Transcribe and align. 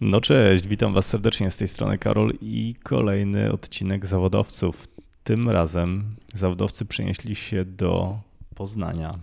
No 0.00 0.20
cześć, 0.20 0.68
witam 0.68 0.94
Was 0.94 1.06
serdecznie 1.06 1.50
z 1.50 1.56
tej 1.56 1.68
strony 1.68 1.98
Karol 1.98 2.32
i 2.40 2.74
kolejny 2.82 3.52
odcinek 3.52 4.06
zawodowców. 4.06 4.88
Tym 5.24 5.50
razem 5.50 6.16
zawodowcy 6.34 6.84
przenieśli 6.84 7.34
się 7.34 7.64
do 7.64 8.20
Poznania, 8.54 9.18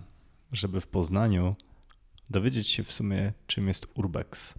żeby 0.52 0.82
w 0.82 0.88
Poznaniu 0.88 1.56
dowiedzieć 2.30 2.68
się 2.68 2.84
w 2.84 2.92
sumie, 2.92 3.34
czym 3.48 3.68
jest 3.68 3.88
Urbex. 3.96 4.56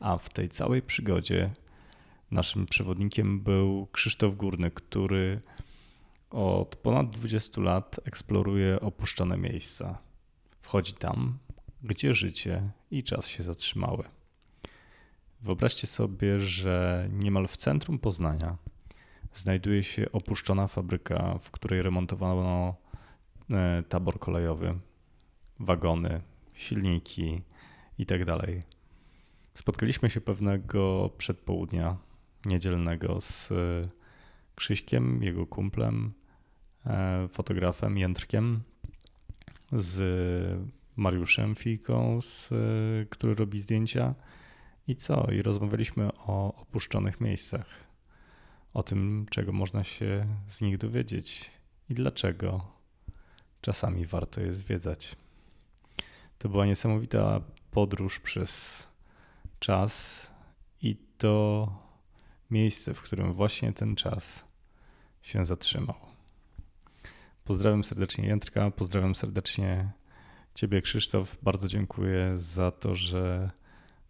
A 0.00 0.16
w 0.16 0.28
tej 0.28 0.48
całej 0.48 0.82
przygodzie 0.82 1.50
naszym 2.30 2.66
przewodnikiem 2.66 3.40
był 3.40 3.88
Krzysztof 3.92 4.36
Górny, 4.36 4.70
który 4.70 5.40
od 6.30 6.76
ponad 6.76 7.10
20 7.10 7.60
lat 7.60 8.00
eksploruje 8.04 8.80
opuszczone 8.80 9.36
miejsca. 9.36 9.98
Wchodzi 10.60 10.92
tam, 10.92 11.38
gdzie 11.82 12.14
życie 12.14 12.70
i 12.90 13.02
czas 13.02 13.28
się 13.28 13.42
zatrzymały. 13.42 14.15
Wyobraźcie 15.46 15.86
sobie, 15.86 16.40
że 16.40 17.08
niemal 17.12 17.48
w 17.48 17.56
centrum 17.56 17.98
Poznania 17.98 18.56
znajduje 19.32 19.82
się 19.82 20.12
opuszczona 20.12 20.66
fabryka, 20.66 21.38
w 21.38 21.50
której 21.50 21.82
remontowano 21.82 22.74
e, 23.50 23.82
tabor 23.88 24.18
kolejowy, 24.18 24.78
wagony, 25.60 26.20
silniki 26.54 27.42
itd. 27.98 28.24
Tak 28.24 28.50
Spotkaliśmy 29.54 30.10
się 30.10 30.20
pewnego 30.20 31.10
przedpołudnia 31.18 31.96
niedzielnego 32.46 33.20
z 33.20 33.52
Krzyśkiem, 34.54 35.22
jego 35.22 35.46
kumplem, 35.46 36.12
e, 36.86 37.28
fotografem 37.28 37.98
Jędrkiem, 37.98 38.62
z 39.72 40.02
Mariuszem 40.96 41.54
Fiką, 41.54 42.20
z, 42.20 42.48
który 43.10 43.34
robi 43.34 43.58
zdjęcia 43.58 44.14
i 44.86 44.96
co? 44.96 45.30
I 45.32 45.42
rozmawialiśmy 45.42 46.12
o 46.12 46.54
opuszczonych 46.54 47.20
miejscach, 47.20 47.66
o 48.74 48.82
tym, 48.82 49.26
czego 49.30 49.52
można 49.52 49.84
się 49.84 50.26
z 50.46 50.60
nich 50.60 50.78
dowiedzieć 50.78 51.50
i 51.88 51.94
dlaczego 51.94 52.66
czasami 53.60 54.06
warto 54.06 54.40
je 54.40 54.52
zwiedzać. 54.52 55.16
To 56.38 56.48
była 56.48 56.66
niesamowita 56.66 57.40
podróż 57.70 58.20
przez 58.20 58.86
czas 59.58 60.30
i 60.82 60.96
to 61.18 61.68
miejsce, 62.50 62.94
w 62.94 63.02
którym 63.02 63.32
właśnie 63.32 63.72
ten 63.72 63.96
czas 63.96 64.44
się 65.22 65.46
zatrzymał. 65.46 65.96
Pozdrawiam 67.44 67.84
serdecznie 67.84 68.26
Jędrka, 68.26 68.70
pozdrawiam 68.70 69.14
serdecznie 69.14 69.92
Ciebie 70.54 70.82
Krzysztof. 70.82 71.38
Bardzo 71.42 71.68
dziękuję 71.68 72.32
za 72.34 72.70
to, 72.70 72.94
że 72.94 73.50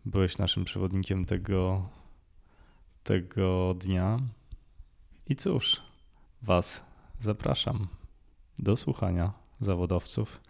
Byłeś 0.07 0.39
naszym 0.39 0.65
przewodnikiem 0.65 1.25
tego, 1.25 1.89
tego 3.03 3.75
dnia. 3.75 4.19
I 5.27 5.37
cóż, 5.37 5.83
Was 6.43 6.85
zapraszam 7.19 7.89
do 8.59 8.77
słuchania 8.77 9.33
zawodowców 9.61 10.41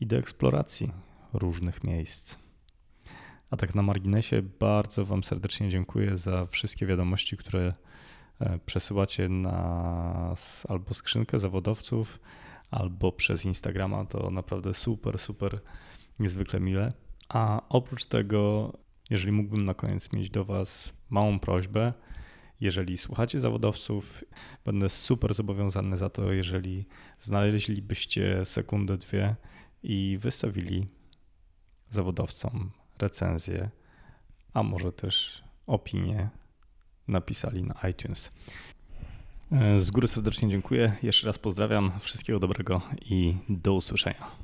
i 0.00 0.06
do 0.06 0.16
eksploracji 0.16 0.92
różnych 1.32 1.84
miejsc. 1.84 2.38
A 3.50 3.56
tak 3.56 3.74
na 3.74 3.82
marginesie, 3.82 4.42
bardzo 4.42 5.04
Wam 5.04 5.24
serdecznie 5.24 5.68
dziękuję 5.68 6.16
za 6.16 6.46
wszystkie 6.46 6.86
wiadomości, 6.86 7.36
które 7.36 7.74
e, 8.40 8.58
przesyłacie 8.58 9.28
nas 9.28 10.66
albo 10.68 10.94
skrzynkę 10.94 11.38
zawodowców, 11.38 12.20
albo 12.70 13.12
przez 13.12 13.44
Instagrama. 13.44 14.04
To 14.04 14.30
naprawdę 14.30 14.74
super, 14.74 15.18
super, 15.18 15.60
niezwykle 16.18 16.60
mile. 16.60 16.92
A 17.28 17.62
oprócz 17.68 18.04
tego 18.04 18.72
jeżeli 19.14 19.32
mógłbym 19.32 19.64
na 19.64 19.74
koniec 19.74 20.12
mieć 20.12 20.30
do 20.30 20.44
Was 20.44 20.94
małą 21.10 21.38
prośbę, 21.38 21.92
jeżeli 22.60 22.98
słuchacie 22.98 23.40
zawodowców, 23.40 24.24
będę 24.64 24.88
super 24.88 25.34
zobowiązany 25.34 25.96
za 25.96 26.10
to, 26.10 26.32
jeżeli 26.32 26.86
znaleźlibyście 27.20 28.44
sekundę, 28.44 28.96
dwie 28.96 29.36
i 29.82 30.18
wystawili 30.20 30.86
zawodowcom 31.90 32.70
recenzję, 32.98 33.70
a 34.52 34.62
może 34.62 34.92
też 34.92 35.44
opinię 35.66 36.28
napisali 37.08 37.62
na 37.62 37.88
iTunes. 37.88 38.32
Z 39.78 39.90
góry 39.90 40.08
serdecznie 40.08 40.48
dziękuję. 40.48 40.96
Jeszcze 41.02 41.26
raz 41.26 41.38
pozdrawiam. 41.38 41.92
Wszystkiego 42.00 42.38
dobrego 42.38 42.80
i 43.04 43.34
do 43.48 43.74
usłyszenia. 43.74 44.43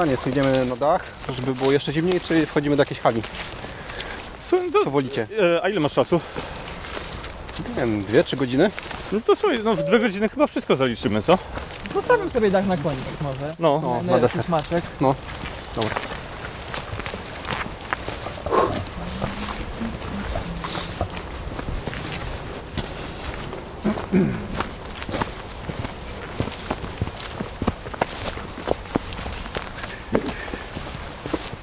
Pytanie, 0.00 0.18
czy 0.24 0.30
idziemy 0.30 0.66
na 0.66 0.76
dach, 0.76 1.04
żeby 1.36 1.54
było 1.54 1.72
jeszcze 1.72 1.92
zimniej, 1.92 2.20
czy 2.20 2.46
wchodzimy 2.46 2.76
do 2.76 2.82
jakiejś 2.82 3.00
hali? 3.00 3.22
Słuchaj, 4.42 4.72
to, 4.72 4.84
Co 4.84 4.90
wolicie? 4.90 5.26
E, 5.56 5.62
a 5.64 5.68
ile 5.68 5.80
masz 5.80 5.92
czasu? 5.92 6.20
Nie 7.68 7.74
wiem, 7.80 8.04
dwie, 8.04 8.24
trzy 8.24 8.36
godziny? 8.36 8.70
No 9.12 9.20
to 9.20 9.36
słuchaj, 9.36 9.60
no 9.64 9.74
w 9.76 9.82
dwie 9.82 9.98
godziny 9.98 10.28
chyba 10.28 10.46
wszystko 10.46 10.76
zaliczymy, 10.76 11.22
co? 11.22 11.38
Zostawiam 11.94 12.30
sobie 12.30 12.50
dach 12.50 12.66
na 12.66 12.76
koniec 12.76 12.98
może. 13.20 13.54
No, 13.58 13.80
No, 13.82 13.94
na 13.96 14.02
na 14.02 14.12
jakiś 14.12 14.22
deser. 14.22 14.44
smaczek. 14.44 14.84
No, 15.00 15.14
dobra. 15.76 15.90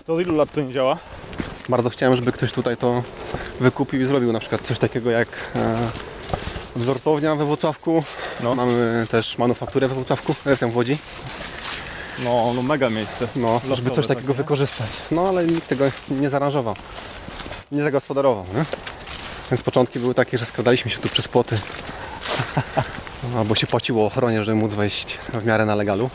To 0.08 0.14
od 0.14 0.22
ilu 0.22 0.36
lat 0.36 0.52
to 0.52 0.62
nie 0.62 0.74
działa? 0.74 0.98
Bardzo 1.70 1.90
chciałem, 1.90 2.16
żeby 2.16 2.32
ktoś 2.32 2.52
tutaj 2.52 2.78
to 2.78 3.04
wykupił 3.60 4.02
i 4.02 4.06
zrobił 4.06 4.32
na 4.32 4.40
przykład 4.40 4.62
coś 4.62 4.80
takiego 4.80 5.12
jak 5.12 5.28
e, 5.56 5.78
wzortownia 6.76 7.36
we 7.36 7.46
Włocławku. 7.46 8.04
No. 8.44 8.56
Mamy 8.56 9.08
też 9.12 9.38
manufakturę 9.38 9.88
we 9.88 9.96
Włocławku, 9.96 10.36
jestem 10.46 10.72
w 10.72 10.76
Łodzi. 10.76 10.98
No, 12.24 12.54
no 12.56 12.62
mega 12.62 12.90
miejsce. 12.90 13.28
No, 13.36 13.48
Loftowe 13.54 13.76
żeby 13.76 13.92
coś 13.92 14.08
takiego 14.08 14.28
takie. 14.28 14.38
wykorzystać. 14.38 14.88
No 15.12 15.28
ale 15.28 15.46
nikt 15.46 15.68
tego 15.68 15.86
nie 16.10 16.30
zaaranżował. 16.30 16.76
Nie 17.72 17.84
zagospodarował, 17.84 18.46
nie? 18.56 18.66
Więc 19.52 19.64
początki 19.64 20.00
były 20.00 20.14
takie, 20.14 20.38
że 20.38 20.46
skradaliśmy 20.46 20.92
się 20.92 20.98
tu 20.98 21.10
przez 21.10 21.28
płoty. 21.28 21.56
Albo 23.38 23.56
się 23.56 23.68
płaciło 23.68 24.06
ochronie, 24.06 24.44
żeby 24.44 24.56
móc 24.56 24.74
wejść 24.74 25.18
w 25.34 25.46
miarę 25.46 25.66
na 25.66 25.76
legalu. 25.76 26.10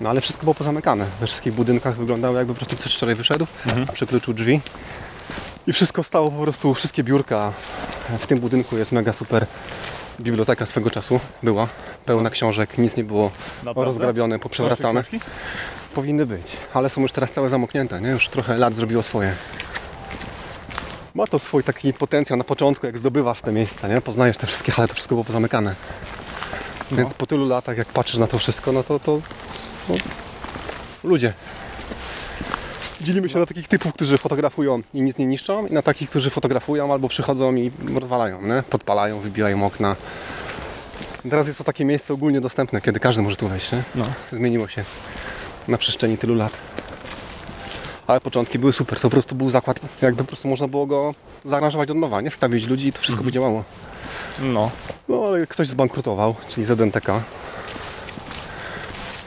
No 0.00 0.10
ale 0.10 0.20
wszystko 0.20 0.44
było 0.44 0.54
pozamykane. 0.54 1.04
We 1.20 1.26
wszystkich 1.26 1.52
budynkach 1.52 1.96
wyglądało 1.96 2.38
jakby 2.38 2.54
po 2.54 2.58
prostu 2.58 2.76
ktoś 2.76 2.94
wczoraj 2.94 3.14
wyszedł, 3.14 3.46
przykluczył 3.92 4.34
drzwi. 4.34 4.60
I 5.66 5.72
wszystko 5.72 6.02
stało 6.02 6.30
po 6.30 6.42
prostu, 6.42 6.74
wszystkie 6.74 7.04
biurka. 7.04 7.52
W 8.18 8.26
tym 8.26 8.40
budynku 8.40 8.78
jest 8.78 8.92
mega 8.92 9.12
super 9.12 9.46
biblioteka 10.20 10.66
swego 10.66 10.90
czasu. 10.90 11.20
Była 11.42 11.68
pełna 12.04 12.30
książek, 12.30 12.78
nic 12.78 12.96
nie 12.96 13.04
było 13.04 13.30
Naprawdę? 13.64 13.84
rozgrabione, 13.84 14.38
poprzewracane. 14.38 15.04
Powinny 15.94 16.26
być, 16.26 16.42
ale 16.74 16.90
są 16.90 17.00
już 17.00 17.12
teraz 17.12 17.32
całe 17.32 17.48
zamknięte, 17.48 18.00
nie? 18.00 18.08
Już 18.08 18.28
trochę 18.28 18.58
lat 18.58 18.74
zrobiło 18.74 19.02
swoje. 19.02 19.34
Ma 21.14 21.26
to 21.26 21.38
swój 21.38 21.64
taki 21.64 21.92
potencjał 21.92 22.36
na 22.36 22.44
początku, 22.44 22.86
jak 22.86 22.98
zdobywasz 22.98 23.40
te 23.40 23.52
miejsca, 23.52 23.88
nie? 23.88 24.00
Poznajesz 24.00 24.36
te 24.36 24.46
wszystkie 24.46 24.72
hale, 24.72 24.88
to 24.88 24.94
wszystko 24.94 25.14
było 25.14 25.24
pozamykane. 25.24 25.74
Więc 26.92 27.14
po 27.14 27.26
tylu 27.26 27.48
latach, 27.48 27.78
jak 27.78 27.86
patrzysz 27.86 28.16
na 28.16 28.26
to 28.26 28.38
wszystko, 28.38 28.72
no 28.72 28.82
to, 28.82 29.00
to 29.00 29.12
no, 29.12 29.20
ludzie. 31.04 31.32
Dzielimy 33.00 33.28
się 33.28 33.38
na 33.38 33.46
takich 33.46 33.68
typów, 33.68 33.92
którzy 33.92 34.18
fotografują 34.18 34.82
i 34.94 35.02
nic 35.02 35.18
nie 35.18 35.26
niszczą 35.26 35.66
i 35.66 35.72
na 35.72 35.82
takich, 35.82 36.10
którzy 36.10 36.30
fotografują 36.30 36.92
albo 36.92 37.08
przychodzą 37.08 37.54
i 37.54 37.70
rozwalają, 37.94 38.42
nie? 38.42 38.62
podpalają, 38.70 39.20
wybijają 39.20 39.66
okna. 39.66 39.96
Teraz 41.30 41.46
jest 41.46 41.58
to 41.58 41.64
takie 41.64 41.84
miejsce 41.84 42.14
ogólnie 42.14 42.40
dostępne, 42.40 42.80
kiedy 42.80 43.00
każdy 43.00 43.22
może 43.22 43.36
tu 43.36 43.48
wejść. 43.48 43.72
Nie? 43.72 43.82
No. 43.94 44.04
Zmieniło 44.32 44.68
się 44.68 44.84
na 45.68 45.78
przestrzeni 45.78 46.18
tylu 46.18 46.34
lat. 46.34 46.52
Ale 48.06 48.20
początki 48.20 48.58
były 48.58 48.72
super, 48.72 49.00
to 49.00 49.02
po 49.02 49.10
prostu 49.10 49.34
był 49.34 49.50
zakład, 49.50 49.80
jakby 50.02 50.18
po 50.18 50.28
prostu 50.28 50.48
można 50.48 50.68
było 50.68 50.86
go 50.86 51.14
zaaranżować 51.44 51.90
od 51.90 51.96
nowa, 51.96 52.20
nie? 52.20 52.30
Wstawić 52.30 52.68
ludzi 52.68 52.88
i 52.88 52.92
to 52.92 53.00
wszystko 53.00 53.24
by 53.24 53.32
działało. 53.32 53.64
No. 54.40 54.70
No 55.08 55.24
ale 55.24 55.46
ktoś 55.46 55.68
zbankrutował, 55.68 56.34
czyli 56.48 56.66
ZNTK. 56.66 57.20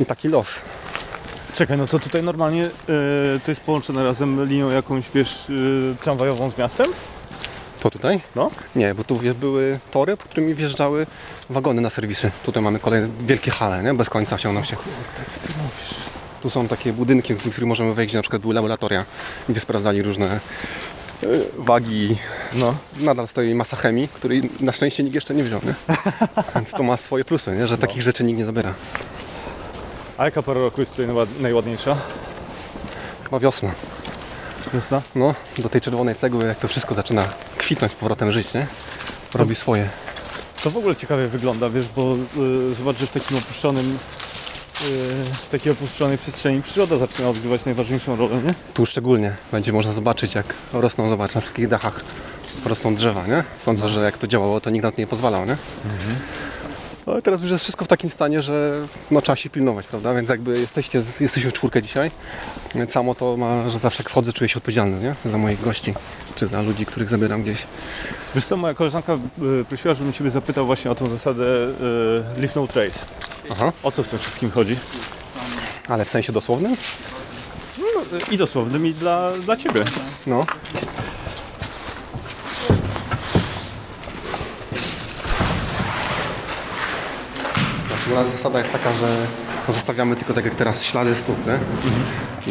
I 0.01 0.05
taki 0.05 0.27
los. 0.27 0.61
Czekaj, 1.55 1.77
no 1.77 1.87
to 1.87 1.99
tutaj 1.99 2.23
normalnie 2.23 2.65
e, 2.65 2.69
to 3.45 3.51
jest 3.51 3.61
połączone 3.61 4.03
razem 4.03 4.45
linią 4.45 4.69
jakąś, 4.69 5.09
wiesz, 5.15 5.47
e, 5.49 6.03
tramwajową 6.03 6.51
z 6.51 6.57
miastem? 6.57 6.91
To 7.79 7.89
tutaj? 7.89 8.19
No. 8.35 8.51
Nie, 8.75 8.93
bo 8.93 9.03
tu 9.03 9.19
były 9.39 9.79
tory, 9.91 10.17
po 10.17 10.23
którymi 10.23 10.53
wjeżdżały 10.53 11.07
wagony 11.49 11.81
na 11.81 11.89
serwisy. 11.89 12.31
Tutaj 12.45 12.63
mamy 12.63 12.79
kolejne 12.79 13.07
wielkie 13.19 13.51
hale, 13.51 13.83
nie? 13.83 13.93
Bez 13.93 14.09
końca 14.09 14.37
ciągną 14.37 14.63
się. 14.63 14.75
Tu 16.41 16.49
są 16.49 16.67
takie 16.67 16.93
budynki, 16.93 17.35
do 17.35 17.39
których 17.39 17.67
możemy 17.67 17.93
wejść, 17.93 18.13
na 18.13 18.21
przykład 18.21 18.41
były 18.41 18.53
laboratoria, 18.53 19.05
gdzie 19.49 19.59
sprawdzali 19.59 20.01
różne 20.01 20.25
e, 21.23 21.27
wagi. 21.57 22.17
No. 22.53 22.75
Nadal 22.99 23.27
stoi 23.27 23.55
masa 23.55 23.77
chemii, 23.77 24.07
której 24.07 24.49
na 24.59 24.71
szczęście 24.71 25.03
nikt 25.03 25.15
jeszcze 25.15 25.33
nie 25.33 25.43
wziął, 25.43 25.61
nie? 25.65 25.95
Więc 26.55 26.71
to 26.71 26.83
ma 26.83 26.97
swoje 26.97 27.25
plusy, 27.25 27.51
nie? 27.51 27.67
że 27.67 27.77
takich 27.77 28.01
rzeczy 28.01 28.23
nikt 28.23 28.39
nie 28.39 28.45
zabiera. 28.45 28.73
A 30.21 30.25
jaka 30.25 30.41
pora 30.41 30.61
roku 30.61 30.81
jest 30.81 30.91
tutaj 30.91 31.07
najład- 31.07 31.39
najładniejsza? 31.39 31.97
Chyba 33.23 33.39
wiosna. 33.39 33.71
Wiosna? 34.73 35.01
No, 35.15 35.35
do 35.57 35.69
tej 35.69 35.81
czerwonej 35.81 36.15
cegły, 36.15 36.45
jak 36.45 36.59
to 36.59 36.67
wszystko 36.67 36.95
zaczyna 36.95 37.23
kwitnąć 37.57 37.91
z 37.91 37.95
powrotem 37.95 38.31
żyć, 38.31 38.53
nie? 38.53 38.67
Robi 39.33 39.55
swoje. 39.55 39.89
To 40.63 40.69
w 40.71 40.77
ogóle 40.77 40.95
ciekawie 40.95 41.27
wygląda, 41.27 41.69
wiesz, 41.69 41.85
bo 41.95 42.15
y, 42.71 42.73
zobacz, 42.73 42.97
że 42.97 43.05
w 43.05 43.11
takim 43.11 43.37
opuszczonym 43.37 43.97
y, 44.81 44.85
w 45.25 45.49
takiej 45.51 45.71
opuszczonej 45.71 46.17
przestrzeni 46.17 46.61
przyroda 46.61 46.97
zaczyna 46.97 47.29
odgrywać 47.29 47.65
najważniejszą 47.65 48.15
rolę, 48.15 48.35
nie? 48.45 48.53
Tu 48.73 48.85
szczególnie 48.85 49.35
będzie 49.51 49.73
można 49.73 49.91
zobaczyć, 49.91 50.35
jak 50.35 50.53
rosną, 50.73 51.09
zobacz, 51.09 51.35
na 51.35 51.41
wszystkich 51.41 51.67
dachach 51.67 52.03
rosną 52.65 52.95
drzewa, 52.95 53.27
nie? 53.27 53.43
Sądzę, 53.57 53.89
że 53.89 53.99
jak 53.99 54.17
to 54.17 54.27
działało, 54.27 54.61
to 54.61 54.69
nikt 54.69 54.83
na 54.83 54.91
to 54.91 55.01
nie 55.01 55.07
pozwalał, 55.07 55.45
nie? 55.45 55.57
Ale 57.05 57.21
teraz 57.21 57.41
już 57.41 57.51
jest 57.51 57.63
wszystko 57.63 57.85
w 57.85 57.87
takim 57.87 58.09
stanie, 58.09 58.41
że 58.41 58.85
no, 59.11 59.21
trzeba 59.21 59.35
się 59.35 59.49
pilnować, 59.49 59.87
prawda? 59.87 60.13
Więc 60.13 60.29
jakby 60.29 60.59
jesteście, 60.59 61.03
jesteśmy 61.19 61.51
w 61.51 61.53
czwórkę 61.53 61.81
dzisiaj, 61.81 62.11
więc 62.75 62.91
samo 62.91 63.15
to 63.15 63.37
ma, 63.37 63.69
że 63.69 63.79
zawsze 63.79 64.03
jak 64.03 64.09
wchodzę, 64.09 64.33
czuję 64.33 64.49
się 64.49 64.57
odpowiedzialny, 64.57 64.99
nie? 65.01 65.31
Za 65.31 65.37
moich 65.37 65.61
gości, 65.61 65.93
czy 66.35 66.47
za 66.47 66.61
ludzi, 66.61 66.85
których 66.85 67.09
zabieram 67.09 67.41
gdzieś. 67.43 67.67
Wiesz 68.35 68.45
co, 68.45 68.57
moja 68.57 68.73
koleżanka 68.73 69.13
y, 69.61 69.65
prosiła, 69.65 69.93
żebym 69.93 70.13
Ciebie 70.13 70.29
zapytał 70.29 70.65
właśnie 70.65 70.91
o 70.91 70.95
tą 70.95 71.05
zasadę 71.05 71.43
y, 71.43 72.41
Leave 72.41 72.55
No 72.55 72.67
Trace. 72.67 73.05
Aha. 73.51 73.71
O 73.83 73.91
co 73.91 74.03
w 74.03 74.07
tym 74.07 74.19
wszystkim 74.19 74.51
chodzi? 74.51 74.75
Ale 75.87 76.05
w 76.05 76.09
sensie 76.09 76.33
dosłownym? 76.33 76.75
No, 77.77 78.17
I 78.31 78.37
dosłownym, 78.37 78.87
i 78.87 78.93
dla, 78.93 79.31
dla 79.31 79.57
Ciebie. 79.57 79.83
No. 80.27 80.45
U 88.11 88.15
nas 88.15 88.31
zasada 88.31 88.59
jest 88.59 88.71
taka, 88.71 88.93
że 88.93 89.07
zostawiamy 89.73 90.15
tylko 90.15 90.33
tak 90.33 90.45
jak 90.45 90.55
teraz 90.55 90.83
ślady 90.83 91.15
stóp, 91.15 91.37
nie? 91.47 91.57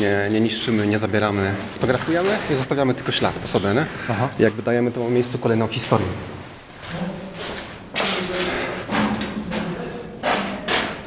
Nie, 0.02 0.28
nie 0.30 0.40
niszczymy, 0.40 0.86
nie 0.86 0.98
zabieramy. 0.98 1.54
Fotografujemy 1.74 2.28
i 2.50 2.54
zostawiamy 2.54 2.94
tylko 2.94 3.12
ślad 3.12 3.34
po 3.34 3.48
sobie, 3.48 3.74
nie? 3.74 3.86
Aha. 4.10 4.28
I 4.38 4.42
jakby 4.42 4.62
dajemy 4.62 4.92
temu 4.92 5.10
miejscu 5.10 5.38
kolejną 5.38 5.68
historię. 5.68 6.06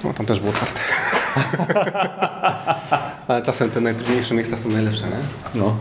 No 0.03 0.13
tam 0.13 0.25
też 0.25 0.39
było 0.39 0.51
otwarte. 0.51 0.79
Ale 3.27 3.41
czasem 3.41 3.71
te 3.71 3.81
najtrudniejsze 3.81 4.33
miejsca 4.33 4.57
są 4.57 4.69
najlepsze, 4.69 5.05
nie? 5.05 5.17
No. 5.55 5.75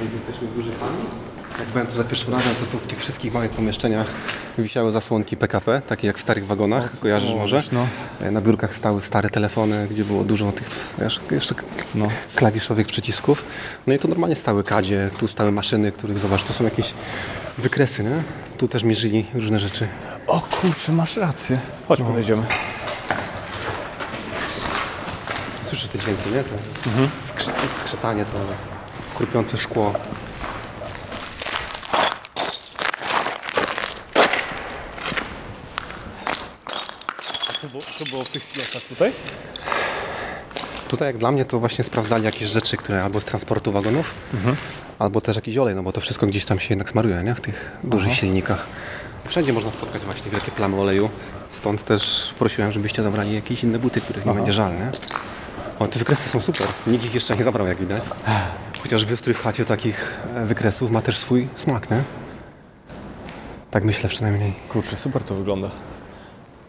Więc 0.00 0.14
jesteśmy 0.14 0.48
duży 0.48 0.72
fani. 0.72 1.04
Jak 1.68 1.72
byłem 1.72 1.86
tu 1.86 1.94
za 1.96 2.04
pierwszym 2.04 2.32
razem, 2.34 2.54
to 2.54 2.66
tu 2.66 2.78
w 2.78 2.86
tych 2.86 3.00
wszystkich 3.00 3.34
małych 3.34 3.50
pomieszczeniach 3.50 4.06
wisiały 4.58 4.92
zasłonki 4.92 5.36
PKP, 5.36 5.82
takie 5.86 6.06
jak 6.06 6.18
w 6.18 6.20
starych 6.20 6.46
wagonach, 6.46 6.98
kojarzysz 7.00 7.34
może? 7.34 7.56
mówisz, 7.56 7.72
no. 7.72 7.86
E, 8.20 8.30
Na 8.30 8.40
biurkach 8.40 8.74
stały 8.74 9.02
stare 9.02 9.30
telefony, 9.30 9.86
gdzie 9.90 10.04
było 10.04 10.24
dużo 10.24 10.52
tych 10.52 10.70
wiesz, 10.98 11.20
jeszcze 11.30 11.54
No. 11.94 12.08
klawiszowych 12.34 12.86
przycisków. 12.86 13.44
No 13.86 13.94
i 13.94 13.98
tu 13.98 14.08
normalnie 14.08 14.36
stały 14.36 14.62
kadzie, 14.64 15.10
tu 15.18 15.28
stały 15.28 15.52
maszyny, 15.52 15.92
których 15.92 16.18
zobacz, 16.18 16.44
to 16.44 16.52
są 16.52 16.64
jakieś 16.64 16.94
wykresy, 17.58 18.04
nie? 18.04 18.22
Tu 18.58 18.68
też 18.68 18.82
mierzyli 18.84 19.26
różne 19.34 19.60
rzeczy. 19.60 19.88
O 20.26 20.40
kurczę, 20.40 20.92
masz 20.92 21.16
rację. 21.16 21.58
Chodź, 21.88 22.00
podejdziemy. 22.00 22.42
Słyszysz 25.62 25.88
te 25.88 25.98
dźwięki, 25.98 26.30
nie? 26.30 26.42
To 26.44 26.50
skrzy- 27.20 27.80
skrzytanie, 27.84 28.24
to 28.24 28.38
krupiące 29.16 29.58
szkło. 29.58 29.92
Co 37.98 38.04
było, 38.04 38.24
w 38.24 38.28
tych 38.28 38.44
silosach 38.44 38.82
tutaj? 38.82 39.12
Tutaj 40.88 41.08
jak 41.08 41.18
dla 41.18 41.30
mnie 41.30 41.44
to 41.44 41.58
właśnie 41.58 41.84
sprawdzali 41.84 42.24
jakieś 42.24 42.48
rzeczy, 42.48 42.76
które 42.76 43.04
albo 43.04 43.20
z 43.20 43.24
transportu 43.24 43.72
wagonów, 43.72 44.14
albo 44.98 45.20
też 45.20 45.36
jakiś 45.36 45.56
olej, 45.58 45.74
no 45.74 45.82
bo 45.82 45.92
to 45.92 46.00
wszystko 46.00 46.26
gdzieś 46.26 46.44
tam 46.44 46.58
się 46.58 46.68
jednak 46.70 46.90
smaruje, 46.90 47.22
nie? 47.24 47.34
W 47.34 47.40
tych 47.40 47.70
dużych 47.84 48.14
silnikach. 48.14 48.66
Wszędzie 49.24 49.52
można 49.52 49.70
spotkać 49.70 50.02
właśnie 50.02 50.30
wielkie 50.30 50.50
plamy 50.50 50.80
oleju, 50.80 51.10
stąd 51.50 51.84
też 51.84 52.34
prosiłem, 52.38 52.72
żebyście 52.72 53.02
zabrali 53.02 53.34
jakieś 53.34 53.64
inne 53.64 53.78
buty, 53.78 54.00
których 54.00 54.26
nie 54.26 54.32
będzie 54.34 54.52
żal, 54.52 54.72
nie? 54.72 54.90
O, 55.78 55.88
te 55.88 55.98
wykresy 55.98 56.28
są 56.28 56.40
super. 56.40 56.66
Nikt 56.86 57.04
ich 57.04 57.14
jeszcze 57.14 57.36
nie 57.36 57.44
zabrał, 57.44 57.66
jak 57.66 57.78
widać. 57.78 58.04
Chociaż 58.82 59.04
wystrój 59.04 59.34
w 59.34 59.42
chacie 59.42 59.64
takich 59.64 60.18
e, 60.36 60.46
wykresów 60.46 60.90
ma 60.90 61.02
też 61.02 61.18
swój 61.18 61.48
smak, 61.56 61.90
nie? 61.90 62.02
Tak 63.70 63.84
myślę 63.84 64.08
przynajmniej. 64.08 64.52
Kurczę, 64.68 64.96
super 64.96 65.22
to 65.22 65.34
wygląda. 65.34 65.70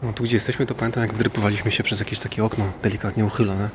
No 0.04 0.14
tu 0.14 0.24
gdzie 0.24 0.36
jesteśmy, 0.36 0.66
to 0.66 0.76
pamiętam 0.76 1.04
jak 1.04 1.14
wdrypowaliśmy 1.14 1.72
się 1.72 1.84
przez 1.84 2.00
jakieś 2.00 2.20
takie 2.20 2.44
okno 2.46 2.66
delikatnie 2.84 3.26
uchylone. 3.26 3.70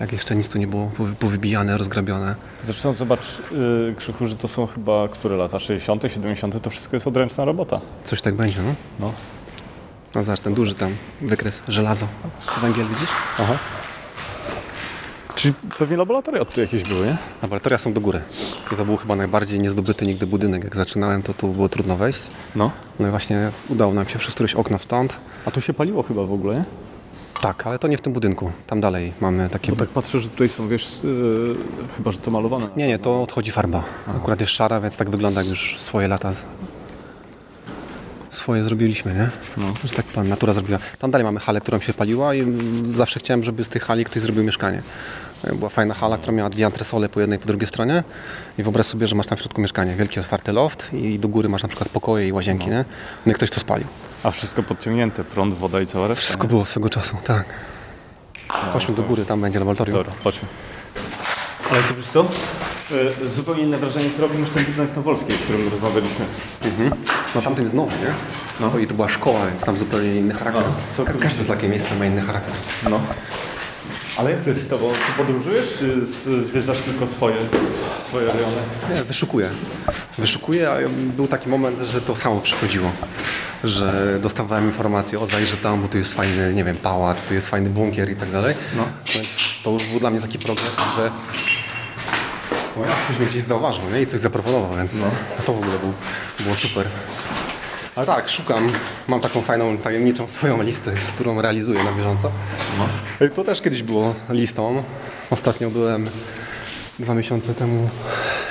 Jak 0.00 0.12
jeszcze 0.12 0.36
nic 0.36 0.48
tu 0.48 0.58
nie 0.58 0.66
było 0.66 0.90
powy- 0.98 1.14
powybijane, 1.14 1.76
rozgrabione. 1.78 2.34
Zresztą 2.64 2.92
zobacz, 2.92 3.20
yy, 3.52 3.94
Krzychu, 3.98 4.26
że 4.26 4.36
to 4.36 4.48
są 4.48 4.66
chyba 4.66 5.08
które 5.08 5.36
lata? 5.36 5.58
60., 5.60 6.02
70., 6.08 6.62
to 6.62 6.70
wszystko 6.70 6.96
jest 6.96 7.06
odręczna 7.06 7.44
robota. 7.44 7.80
Coś 8.04 8.22
tak 8.22 8.34
będzie, 8.34 8.62
no. 8.62 8.74
No. 9.00 9.12
No 10.14 10.24
zobacz, 10.24 10.40
ten 10.40 10.54
duży 10.54 10.74
tam 10.74 10.94
wykres, 11.20 11.62
żelazo. 11.68 12.06
Węgiel 12.62 12.86
widzisz? 12.88 13.08
Aha. 13.38 13.58
Czyli 15.40 15.54
pewnie 15.78 15.96
laboratoria 15.96 16.44
tu 16.44 16.60
jakieś 16.60 16.82
były, 16.82 17.06
nie? 17.06 17.16
Laboratoria 17.42 17.78
są 17.78 17.92
do 17.92 18.00
góry. 18.00 18.20
I 18.72 18.76
to 18.76 18.84
był 18.84 18.96
chyba 18.96 19.16
najbardziej 19.16 19.60
niezdobyty 19.60 20.06
nigdy 20.06 20.26
budynek. 20.26 20.64
Jak 20.64 20.76
zaczynałem, 20.76 21.22
to 21.22 21.34
tu 21.34 21.48
było 21.52 21.68
trudno 21.68 21.96
wejść. 21.96 22.20
No. 22.56 22.70
No 22.98 23.08
i 23.08 23.10
właśnie 23.10 23.50
udało 23.68 23.94
nam 23.94 24.08
się 24.08 24.18
przez 24.18 24.34
któreś 24.34 24.54
okno 24.54 24.78
stąd. 24.78 25.16
A 25.46 25.50
tu 25.50 25.60
się 25.60 25.72
paliło 25.72 26.02
chyba 26.02 26.26
w 26.26 26.32
ogóle, 26.32 26.54
nie? 26.54 26.64
Tak, 27.40 27.66
ale 27.66 27.78
to 27.78 27.88
nie 27.88 27.98
w 27.98 28.00
tym 28.00 28.12
budynku. 28.12 28.52
Tam 28.66 28.80
dalej 28.80 29.12
mamy 29.20 29.48
takie... 29.48 29.72
Bo 29.72 29.78
tak 29.78 29.88
patrzę, 29.88 30.20
że 30.20 30.28
tutaj 30.28 30.48
są, 30.48 30.68
wiesz, 30.68 31.00
yy, 31.04 31.56
chyba, 31.96 32.12
że 32.12 32.18
to 32.18 32.30
malowane. 32.30 32.66
Nie, 32.76 32.88
nie, 32.88 32.98
to 32.98 33.22
odchodzi 33.22 33.50
farba. 33.50 33.84
Akurat 34.16 34.40
jest 34.40 34.52
szara, 34.52 34.80
więc 34.80 34.96
tak 34.96 35.10
wygląda, 35.10 35.40
jak 35.40 35.50
już 35.50 35.80
swoje 35.80 36.08
lata 36.08 36.32
z... 36.32 36.44
swoje 38.30 38.64
zrobiliśmy, 38.64 39.14
nie? 39.14 39.30
No. 39.56 39.74
Że 39.84 39.94
tak 39.94 40.06
pan 40.06 40.28
natura 40.28 40.52
zrobiła. 40.52 40.78
Tam 40.98 41.10
dalej 41.10 41.24
mamy 41.24 41.40
halę, 41.40 41.60
którą 41.60 41.80
się 41.80 41.92
paliła 41.94 42.34
i 42.34 42.44
zawsze 42.96 43.20
chciałem, 43.20 43.44
żeby 43.44 43.64
z 43.64 43.68
tej 43.68 43.80
hali 43.80 44.04
ktoś 44.04 44.22
zrobił 44.22 44.44
mieszkanie. 44.44 44.82
E, 45.44 45.54
Była 45.54 45.70
fajna 45.70 45.94
hala, 45.94 46.18
która 46.18 46.32
miała 46.32 46.50
dwie 46.50 46.66
antresole 46.66 47.08
po 47.08 47.20
jednej 47.20 47.38
i 47.38 47.40
po 47.42 47.46
drugiej 47.48 47.66
stronie 47.68 48.02
i 48.58 48.62
wyobraź 48.62 48.86
sobie, 48.86 49.06
że 49.06 49.14
masz 49.14 49.26
tam 49.26 49.38
w 49.38 49.40
środku 49.40 49.60
mieszkanie. 49.60 49.94
Wielki, 49.96 50.20
otwarty 50.20 50.52
loft 50.52 50.92
i 50.92 51.18
do 51.18 51.28
góry 51.28 51.48
masz 51.48 51.62
na 51.62 51.68
przykład 51.68 51.88
pokoje 51.88 52.28
i 52.28 52.32
łazienki, 52.32 52.70
nie? 52.70 52.84
No 53.26 53.32
i 53.32 53.34
ktoś 53.34 53.50
to 53.50 53.60
spalił. 53.60 53.86
A 54.22 54.30
wszystko 54.30 54.62
podciągnięte, 54.62 55.24
prąd, 55.24 55.54
woda 55.54 55.80
i 55.80 55.86
cała 55.86 56.08
reszta. 56.08 56.20
Wszystko 56.24 56.42
nie? 56.44 56.48
było 56.48 56.64
swego 56.66 56.90
czasu, 56.90 57.16
tak. 57.24 57.44
Chodźmy 58.48 58.94
do 58.94 59.02
góry, 59.02 59.24
tam 59.26 59.40
będzie 59.40 59.58
laboratorium. 59.58 59.96
Dobra, 59.98 60.12
chodźmy. 60.24 60.48
Ale 61.70 61.82
to 61.82 61.94
wiesz 61.94 62.06
co? 62.06 62.26
Yy, 63.22 63.30
zupełnie 63.30 63.62
inne 63.62 63.78
wrażenie 63.78 64.10
to 64.10 64.22
robi 64.22 64.38
niż 64.38 64.50
ten 64.50 64.64
budynek 64.64 64.96
na 64.96 65.02
Wolskiej, 65.02 65.34
o 65.36 65.38
którym 65.38 65.68
rozmawialiśmy. 65.68 66.24
No 67.34 67.42
tamten 67.42 67.62
jest 67.64 67.74
nowy, 67.74 67.96
nie? 67.98 68.12
No. 68.60 68.70
To 68.70 68.78
i 68.78 68.86
to 68.86 68.94
była 68.94 69.08
szkoła, 69.08 69.46
więc 69.46 69.64
tam 69.64 69.76
zupełnie 69.76 70.14
inny 70.16 70.34
charakter. 70.34 70.62
Co 70.92 71.04
Ka- 71.04 71.12
Każde 71.12 71.44
takie 71.44 71.68
miejsce 71.68 71.96
ma 71.96 72.06
inny 72.06 72.20
charakter. 72.22 72.54
No. 72.90 73.00
Ale 74.18 74.30
jak 74.30 74.42
to 74.42 74.50
jest 74.50 74.62
z 74.62 74.68
tobą? 74.68 74.92
Ty 74.92 75.12
podróżujesz, 75.24 75.66
czy 75.78 76.06
zwiedzasz 76.46 76.82
tylko 76.82 77.06
swoje, 77.06 77.36
swoje 78.08 78.26
rejony? 78.26 78.56
Nie, 78.94 79.04
wyszukuję. 79.04 79.48
Wyszukuję, 80.18 80.70
a 80.70 80.76
był 81.16 81.28
taki 81.28 81.48
moment, 81.48 81.80
że 81.80 82.00
to 82.00 82.16
samo 82.16 82.40
przychodziło. 82.40 82.90
Że 83.64 84.18
dostawałem 84.22 84.66
informacje, 84.66 85.20
o 85.20 85.26
zajrzę 85.26 85.56
tam, 85.56 85.82
bo 85.82 85.88
tu 85.88 85.98
jest 85.98 86.14
fajny, 86.14 86.54
nie 86.54 86.64
wiem, 86.64 86.76
pałac, 86.76 87.22
tu 87.24 87.34
jest 87.34 87.48
fajny 87.48 87.70
bunkier 87.70 88.10
i 88.10 88.16
tak 88.16 88.30
dalej. 88.30 88.54
No. 88.76 88.84
Więc 89.14 89.26
to 89.64 89.70
już 89.70 89.86
był 89.86 90.00
dla 90.00 90.10
mnie 90.10 90.20
taki 90.20 90.38
progres, 90.38 90.70
że 90.96 91.10
no, 92.76 92.82
ktoś 93.04 93.18
mnie 93.18 93.26
gdzieś 93.26 93.42
zauważył 93.42 93.82
nie? 93.92 94.02
i 94.02 94.06
coś 94.06 94.20
zaproponował, 94.20 94.76
więc 94.76 94.94
No. 94.94 95.06
to 95.46 95.52
w 95.52 95.58
ogóle 95.58 95.78
był, 95.78 95.92
było 96.40 96.56
super. 96.56 96.86
Ale 97.96 98.06
tak, 98.06 98.28
szukam. 98.28 98.66
Mam 99.08 99.20
taką 99.20 99.42
fajną, 99.42 99.78
tajemniczą 99.78 100.28
swoją 100.28 100.62
listę, 100.62 100.92
z 101.00 101.10
którą 101.10 101.42
realizuję 101.42 101.84
na 101.84 101.92
bieżąco. 101.92 102.30
No. 102.78 103.28
To 103.28 103.44
też 103.44 103.60
kiedyś 103.62 103.82
było 103.82 104.14
listą. 104.28 104.82
Ostatnio 105.30 105.70
byłem 105.70 106.06
dwa 106.98 107.14
miesiące 107.14 107.54
temu 107.54 107.90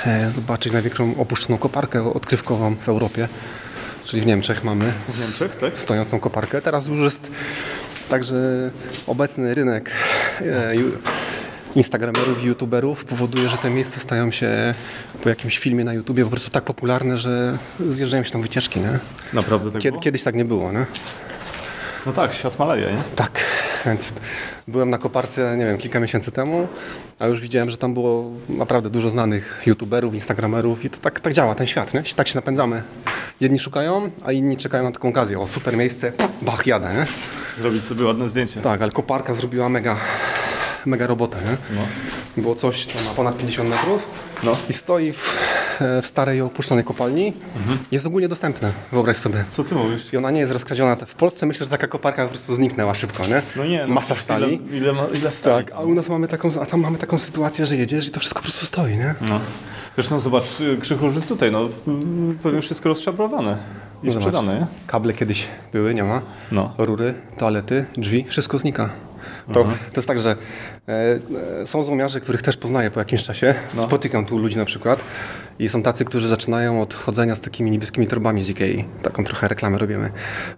e, 0.06 0.30
zobaczyć 0.30 0.72
największą 0.72 1.14
opuszczoną 1.18 1.58
koparkę 1.58 2.14
odkrywkową 2.14 2.76
w 2.76 2.88
Europie. 2.88 3.28
Czyli 4.04 4.22
w 4.22 4.26
Niemczech 4.26 4.64
mamy 4.64 4.92
W 5.08 5.20
Niemczech, 5.20 5.60
tak? 5.60 5.76
stojącą 5.76 6.20
koparkę. 6.20 6.62
Teraz 6.62 6.86
już 6.86 6.98
jest 6.98 7.30
także 8.08 8.36
obecny 9.06 9.54
rynek 9.54 9.90
e, 10.40 10.74
instagramerów 11.76 12.42
i 12.42 12.46
youtuberów 12.46 13.04
powoduje, 13.04 13.48
że 13.48 13.56
te 13.56 13.70
miejsca 13.70 14.00
stają 14.00 14.30
się 14.30 14.74
po 15.22 15.28
jakimś 15.28 15.58
filmie 15.58 15.84
na 15.84 15.92
YouTubie 15.92 16.24
po 16.24 16.30
prostu 16.30 16.50
tak 16.50 16.64
popularne, 16.64 17.18
że 17.18 17.58
zjeżdżają 17.86 18.22
się 18.24 18.30
tam 18.30 18.42
wycieczki, 18.42 18.80
nie? 18.80 18.98
Naprawdę 19.32 19.70
tak 19.70 19.82
Kiedy, 19.82 19.92
było? 19.92 20.02
kiedyś 20.02 20.22
tak 20.22 20.34
nie 20.34 20.44
było, 20.44 20.72
nie? 20.72 20.86
No 22.06 22.12
tak, 22.12 22.34
świat 22.34 22.58
maleje, 22.58 22.86
nie? 22.86 23.02
Tak. 23.16 23.40
Więc 23.86 24.12
byłem 24.68 24.90
na 24.90 24.98
koparce, 24.98 25.56
nie 25.56 25.66
wiem, 25.66 25.78
kilka 25.78 26.00
miesięcy 26.00 26.30
temu, 26.30 26.68
a 27.18 27.26
już 27.26 27.40
widziałem, 27.40 27.70
że 27.70 27.76
tam 27.76 27.94
było 27.94 28.30
naprawdę 28.48 28.90
dużo 28.90 29.10
znanych 29.10 29.62
youtuberów, 29.66 30.14
instagramerów 30.14 30.84
i 30.84 30.90
to 30.90 30.98
tak, 30.98 31.20
tak 31.20 31.32
działa 31.32 31.54
ten 31.54 31.66
świat, 31.66 31.94
nie? 31.94 32.02
Tak 32.16 32.28
się 32.28 32.34
napędzamy. 32.38 32.82
Jedni 33.40 33.58
szukają, 33.58 34.10
a 34.24 34.32
inni 34.32 34.56
czekają 34.56 34.84
na 34.84 34.92
taką 34.92 35.08
okazję. 35.08 35.38
O, 35.40 35.46
super 35.48 35.76
miejsce, 35.76 36.12
bach, 36.42 36.66
jadę, 36.66 36.94
nie? 36.94 37.06
Zrobić 37.62 37.84
sobie 37.84 38.04
ładne 38.04 38.28
zdjęcie. 38.28 38.60
Tak, 38.60 38.82
ale 38.82 38.90
koparka 38.92 39.34
zrobiła 39.34 39.68
mega, 39.68 39.96
mega 40.86 41.06
robotę, 41.06 41.36
nie? 41.44 41.76
No. 41.76 41.82
Było 42.42 42.54
coś, 42.54 42.86
co 42.86 43.08
ma 43.08 43.14
ponad 43.14 43.36
50 43.38 43.68
metrów 43.70 44.30
No. 44.44 44.52
i 44.70 44.72
stoi 44.72 45.12
w, 45.12 45.38
w 46.02 46.06
starej 46.06 46.40
opuszczonej 46.40 46.84
kopalni. 46.84 47.32
Jest 47.92 48.06
ogólnie 48.06 48.28
dostępne, 48.28 48.72
wyobraź 48.92 49.16
sobie. 49.16 49.44
Co 49.48 49.64
ty 49.64 49.74
mówisz? 49.74 50.12
I 50.12 50.16
ona 50.16 50.30
nie 50.30 50.40
jest 50.40 50.52
rozkradziona. 50.52 50.96
W 51.06 51.14
Polsce 51.14 51.46
myślę, 51.46 51.64
że 51.66 51.70
taka 51.70 51.86
koparka 51.86 52.22
po 52.22 52.28
prostu 52.28 52.54
zniknęła 52.54 52.94
szybko, 52.94 53.26
nie? 53.26 53.42
No 53.56 53.64
nie, 53.64 53.86
no 53.86 53.94
Masa 53.94 54.14
stali. 54.14 54.54
Ile, 54.68 54.76
ile, 54.78 54.92
ma- 54.92 55.06
ile 55.14 55.30
stali? 55.30 55.64
Tak, 55.66 55.74
a 55.74 55.80
u 55.80 55.94
nas 55.94 56.08
mamy 56.08 56.28
taką, 56.28 56.50
a 56.60 56.66
tam 56.66 56.80
mamy 56.80 56.98
taką 56.98 57.18
sytuację, 57.18 57.66
że 57.66 57.76
jedziesz 57.76 58.08
i 58.08 58.10
to 58.10 58.20
wszystko 58.20 58.38
po 58.40 58.44
prostu 58.44 58.66
stoi, 58.66 58.96
nie? 58.96 59.14
No. 59.20 59.40
Zresztą 59.94 60.20
zobacz, 60.20 60.60
y, 60.60 60.78
Krzychu, 60.80 61.10
że 61.10 61.20
tutaj, 61.20 61.50
no, 61.52 61.68
pewnie 62.42 62.60
wszystko 62.60 62.88
rozszabrowane 62.88 63.58
i 64.02 64.06
No 64.06 64.12
sprzedane, 64.12 64.60
nie? 64.60 64.66
Kable 64.86 65.12
kiedyś 65.12 65.48
były, 65.72 65.94
nie 65.94 66.04
ma. 66.04 66.20
No. 66.52 66.74
Rury, 66.78 67.14
toalety, 67.38 67.84
drzwi, 67.96 68.24
wszystko 68.28 68.58
znika. 68.58 68.90
To, 69.52 69.64
to 69.64 69.70
jest 69.96 70.08
tak, 70.08 70.18
że 70.18 70.36
e, 70.88 70.92
e, 71.62 71.66
są 71.66 71.82
złomiarze, 71.82 72.20
których 72.20 72.42
też 72.42 72.56
poznaję 72.56 72.90
po 72.90 73.00
jakimś 73.00 73.22
czasie. 73.22 73.54
No. 73.74 73.82
Spotykam 73.82 74.26
tu 74.26 74.38
ludzi 74.38 74.56
na 74.56 74.64
przykład 74.64 75.04
i 75.60 75.68
są 75.68 75.82
tacy, 75.82 76.04
którzy 76.04 76.28
zaczynają 76.28 76.82
od 76.82 76.94
chodzenia 76.94 77.34
z 77.34 77.40
takimi 77.40 77.70
niebieskimi 77.70 78.06
torbami 78.06 78.42
z 78.42 78.48
Ikei. 78.48 78.84
Taką 79.02 79.24
trochę 79.24 79.48
reklamę 79.48 79.78
robimy. 79.78 80.10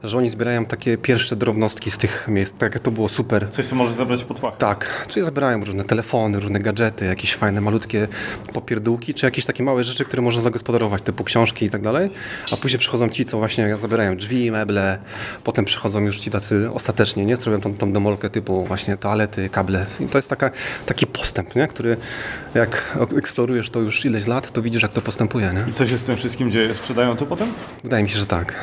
Że 0.03 0.19
oni 0.19 0.31
zbierają 0.31 0.65
takie 0.65 0.99
pierwsze 0.99 1.37
drobnostki 1.37 1.91
z 1.91 1.99
tych 1.99 2.29
miejsc. 2.29 2.55
Tak 2.59 2.75
jak 2.75 2.83
to 2.83 2.91
było 2.91 3.09
super. 3.09 3.51
Coś, 3.51 3.67
co 3.67 3.77
możesz 3.77 3.95
zabrać 3.95 4.25
pod 4.25 4.41
pachę. 4.41 4.57
Tak, 4.59 5.07
czyli 5.09 5.25
zabierają 5.25 5.65
różne 5.65 5.85
telefony, 5.85 6.41
różne 6.41 6.61
gadżety, 6.61 7.05
jakieś 7.05 7.35
fajne, 7.35 7.61
malutkie 7.61 8.09
popierdółki, 8.53 9.15
czy 9.15 9.27
jakieś 9.27 9.47
takie 9.47 9.63
małe 9.63 9.85
rzeczy, 9.85 10.05
które 10.05 10.23
można 10.23 10.43
zagospodarować, 10.43 11.03
typu 11.03 11.25
książki 11.25 11.67
i 11.67 11.71
tak 11.71 11.83
dalej. 11.83 12.11
A 12.53 12.57
później 12.57 12.79
przychodzą 12.79 13.09
ci, 13.09 13.25
co 13.25 13.39
właśnie 13.39 13.77
zabierają 13.77 14.17
drzwi, 14.17 14.51
meble, 14.51 14.99
potem 15.45 15.65
przychodzą 15.65 16.01
już 16.01 16.19
ci 16.19 16.31
tacy 16.31 16.73
ostatecznie, 16.73 17.25
nie? 17.25 17.37
Zrobią 17.37 17.61
tą, 17.61 17.75
tą 17.75 17.93
demolkę 17.93 18.31
typu 18.31 18.65
właśnie 18.65 18.97
toalety, 18.97 19.49
kable. 19.49 19.87
I 20.01 20.07
to 20.07 20.19
jest 20.19 20.29
taka, 20.29 20.51
taki 20.87 21.07
postęp, 21.07 21.57
nie? 21.57 21.69
Który 21.69 21.97
jak 22.55 22.99
eksplorujesz 23.19 23.71
to 23.71 23.81
już 23.81 24.05
ileś 24.05 24.27
lat, 24.27 24.51
to 24.51 24.63
widzisz, 24.63 24.83
jak 24.83 24.92
to 24.95 25.03
postępuje, 25.03 25.53
nie? 25.53 25.71
I 25.71 25.73
co 25.73 25.87
się 25.87 25.99
z 25.99 26.05
tym 26.05 26.17
wszystkim 26.17 26.51
dzieje? 26.51 26.75
Sprzedają 26.75 27.17
to 27.17 27.27
potem? 27.27 27.53
Wydaje 27.85 28.03
mi 28.03 28.11
się, 28.11 28.19
że 28.19 28.27
tak. 28.27 28.55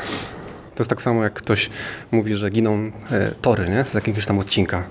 To 0.76 0.82
jest 0.82 0.90
tak 0.90 1.02
samo, 1.02 1.24
jak 1.24 1.34
ktoś 1.34 1.70
mówi, 2.12 2.36
że 2.36 2.50
giną 2.50 2.92
e, 3.12 3.32
tory, 3.42 3.70
nie? 3.70 3.84
Z 3.86 3.94
jakiegoś 3.94 4.26
tam 4.26 4.40
odcinka. 4.40 4.84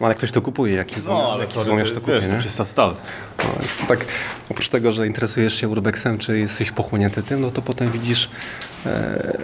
No, 0.00 0.06
ale 0.06 0.14
ktoś 0.14 0.32
to 0.32 0.42
kupuje, 0.42 0.74
jakiś, 0.74 0.98
jakiś 1.40 1.62
złomiarz 1.62 1.92
to 1.92 2.00
kupuje, 2.00 2.20
wiesz, 2.20 2.30
nie? 2.30 2.36
to 2.36 2.42
czysta 2.42 2.64
stal. 2.64 2.94
No, 3.38 3.62
jest 3.62 3.80
to 3.80 3.86
tak, 3.86 4.04
oprócz 4.50 4.68
tego, 4.68 4.92
że 4.92 5.06
interesujesz 5.06 5.60
się 5.60 5.68
urbexem, 5.68 6.18
czy 6.18 6.38
jesteś 6.38 6.70
pochłonięty 6.70 7.22
tym, 7.22 7.40
no 7.40 7.50
to 7.50 7.62
potem 7.62 7.90
widzisz 7.90 8.30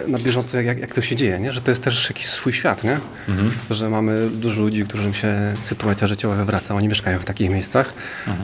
na 0.07 0.17
bieżąco, 0.17 0.57
jak, 0.57 0.65
jak, 0.65 0.79
jak 0.79 0.95
to 0.95 1.01
się 1.01 1.15
dzieje, 1.15 1.39
nie? 1.39 1.53
że 1.53 1.61
to 1.61 1.71
jest 1.71 1.83
też 1.83 2.09
jakiś 2.09 2.25
swój 2.25 2.53
świat, 2.53 2.83
nie? 2.83 2.99
że 3.69 3.89
mamy 3.89 4.29
dużo 4.29 4.61
ludzi, 4.61 4.83
którym 4.83 5.13
się 5.13 5.33
sytuacja 5.59 6.07
życiowa 6.07 6.35
wywraca, 6.35 6.75
oni 6.75 6.87
mieszkają 6.87 7.19
w 7.19 7.25
takich 7.25 7.49
miejscach. 7.49 7.93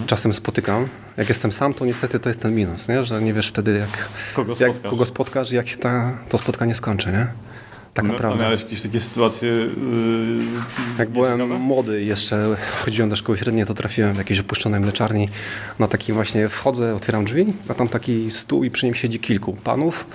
Czasem 0.07 0.33
spotykam. 0.33 0.87
Jak 1.17 1.29
jestem 1.29 1.51
sam, 1.51 1.73
to 1.73 1.85
niestety 1.85 2.19
to 2.19 2.29
jest 2.29 2.41
ten 2.41 2.55
minus, 2.55 2.87
nie? 2.87 3.03
że 3.03 3.21
nie 3.21 3.33
wiesz 3.33 3.47
wtedy, 3.47 3.77
jak, 3.79 4.07
Kogo 4.33 4.55
jak, 4.59 4.69
spotkasz? 4.71 4.91
kogo 4.91 5.05
spotkasz 5.05 5.51
i 5.51 5.55
jak 5.55 5.67
się 5.67 5.77
ta, 5.77 6.17
to 6.29 6.37
spotkanie 6.37 6.75
skończy. 6.75 7.11
Nie? 7.11 7.27
Tak 7.93 8.05
No, 8.05 8.11
naprawdę. 8.11 8.39
A 8.39 8.43
miałeś 8.43 8.61
jakieś 8.61 8.81
takie 8.81 8.99
sytuacje 8.99 9.49
yy, 9.49 9.69
Jak 10.99 11.09
byłem 11.09 11.49
młody 11.59 12.03
jeszcze 12.03 12.55
chodziłem 12.85 13.09
do 13.09 13.15
szkoły 13.15 13.37
średniej, 13.37 13.65
to 13.65 13.73
trafiłem 13.73 14.13
w 14.13 14.17
jakiejś 14.17 14.39
opuszczonej 14.39 14.79
mleczarni. 14.81 15.29
Na 15.79 15.87
taki 15.87 16.13
właśnie 16.13 16.49
wchodzę, 16.49 16.95
otwieram 16.95 17.25
drzwi, 17.25 17.45
a 17.69 17.73
tam 17.73 17.87
taki 17.87 18.31
stół 18.31 18.63
i 18.63 18.71
przy 18.71 18.85
nim 18.85 18.95
siedzi 18.95 19.19
kilku 19.19 19.53
panów. 19.53 20.05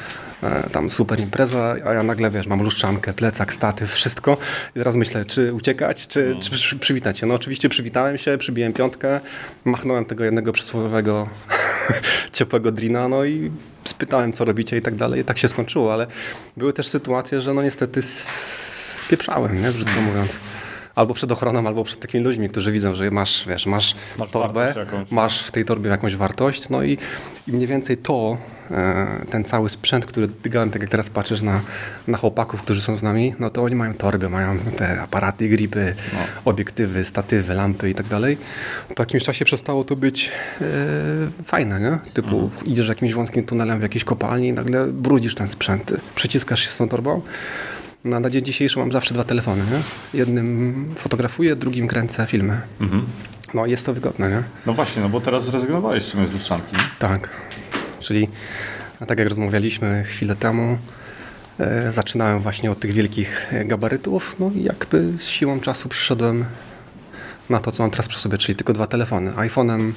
E, 0.42 0.70
Tam 0.72 0.90
super 0.90 1.20
impreza, 1.20 1.76
a 1.86 1.92
ja 1.92 2.02
nagle, 2.02 2.30
wiesz, 2.30 2.46
mam 2.46 2.62
lustrzankę, 2.62 3.12
plecak, 3.12 3.52
statyw, 3.52 3.92
wszystko. 3.92 4.36
I 4.76 4.78
teraz 4.78 4.96
myślę, 4.96 5.24
czy 5.24 5.54
uciekać, 5.54 6.08
czy, 6.08 6.36
czy 6.40 6.50
przy- 6.50 6.78
przywitać 6.78 7.18
się. 7.18 7.26
No 7.26 7.34
oczywiście 7.34 7.68
przywitałem 7.68 8.18
się, 8.18 8.38
przybiłem 8.38 8.72
piątkę, 8.72 9.20
machnąłem 9.64 10.04
tego 10.04 10.24
jednego 10.24 10.52
przysłowiowego 10.52 11.28
ciepłego 12.32 12.72
drina, 12.72 13.08
no 13.08 13.24
i 13.24 13.50
spytałem, 13.84 14.32
co 14.32 14.44
robicie 14.44 14.76
i 14.76 14.80
tak 14.80 14.94
dalej. 14.94 15.20
I 15.20 15.24
tak 15.24 15.38
się 15.38 15.48
skończyło, 15.48 15.92
ale 15.92 16.06
były 16.56 16.72
też 16.72 16.86
sytuacje, 16.88 17.40
że 17.42 17.54
no 17.54 17.62
niestety 17.62 18.02
spieprzałem, 18.02 19.62
nie, 19.62 19.70
brzydko 19.72 20.00
mówiąc. 20.00 20.40
Albo 20.94 21.14
przed 21.14 21.32
ochroną, 21.32 21.66
albo 21.66 21.84
przed 21.84 22.00
takimi 22.00 22.24
ludźmi, 22.24 22.48
którzy 22.48 22.72
widzą, 22.72 22.94
że 22.94 23.10
masz, 23.10 23.44
wiesz, 23.48 23.66
masz, 23.66 23.94
Masz 24.18 24.30
torbę, 24.30 24.74
masz 25.10 25.42
w 25.46 25.50
tej 25.50 25.64
torbie 25.64 25.90
jakąś 25.90 26.16
wartość, 26.16 26.68
no 26.68 26.82
i, 26.82 26.98
i 27.48 27.52
mniej 27.52 27.66
więcej 27.66 27.96
to, 27.96 28.36
e, 28.70 29.06
ten 29.30 29.44
cały 29.44 29.68
sprzęt, 29.70 30.06
który 30.06 30.28
dygałem, 30.28 30.70
tak 30.70 30.82
jak 30.82 30.90
teraz 30.90 31.10
patrzysz 31.10 31.42
na, 31.42 31.60
na 32.08 32.18
chłopaków, 32.18 32.62
którzy 32.62 32.80
są 32.80 32.96
z 32.96 33.02
nami, 33.02 33.34
no 33.38 33.50
to 33.50 33.62
oni 33.62 33.74
mają 33.74 33.94
torby, 33.94 34.28
mają 34.28 34.58
te 34.58 35.00
aparaty, 35.02 35.48
gripy, 35.48 35.94
No. 36.12 36.18
obiektywy, 36.44 37.04
statywy, 37.04 37.54
lampy 37.54 37.90
i 37.90 37.94
tak 37.94 38.06
dalej. 38.06 38.38
Po 38.96 39.02
jakimś 39.02 39.22
czasie 39.22 39.44
przestało 39.44 39.84
to 39.84 39.96
być 39.96 40.30
e, 40.60 40.64
fajne, 41.44 41.80
nie? 41.80 41.98
Typu 42.14 42.38
Mhm. 42.40 42.66
idziesz 42.66 42.88
jakimś 42.88 43.14
wąskim 43.14 43.44
tunelem 43.44 43.78
w 43.78 43.82
jakiejś 43.82 44.04
kopalni 44.04 44.48
i 44.48 44.52
nagle 44.52 44.86
brudzisz 44.86 45.34
ten 45.34 45.48
sprzęt, 45.48 45.92
przyciskasz 46.14 46.60
się 46.64 46.70
z 46.70 46.76
tą 46.76 46.88
torbą. 46.88 47.22
Na, 48.04 48.20
na 48.20 48.30
dzień 48.30 48.44
dzisiejszy 48.44 48.78
mam 48.78 48.92
zawsze 48.92 49.14
dwa 49.14 49.24
telefony, 49.24 49.62
nie? 49.72 50.18
Jednym 50.18 50.94
fotografuję, 50.98 51.56
drugim 51.56 51.86
kręcę 51.86 52.26
filmy. 52.26 52.60
Mhm. 52.80 53.06
No 53.54 53.66
jest 53.66 53.86
to 53.86 53.94
wygodne, 53.94 54.30
nie? 54.30 54.42
No 54.66 54.72
właśnie, 54.72 55.02
no 55.02 55.08
bo 55.08 55.20
teraz 55.20 55.44
zrezygnowałeś 55.44 56.04
w 56.04 56.06
sumie 56.06 56.26
z 56.26 56.32
lustrzanki. 56.32 56.76
Tak. 56.98 57.30
Czyli 58.00 58.28
tak 59.06 59.18
jak 59.18 59.28
rozmawialiśmy 59.28 60.04
chwilę 60.04 60.36
temu, 60.36 60.78
e, 61.58 61.92
zaczynałem 61.92 62.40
właśnie 62.40 62.70
od 62.70 62.80
tych 62.80 62.92
wielkich 62.92 63.52
e, 63.52 63.64
gabarytów, 63.64 64.36
no 64.38 64.50
i 64.54 64.62
jakby 64.62 65.18
z 65.18 65.26
siłą 65.26 65.60
czasu 65.60 65.88
przyszedłem 65.88 66.44
na 67.50 67.60
to, 67.60 67.72
co 67.72 67.82
mam 67.82 67.90
teraz 67.90 68.08
przy 68.08 68.18
sobie, 68.18 68.38
czyli 68.38 68.56
tylko 68.56 68.72
dwa 68.72 68.86
telefony. 68.86 69.30
iPhone'em 69.32 69.92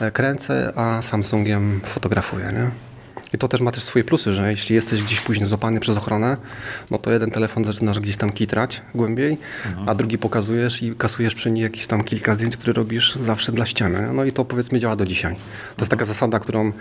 e, 0.00 0.10
kręcę, 0.10 0.72
a 0.76 1.02
Samsungiem 1.02 1.80
fotografuję, 1.84 2.52
nie? 2.52 2.70
I 3.34 3.38
to 3.38 3.48
też 3.48 3.60
ma 3.60 3.70
też 3.70 3.82
swoje 3.82 4.04
plusy, 4.04 4.32
że 4.32 4.50
jeśli 4.50 4.74
jesteś 4.74 5.02
gdzieś 5.02 5.20
później 5.20 5.48
złapany 5.48 5.80
przez 5.80 5.96
ochronę, 5.96 6.36
no 6.90 6.98
to 6.98 7.10
jeden 7.10 7.30
telefon 7.30 7.64
zaczynasz 7.64 7.98
gdzieś 7.98 8.16
tam 8.16 8.32
kitrać 8.32 8.82
głębiej, 8.94 9.38
a 9.86 9.94
drugi 9.94 10.18
pokazujesz 10.18 10.82
i 10.82 10.94
kasujesz 10.94 11.34
przy 11.34 11.50
nim 11.50 11.62
jakieś 11.62 11.86
tam 11.86 12.04
kilka 12.04 12.34
zdjęć, 12.34 12.56
które 12.56 12.72
robisz 12.72 13.14
zawsze 13.14 13.52
dla 13.52 13.66
ściany. 13.66 14.12
No 14.12 14.24
i 14.24 14.32
to 14.32 14.44
powiedzmy 14.44 14.78
działa 14.78 14.96
do 14.96 15.06
dzisiaj. 15.06 15.34
To 15.76 15.82
jest 15.82 15.90
taka 15.90 16.04
zasada, 16.04 16.38
którą 16.38 16.72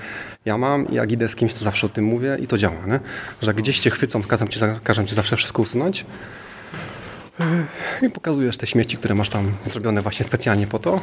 ja 0.45 0.57
mam 0.57 0.85
jak 0.91 1.11
idę 1.11 1.27
z 1.27 1.35
kimś, 1.35 1.53
to 1.53 1.59
zawsze 1.59 1.87
o 1.87 1.89
tym 1.89 2.05
mówię 2.05 2.37
i 2.41 2.47
to 2.47 2.57
działa, 2.57 2.85
nie? 2.87 2.99
że 3.41 3.53
gdzieś 3.53 3.79
cię 3.79 3.89
chwycą, 3.89 4.23
każą 4.23 4.47
ci, 4.47 4.59
każą 4.83 5.05
ci 5.05 5.15
zawsze 5.15 5.37
wszystko 5.37 5.61
usunąć, 5.61 6.05
i 8.01 8.09
pokazujesz 8.09 8.57
te 8.57 8.67
śmieci, 8.67 8.97
które 8.97 9.15
masz 9.15 9.29
tam 9.29 9.51
zrobione 9.63 10.01
właśnie 10.01 10.25
specjalnie 10.25 10.67
po 10.67 10.79
to. 10.79 10.99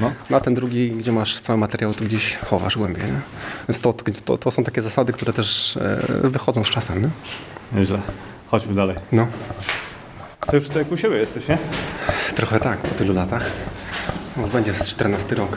No. 0.00 0.12
Na 0.30 0.40
ten 0.40 0.54
drugi, 0.54 0.90
gdzie 0.90 1.12
masz 1.12 1.40
cały 1.40 1.58
materiał, 1.58 1.94
to 1.94 2.04
gdzieś 2.04 2.36
chowasz 2.36 2.78
głębiej. 2.78 3.04
Nie? 3.04 3.20
Więc 3.68 3.80
to, 3.80 3.92
to, 4.24 4.38
to 4.38 4.50
są 4.50 4.64
takie 4.64 4.82
zasady, 4.82 5.12
które 5.12 5.32
też 5.32 5.76
e, 5.76 6.28
wychodzą 6.28 6.64
z 6.64 6.70
czasem. 6.70 7.02
Nie? 7.02 7.08
Nieźle. 7.80 7.98
Chodźmy 8.50 8.74
dalej. 8.74 8.96
No, 9.12 9.26
To 10.46 10.56
już 10.56 10.68
tutaj 10.68 10.84
u 10.90 10.96
siebie 10.96 11.16
jesteś, 11.16 11.48
nie? 11.48 11.58
trochę 12.36 12.60
tak 12.60 12.78
po 12.78 12.94
tylu 12.94 13.14
latach. 13.14 13.50
No, 14.36 14.46
będzie 14.48 14.74
z 14.74 14.88
14 14.88 15.34
rok. 15.34 15.56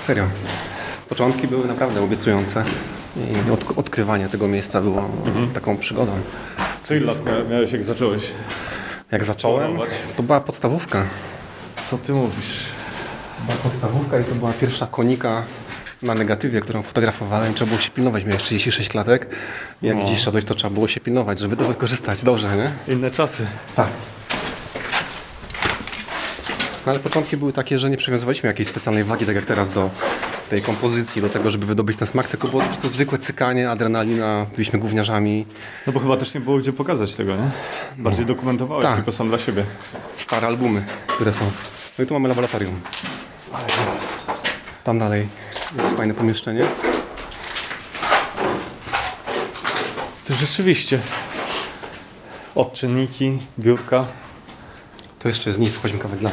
Serio. 0.00 0.26
Początki 1.08 1.46
były 1.48 1.66
naprawdę 1.68 2.02
obiecujące 2.02 2.64
i 3.16 3.50
od, 3.50 3.78
odkrywanie 3.78 4.28
tego 4.28 4.48
miejsca 4.48 4.80
było 4.80 5.10
taką 5.54 5.76
przygodą. 5.78 6.12
Czy 6.84 6.96
ile 6.96 7.06
lat 7.06 7.24
mia- 7.24 7.50
miałeś 7.50 7.72
jak 7.72 7.84
zacząłeś? 7.84 8.22
Jak 9.12 9.24
zacząłem, 9.24 9.78
to 10.16 10.22
była 10.22 10.40
podstawówka. 10.40 11.04
Co 11.90 11.98
ty 11.98 12.12
mówisz? 12.12 12.64
Była 13.46 13.56
podstawówka 13.58 14.18
i 14.20 14.24
to 14.24 14.34
była 14.34 14.52
pierwsza 14.52 14.86
konika 14.86 15.42
na 16.02 16.14
negatywie, 16.14 16.60
którą 16.60 16.82
fotografowałem. 16.82 17.54
Trzeba 17.54 17.68
było 17.68 17.80
się 17.80 17.90
pilnować, 17.90 18.24
miałeś 18.24 18.42
36 18.42 18.88
klatek. 18.88 19.26
Jak 19.82 19.96
No. 19.96 20.04
gdzieś 20.04 20.20
szedłeś, 20.20 20.44
to 20.44 20.54
trzeba 20.54 20.74
było 20.74 20.88
się 20.88 21.00
pilnować, 21.00 21.38
żeby 21.38 21.56
to 21.56 21.64
wykorzystać 21.64 22.22
dobrze, 22.22 22.56
nie? 22.56 22.94
Inne 22.94 23.10
czasy. 23.10 23.46
Tak. 23.76 23.88
No, 26.86 26.92
ale 26.92 26.98
początki 26.98 27.36
były 27.36 27.52
takie, 27.52 27.78
że 27.78 27.90
nie 27.90 27.96
przywiązywaliśmy 27.96 28.46
jakiejś 28.46 28.68
specjalnej 28.68 29.04
wagi, 29.04 29.26
tak 29.26 29.34
jak 29.36 29.46
teraz 29.46 29.72
do 29.72 29.90
tej 30.50 30.62
kompozycji, 30.62 31.22
do 31.22 31.28
tego, 31.28 31.50
żeby 31.50 31.66
wydobyć 31.66 31.96
ten 31.96 32.08
smak, 32.08 32.28
tylko 32.28 32.48
było 32.48 32.62
po 32.62 32.68
prostu 32.68 32.88
zwykłe 32.88 33.18
cykanie, 33.18 33.70
adrenalina, 33.70 34.46
byliśmy 34.52 34.78
gówniarzami, 34.78 35.46
No 35.86 35.92
bo 35.92 36.00
chyba 36.00 36.16
też 36.16 36.34
nie 36.34 36.40
było 36.40 36.58
gdzie 36.58 36.72
pokazać 36.72 37.14
tego, 37.14 37.36
nie? 37.36 37.50
Bardziej 37.98 38.26
dokumentowałeś 38.26 38.86
Tak. 38.86 38.94
tylko 38.96 39.12
sam 39.12 39.28
dla 39.28 39.38
siebie. 39.38 39.64
stare 40.16 40.46
albumy, 40.46 40.84
które 41.06 41.32
są. 41.32 41.44
No 41.98 42.04
i 42.04 42.06
tu 42.06 42.14
mamy 42.14 42.28
laboratorium. 42.28 42.80
Tam 44.84 44.98
dalej 44.98 45.28
jest 45.76 45.96
fajne 45.96 46.14
pomieszczenie. 46.14 46.64
To 50.28 50.34
rzeczywiście. 50.34 51.00
Odczynniki, 52.54 53.38
biurka. 53.58 54.06
To 55.18 55.28
jeszcze 55.28 55.50
jest 55.50 55.60
nic, 55.60 55.76
chodźmy 55.76 55.98
kawę 55.98 56.16
dla. 56.16 56.30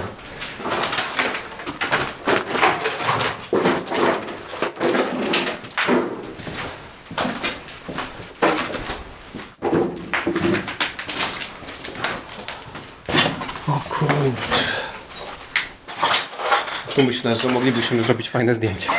Tu 16.97 17.03
myślę, 17.03 17.35
że 17.35 17.49
moglibyśmy 17.49 18.03
zrobić 18.03 18.29
fajne 18.29 18.55
zdjęcie. 18.55 18.89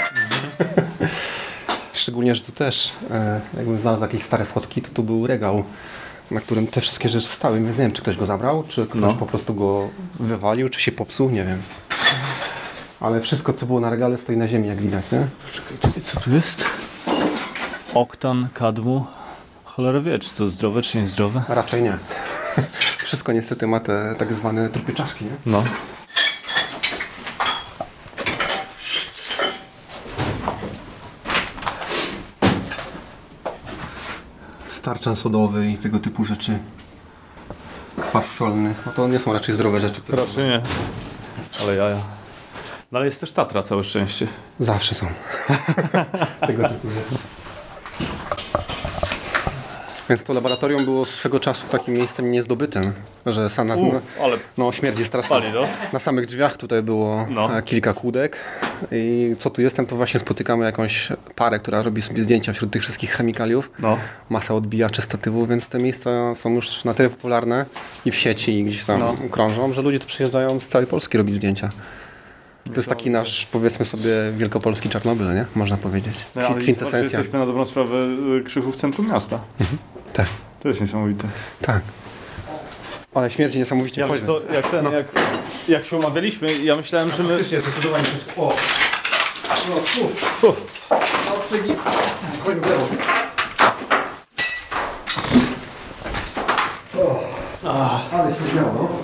Szczególnie, 1.92 2.34
że 2.34 2.42
tu 2.42 2.52
też, 2.52 2.92
e, 3.10 3.40
jakbym 3.56 3.80
znalazł 3.80 4.02
jakieś 4.02 4.22
stare 4.22 4.44
fotki, 4.44 4.82
to 4.82 4.88
tu 4.94 5.02
był 5.02 5.26
regał, 5.26 5.64
na 6.30 6.40
którym 6.40 6.66
te 6.66 6.80
wszystkie 6.80 7.08
rzeczy 7.08 7.26
stały. 7.26 7.60
Więc 7.60 7.78
nie 7.78 7.82
wiem, 7.82 7.92
czy 7.92 8.02
ktoś 8.02 8.16
go 8.16 8.26
zabrał, 8.26 8.64
czy 8.68 8.86
ktoś 8.86 9.00
No. 9.00 9.14
po 9.14 9.26
prostu 9.26 9.54
go 9.54 9.88
wywalił, 10.20 10.68
czy 10.68 10.80
się 10.80 10.92
popsuł, 10.92 11.30
nie 11.30 11.44
wiem. 11.44 11.62
Ale 13.00 13.20
wszystko, 13.20 13.52
co 13.52 13.66
było 13.66 13.80
na 13.80 13.90
regale, 13.90 14.18
stoi 14.18 14.36
na 14.36 14.48
ziemi, 14.48 14.68
jak 14.68 14.80
widać, 14.80 15.12
nie? 15.12 15.26
Czekaj, 15.52 15.76
czekaj, 15.80 16.02
co 16.02 16.20
tu 16.20 16.30
jest? 16.30 16.64
Oktan, 17.94 18.48
kadmu. 18.54 19.06
Cholera 19.64 20.00
wie, 20.00 20.18
czy 20.18 20.30
to 20.30 20.46
zdrowe, 20.46 20.82
czy 20.82 20.98
niezdrowe? 20.98 21.42
Raczej 21.48 21.82
nie. 21.82 21.98
Wszystko 23.06 23.32
niestety 23.32 23.66
ma 23.66 23.80
te 23.80 24.14
tak 24.18 24.34
zwane 24.34 24.68
trupy 24.68 24.94
czaszki, 24.94 25.24
nie? 25.24 25.30
No. 25.46 25.64
Starczan 34.88 35.16
sodowy 35.16 35.70
i 35.70 35.76
tego 35.76 35.98
typu 35.98 36.24
rzeczy. 36.24 36.58
Kwas 38.00 38.30
solny. 38.34 38.74
No 38.86 38.92
to 38.92 39.08
nie 39.08 39.18
są 39.18 39.32
raczej 39.32 39.54
zdrowe 39.54 39.80
rzeczy, 39.80 40.00
które 40.00 40.24
Raczej 40.24 40.48
nie. 40.48 40.60
Ale 41.62 41.76
jaja. 41.76 41.96
No 42.92 42.98
ale 42.98 43.06
jest 43.06 43.20
też 43.20 43.32
Tatra, 43.32 43.62
całe 43.62 43.84
szczęście. 43.84 44.26
zawsze 44.60 44.94
są. 44.94 45.06
tego 46.46 46.68
typu 46.68 46.88
rzeczy. 46.90 47.22
Więc 50.08 50.24
to 50.24 50.32
laboratorium 50.32 50.84
było 50.84 51.04
swego 51.04 51.40
czasu 51.40 51.66
takim 51.68 51.94
miejscem 51.94 52.30
niezdobytym, 52.30 52.92
że 53.26 53.50
sam 53.50 53.66
nas, 53.66 53.80
U, 53.80 53.86
no, 53.92 54.00
ale 54.24 54.36
no 54.58 54.72
śmierdzi 54.72 55.04
strasznie. 55.04 55.36
pali, 55.40 55.52
no. 55.54 55.60
Na 55.92 55.98
samych 55.98 56.26
drzwiach 56.26 56.56
tutaj 56.56 56.82
było 56.82 57.26
No. 57.30 57.58
e, 57.58 57.62
kilka 57.62 57.94
kłódek 57.94 58.36
i 58.92 59.34
co 59.38 59.50
tu 59.50 59.62
jestem, 59.62 59.86
to 59.86 59.96
właśnie 59.96 60.20
spotykamy 60.20 60.64
jakąś 60.64 61.08
parę, 61.36 61.58
która 61.58 61.82
robi 61.82 62.02
sobie 62.02 62.22
zdjęcia 62.22 62.52
wśród 62.52 62.70
tych 62.70 62.82
wszystkich 62.82 63.10
chemikaliów. 63.12 63.70
No. 63.78 63.98
Masa 64.28 64.54
odbijaczy 64.54 65.02
statywów, 65.02 65.48
więc 65.48 65.68
te 65.68 65.78
miejsca 65.78 66.34
są 66.34 66.54
już 66.54 66.84
na 66.84 66.94
tyle 66.94 67.10
popularne 67.10 67.66
i 68.04 68.10
w 68.10 68.16
sieci 68.16 68.58
i 68.58 68.64
gdzieś 68.64 68.84
tam 68.84 69.00
No. 69.00 69.16
krążą, 69.30 69.72
że 69.72 69.82
ludzie 69.82 69.98
tu 69.98 70.06
przyjeżdżają 70.06 70.60
z 70.60 70.68
całej 70.68 70.86
Polski 70.86 71.18
robić 71.18 71.34
zdjęcia. 71.34 71.70
To 72.64 72.74
jest 72.76 72.88
taki 72.88 73.10
nasz, 73.10 73.46
powiedzmy 73.46 73.84
sobie, 73.84 74.10
wielkopolski 74.36 74.88
Czarnobyl, 74.88 75.26
nie? 75.34 75.44
Można 75.54 75.76
powiedzieć. 75.76 76.26
no 76.34 76.42
ale 76.42 76.60
Kwintesencja. 76.60 76.98
zobacz, 77.00 77.12
jesteśmy 77.12 77.38
na 77.38 77.46
dobrą 77.46 77.64
sprawę 77.64 77.96
y, 78.40 78.42
krzychu 78.44 78.72
w 78.72 78.76
centrum 78.76 79.08
miasta. 79.10 79.40
Tak, 80.12 80.26
To 80.60 80.68
jest 80.68 80.80
niesamowite. 80.80 81.24
tak. 81.62 81.80
Ale 83.14 83.30
śmierci 83.30 83.58
niesamowicie. 83.58 84.00
Ja 84.00 84.08
wiesz 84.08 84.20
co, 84.20 84.40
jak, 84.52 84.66
ten, 84.70 84.92
jak, 84.92 85.06
jak 85.68 85.84
się 85.86 85.96
umawialiśmy, 85.96 86.58
ja 86.58 86.74
myślałem, 86.74 87.10
że 87.16 87.22
my... 87.22 87.28
Faktycznie, 87.28 87.60
zdecydowanie. 87.60 88.04
O! 88.36 88.56
No, 89.68 89.74
tu. 90.40 90.54
Chodźmy 92.44 92.60
w 92.60 92.70
lewo. 92.70 92.86
O. 96.98 97.20
Ale 98.12 98.34
się 98.34 98.40
śmiało, 98.52 99.02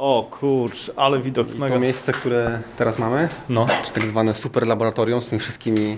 O 0.00 0.28
kurcz, 0.30 0.90
ale 0.96 1.20
widok 1.20 1.48
To 1.52 1.58
mega. 1.58 1.78
miejsce, 1.78 2.12
które 2.12 2.60
teraz 2.76 2.98
mamy, 2.98 3.28
No. 3.48 3.66
czy 3.84 3.92
tak 3.92 4.02
zwane 4.02 4.34
super 4.34 4.66
laboratorium 4.66 5.20
z 5.20 5.26
tymi 5.26 5.40
wszystkimi 5.40 5.96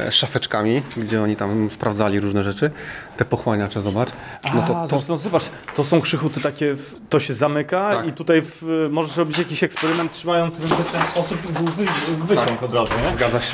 e, 0.00 0.12
szafeczkami, 0.12 0.82
gdzie 0.96 1.22
oni 1.22 1.36
tam 1.36 1.70
sprawdzali 1.70 2.20
różne 2.20 2.44
rzeczy. 2.44 2.70
Te 3.16 3.24
pochłaniacze, 3.24 3.80
zobacz. 3.82 4.08
No 4.54 4.62
to, 4.62 4.74
to, 4.74 4.88
zresztą 4.88 5.16
zobacz, 5.16 5.42
to 5.76 5.84
są 5.84 6.00
krzychuty 6.00 6.40
takie, 6.40 6.74
w, 6.74 6.94
to 7.08 7.18
się 7.18 7.34
zamyka 7.34 7.90
Tak. 7.96 8.06
i 8.06 8.12
tutaj 8.12 8.42
w, 8.42 8.88
możesz 8.90 9.16
robić 9.16 9.38
jakiś 9.38 9.62
eksperyment 9.62 10.12
trzymając 10.12 10.54
w 10.56 10.92
ten 10.92 11.02
sposób 11.02 11.38
i 11.50 12.26
wyciąg 12.26 12.62
od 12.62 12.74
razu, 12.74 12.92
nie? 13.04 13.12
zgadza 13.12 13.40
się. 13.40 13.52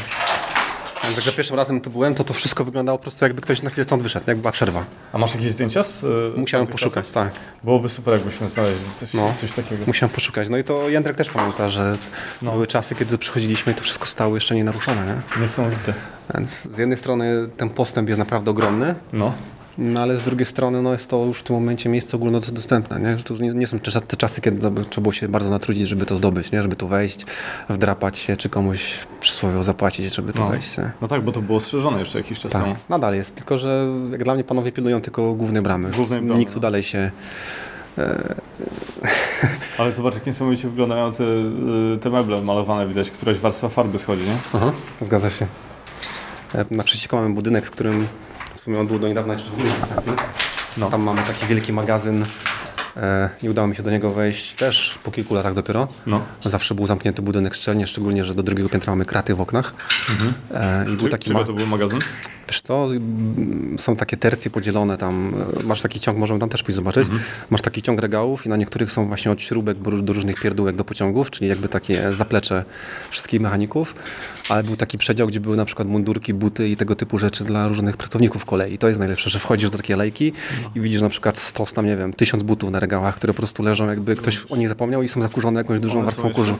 Więc 1.04 1.16
jak 1.16 1.24
za 1.26 1.32
pierwszym 1.32 1.56
razem 1.56 1.80
tu 1.80 1.90
byłem, 1.90 2.14
to 2.14 2.24
to 2.24 2.34
wszystko 2.34 2.64
wyglądało 2.64 2.98
po 2.98 3.02
prostu 3.02 3.24
jakby 3.24 3.42
ktoś 3.42 3.62
na 3.62 3.70
chwilę 3.70 3.84
stąd 3.84 4.02
wyszedł, 4.02 4.24
jak 4.28 4.38
była 4.38 4.52
przerwa. 4.52 4.84
A 5.12 5.18
masz 5.18 5.34
jakieś 5.34 5.50
zdjęcia 5.52 5.82
z 5.82 6.04
y, 6.04 6.08
Musiałem 6.36 6.66
z 6.66 6.70
poszukać, 6.70 7.10
tak. 7.10 7.30
Byłoby 7.64 7.88
super, 7.88 8.14
jakbyśmy 8.14 8.48
znaleźli 8.48 8.90
coś, 8.94 9.14
No. 9.14 9.34
coś 9.40 9.52
takiego. 9.52 9.84
Musiałem 9.86 10.14
poszukać. 10.14 10.48
No 10.48 10.56
i 10.58 10.64
to 10.64 10.88
Jędrek 10.88 11.16
też 11.16 11.30
pamięta, 11.30 11.68
że 11.68 11.96
No. 12.42 12.52
były 12.52 12.66
czasy, 12.66 12.94
kiedy 12.94 13.18
przychodziliśmy 13.18 13.72
i 13.72 13.74
to 13.76 13.82
wszystko 13.82 14.06
stało 14.06 14.34
jeszcze 14.34 14.54
nienaruszone, 14.54 15.06
nie? 15.36 15.40
Niesamowite. 15.42 15.94
Więc 16.34 16.62
z 16.74 16.78
jednej 16.78 16.98
strony 16.98 17.48
ten 17.56 17.70
postęp 17.70 18.08
jest 18.08 18.18
naprawdę 18.18 18.50
ogromny, 18.50 18.94
No. 19.12 19.32
No 19.78 20.02
ale 20.02 20.16
z 20.16 20.22
drugiej 20.22 20.46
strony 20.46 20.82
no 20.82 20.92
jest 20.92 21.08
to 21.08 21.24
już 21.24 21.38
w 21.38 21.42
tym 21.42 21.56
momencie 21.56 21.88
miejsce 21.88 22.16
ogólnodostępne, 22.16 23.00
nie? 23.00 23.16
To 23.22 23.34
już 23.34 23.40
nie, 23.40 23.50
nie 23.54 23.66
są 23.66 23.78
te, 23.78 24.16
czasy, 24.16 24.40
kiedy 24.40 24.70
trzeba 24.90 25.02
było 25.02 25.12
się 25.12 25.28
bardzo 25.28 25.50
natrudzić, 25.50 25.88
żeby 25.88 26.06
to 26.06 26.16
zdobyć, 26.16 26.52
nie? 26.52 26.62
Żeby 26.62 26.76
tu 26.76 26.88
wejść, 26.88 27.26
wdrapać 27.68 28.18
się, 28.18 28.36
czy 28.36 28.48
komuś 28.48 28.98
przysłowiowo 29.20 29.62
zapłacić, 29.62 30.14
żeby 30.14 30.32
tu 30.32 30.38
No. 30.40 30.48
wejść, 30.48 30.78
nie? 30.78 30.90
no 31.00 31.08
tak, 31.08 31.22
bo 31.22 31.32
to 31.32 31.42
było 31.42 31.60
strzeżone 31.60 31.98
jeszcze 31.98 32.18
jakiś 32.18 32.40
czas 32.40 32.52
Tak, 32.52 32.62
temu. 32.62 32.76
nadal 32.88 33.14
jest, 33.14 33.34
tylko 33.34 33.58
że 33.58 33.86
jak 34.12 34.24
dla 34.24 34.34
mnie 34.34 34.44
panowie 34.44 34.72
pilnują 34.72 35.00
tylko 35.00 35.34
głównej 35.34 35.62
bramy. 35.62 35.90
Głównej 35.90 36.20
bramy, 36.20 36.38
Nikt 36.40 36.52
tu 36.52 36.58
no. 36.58 36.62
dalej 36.62 36.82
się... 36.82 37.10
Ale 39.78 39.92
zobacz, 39.92 40.14
jak 40.14 40.26
niesamowicie 40.26 40.68
wyglądają 40.68 41.12
te, 41.12 41.24
y, 41.24 41.98
te 42.00 42.10
meble 42.10 42.42
malowane, 42.42 42.86
widać, 42.86 43.10
któraś 43.10 43.36
warstwa 43.38 43.68
farby 43.68 43.98
schodzi, 43.98 44.22
nie? 44.22 44.36
Aha, 44.52 44.72
zgadza 45.00 45.30
się. 45.30 45.46
E, 46.54 46.64
Naprzeciwko 46.70 47.16
mamy 47.16 47.34
budynek, 47.34 47.66
w 47.66 47.70
którym 47.70 48.06
w 48.64 48.66
sumie 48.66 48.80
on 48.80 48.86
był 48.86 48.98
do 48.98 49.08
niedawna 49.08 49.32
jeszcze 49.32 49.50
w 49.50 49.80
dostępny. 49.80 50.12
No. 50.76 50.90
Tam 50.90 51.02
mamy 51.02 51.22
taki 51.22 51.46
wielki 51.46 51.72
magazyn 51.72 52.26
e, 52.96 53.28
i 53.42 53.48
udało 53.48 53.68
mi 53.68 53.76
się 53.76 53.82
do 53.82 53.90
niego 53.90 54.10
wejść 54.10 54.52
też 54.52 54.98
po 55.04 55.10
kilku 55.10 55.34
latach 55.34 55.54
dopiero. 55.54 55.88
No. 56.06 56.22
Zawsze 56.44 56.74
był 56.74 56.86
zamknięty 56.86 57.22
budynek 57.22 57.54
szczelnie, 57.54 57.86
szczególnie, 57.86 58.24
że 58.24 58.34
do 58.34 58.42
drugiego 58.42 58.68
piętra 58.68 58.92
mamy 58.92 59.04
kraty 59.04 59.34
w 59.34 59.40
oknach. 59.40 59.74
E, 60.54 60.84
I 60.84 60.88
był 60.96 61.04
Czy, 61.06 61.08
taki 61.08 61.32
ma... 61.32 61.44
to 61.44 61.52
był 61.52 61.66
magazyn? 61.66 61.98
Wiesz 62.48 62.60
co, 62.60 62.88
są 63.78 63.96
takie 63.96 64.16
tercje 64.16 64.50
podzielone 64.50 64.98
tam. 64.98 65.34
e, 65.60 65.62
Masz 65.62 65.82
taki 65.82 66.00
ciąg, 66.00 66.18
możemy 66.18 66.40
tam 66.40 66.48
też 66.48 66.62
pójść 66.62 66.76
zobaczyć. 66.76 67.08
Masz 67.50 67.62
taki 67.62 67.82
ciąg 67.82 68.00
regałów 68.00 68.46
i 68.46 68.48
na 68.48 68.56
niektórych 68.56 68.92
są 68.92 69.06
właśnie 69.06 69.30
od 69.32 69.40
śrubek 69.40 69.78
do, 69.78 70.12
różnych 70.12 70.40
pierdółek 70.40 70.76
do 70.76 70.84
pociągów, 70.84 71.30
czyli 71.30 71.48
jakby 71.48 71.68
takie 71.68 72.12
zaplecze 72.12 72.64
wszystkich 73.10 73.40
mechaników. 73.40 73.94
Ale 74.48 74.62
był 74.62 74.76
taki 74.76 74.98
przedział, 74.98 75.26
gdzie 75.28 75.40
były 75.40 75.56
na 75.56 75.64
przykład 75.64 75.88
mundurki, 75.88 76.34
buty 76.34 76.68
i 76.68 76.76
tego 76.76 76.94
typu 76.96 77.18
rzeczy 77.18 77.44
dla 77.44 77.68
różnych 77.68 77.96
pracowników 77.96 78.44
kolei. 78.44 78.78
To 78.78 78.88
jest 78.88 79.00
najlepsze, 79.00 79.30
że 79.30 79.38
wchodzisz 79.38 79.70
do 79.70 79.76
takiej 79.76 79.96
lejki 79.96 80.32
i 80.74 80.80
widzisz 80.80 81.00
na 81.00 81.08
przykład 81.08 81.38
stos 81.38 81.72
tam, 81.72 81.86
nie 81.86 81.96
wiem, 81.96 82.12
tysiąc 82.12 82.42
butów 82.42 82.70
na 82.70 82.80
regałach, 82.84 83.14
które 83.14 83.34
po 83.34 83.36
prostu 83.36 83.62
leżą, 83.62 83.88
jakby 83.88 84.16
ktoś 84.16 84.46
o 84.50 84.56
nich 84.56 84.68
zapomniał 84.68 85.02
i 85.02 85.08
są 85.08 85.22
zakurzone 85.22 85.60
jakąś 85.60 85.80
dużą 85.80 85.94
One 85.98 86.04
warstwą 86.04 86.32
kurzu. 86.32 86.58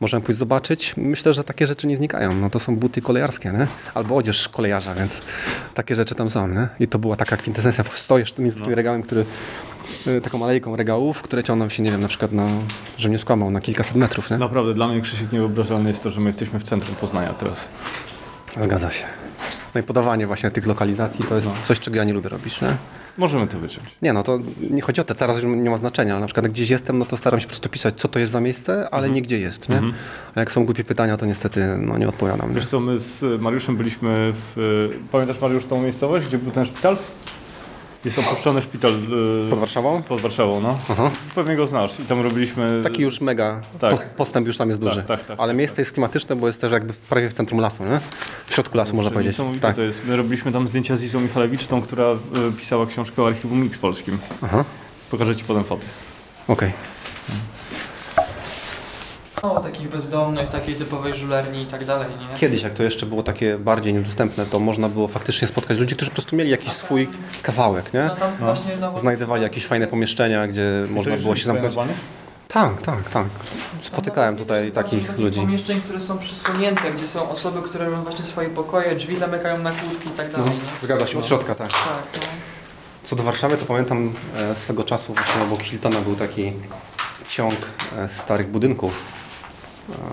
Możemy 0.00 0.22
pójść 0.24 0.38
zobaczyć. 0.38 0.94
Myślę, 0.96 1.34
że 1.34 1.44
takie 1.44 1.66
rzeczy 1.66 1.86
nie 1.86 1.96
znikają. 1.96 2.34
No 2.34 2.50
to 2.50 2.58
są 2.58 2.76
buty 2.76 3.02
kolejarskie, 3.02 3.52
nie? 3.52 3.66
Albo 3.94 4.16
odzież 4.16 4.48
kolejarza, 4.48 4.94
więc 4.94 5.22
takie 5.74 5.94
rzeczy 5.94 6.14
tam 6.14 6.30
są, 6.30 6.48
nie? 6.48 6.68
I 6.80 6.88
to 6.88 6.98
była 6.98 7.16
taka 7.16 7.36
kwintesencja. 7.36 7.84
Stoisz 7.92 8.38
między 8.38 8.60
tym 8.60 8.74
regałem, 8.74 9.02
który 9.02 9.24
y, 10.06 10.20
taką 10.20 10.44
alejką 10.44 10.76
regałów, 10.76 11.22
które 11.22 11.44
ciągną 11.44 11.68
się, 11.68 11.82
nie 11.82 11.90
wiem, 11.90 12.00
na 12.00 12.08
przykład 12.08 12.32
na, 12.32 12.46
że 12.98 13.10
nie 13.10 13.18
skłamał, 13.18 13.50
na 13.50 13.60
kilkaset 13.60 13.96
metrów, 13.96 14.30
nie? 14.30 14.38
Naprawdę, 14.38 14.74
dla 14.74 14.88
mnie 14.88 15.00
Krzysiek 15.00 15.32
niewyobrażalne 15.32 15.88
jest 15.88 16.02
to, 16.02 16.10
że 16.10 16.20
my 16.20 16.26
jesteśmy 16.26 16.58
w 16.60 16.62
centrum 16.62 16.96
Poznania 16.96 17.32
teraz. 17.32 17.68
Zgadza 18.60 18.90
się. 18.90 19.04
No 19.74 19.80
i 19.80 19.84
podawanie 19.84 20.26
właśnie 20.26 20.50
tych 20.50 20.66
lokalizacji 20.66 21.24
to 21.24 21.36
jest 21.36 21.48
coś, 21.62 21.80
czego 21.80 21.96
ja 21.96 22.04
nie 22.04 22.12
lubię 22.12 22.28
robić, 22.28 22.62
nie? 22.62 22.76
Możemy 23.18 23.46
to 23.46 23.58
wyciąć. 23.58 23.86
Nie 24.02 24.12
no, 24.12 24.22
to 24.22 24.38
nie 24.70 24.82
chodzi 24.82 25.00
o 25.00 25.04
to, 25.04 25.14
teraz 25.14 25.42
już 25.42 25.56
nie 25.56 25.70
ma 25.70 25.76
znaczenia, 25.76 26.12
ale 26.12 26.20
na 26.20 26.26
przykład 26.26 26.44
jak 26.44 26.52
gdzieś 26.52 26.70
jestem, 26.70 26.98
no 26.98 27.04
to 27.04 27.16
staram 27.16 27.40
się 27.40 27.46
po 27.46 27.50
prostu 27.50 27.68
pisać, 27.68 27.94
co 28.00 28.08
to 28.08 28.18
jest 28.18 28.32
za 28.32 28.40
miejsce, 28.40 28.88
ale 28.90 29.10
nie 29.10 29.22
gdzie 29.22 29.38
jest, 29.38 29.68
nie? 29.68 29.82
A 30.34 30.40
jak 30.40 30.52
są 30.52 30.64
głupie 30.64 30.84
pytania, 30.84 31.16
to 31.16 31.26
niestety 31.26 31.60
no, 31.78 31.98
nie 31.98 32.08
odpowiadam. 32.08 32.48
Nie? 32.48 32.54
Wiesz 32.54 32.66
co, 32.66 32.80
my 32.80 32.98
z 32.98 33.42
Mariuszem 33.42 33.76
byliśmy 33.76 34.32
w... 34.32 34.88
Pamiętasz 35.12 35.40
Mariusz 35.40 35.66
tą 35.66 35.82
miejscowość, 35.82 36.26
gdzie 36.26 36.38
był 36.38 36.52
ten 36.52 36.66
szpital? 36.66 36.96
Jest 38.04 38.18
opuszczony 38.18 38.62
szpital 38.62 38.92
y, 39.46 39.50
Pod 39.50 39.58
Warszawą? 39.58 40.02
pod 40.02 40.20
Warszawą, 40.20 40.60
no. 40.60 40.78
Aha. 40.90 41.10
Pewnie 41.34 41.56
go 41.56 41.66
znasz. 41.66 42.00
I 42.00 42.02
tam 42.02 42.20
robiliśmy... 42.20 42.80
Taki 42.82 43.02
już 43.02 43.20
mega 43.20 43.60
Tak. 43.80 43.94
po, 43.96 44.16
postęp 44.16 44.46
już 44.46 44.56
tam 44.56 44.68
jest 44.68 44.80
Tak, 44.80 44.88
duży. 44.90 45.04
tak, 45.04 45.24
tak, 45.24 45.40
Ale 45.40 45.48
tak, 45.48 45.56
miejsce 45.56 45.82
jest 45.82 45.92
klimatyczne, 45.92 46.36
bo 46.36 46.46
jest 46.46 46.60
też 46.60 46.72
jakby 46.72 46.92
prawie 46.92 47.28
w 47.28 47.34
centrum 47.34 47.60
lasu, 47.60 47.84
nie? 47.84 48.00
W 48.46 48.54
środku 48.54 48.78
lasu 48.78 48.96
można 48.96 49.10
powiedzieć. 49.10 49.36
Tak. 49.60 49.76
to 49.76 49.82
jest. 49.82 50.06
My 50.06 50.16
robiliśmy 50.16 50.52
tam 50.52 50.68
zdjęcia 50.68 50.96
z 50.96 51.02
Izą 51.02 51.20
Michalewicz, 51.20 51.66
tą, 51.66 51.82
która 51.82 52.04
y, 52.12 52.52
pisała 52.58 52.86
książkę 52.86 53.22
o 53.22 53.26
archiwum 53.26 53.62
Mix 53.62 53.78
polskim. 53.78 54.18
Aha, 54.42 54.64
Pokażę 55.10 55.36
Ci 55.36 55.44
potem 55.44 55.64
foty. 55.64 55.86
okej. 56.48 56.72
O, 59.42 59.60
takich 59.60 59.88
bezdomnych, 59.88 60.48
takiej 60.48 60.74
typowej 60.74 61.14
żulerni 61.14 61.62
i 61.62 61.66
tak 61.66 61.84
dalej, 61.84 62.08
nie? 62.30 62.36
Kiedyś, 62.36 62.62
jak 62.62 62.74
to 62.74 62.82
jeszcze 62.82 63.06
było 63.06 63.22
takie 63.22 63.58
bardziej 63.58 63.94
niedostępne, 63.94 64.46
to 64.46 64.58
można 64.58 64.88
było 64.88 65.08
faktycznie 65.08 65.48
spotkać 65.48 65.78
ludzi, 65.78 65.94
którzy 65.96 66.10
po 66.10 66.14
prostu 66.14 66.36
mieli 66.36 66.50
jakiś 66.50 66.72
swój 66.72 67.08
kawałek, 67.42 67.94
nie? 67.94 68.02
No 68.02 68.16
tam 68.16 68.36
właśnie 68.38 68.76
no, 68.80 68.98
Znajdowali 68.98 69.42
jakieś 69.42 69.66
fajne 69.66 69.86
pomieszczenia, 69.86 70.46
gdzie 70.46 70.86
można 70.90 71.16
było 71.16 71.36
się 71.36 71.44
zamknąć. 71.44 71.74
Tak, 72.48 72.82
tak, 72.82 73.10
tak. 73.10 73.26
Spotykałem 73.82 74.36
tutaj 74.36 74.70
takich 74.72 75.18
ludzi. 75.18 75.40
pomieszczeń, 75.40 75.80
które 75.80 76.00
są 76.00 76.18
przysłonięte, 76.18 76.90
gdzie 76.92 77.08
są 77.08 77.30
osoby, 77.30 77.62
które 77.62 77.90
mają 77.90 78.02
właśnie 78.02 78.24
swoje 78.24 78.48
pokoje, 78.48 78.94
drzwi 78.96 79.16
zamykają 79.16 79.58
na 79.58 79.70
kłódki 79.70 80.08
i 80.08 80.12
tak 80.12 80.32
No, 80.32 80.38
dalej, 80.38 80.54
nie? 80.54 80.86
zgadza 80.86 81.06
się, 81.06 81.18
od 81.18 81.26
środka, 81.26 81.54
tak. 81.54 81.68
Tak, 81.68 81.78
no. 82.14 82.20
Co 83.02 83.16
do 83.16 83.22
Warszawy, 83.22 83.56
to 83.56 83.66
pamiętam 83.66 84.12
e, 84.36 84.54
swego 84.54 84.84
czasu 84.84 85.14
właśnie 85.14 85.42
obok 85.42 85.62
Hiltona 85.62 86.00
był 86.00 86.16
taki 86.16 86.52
ciąg 87.28 87.54
e, 87.98 88.08
starych 88.08 88.48
budynków. 88.48 89.17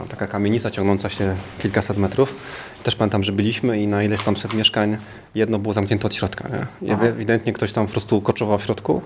Taka 0.09 0.27
kamienica 0.27 0.71
ciągnąca 0.71 1.09
się 1.09 1.35
kilkaset 1.59 1.97
metrów. 1.97 2.35
Też 2.83 2.95
pamiętam, 2.95 3.23
że 3.23 3.31
byliśmy 3.31 3.79
i 3.79 3.87
na 3.87 4.03
ileś 4.03 4.21
tam 4.21 4.37
set 4.37 4.53
mieszkań 4.53 4.97
jedno 5.35 5.59
było 5.59 5.73
zamknięte 5.73 6.07
od 6.07 6.15
środka. 6.15 6.49
Nie? 6.81 6.87
I 6.87 6.91
ewidentnie 6.91 7.53
ktoś 7.53 7.71
tam 7.71 7.85
po 7.85 7.91
prostu 7.91 8.21
koczował 8.21 8.59
w 8.59 8.63
środku. 8.63 9.01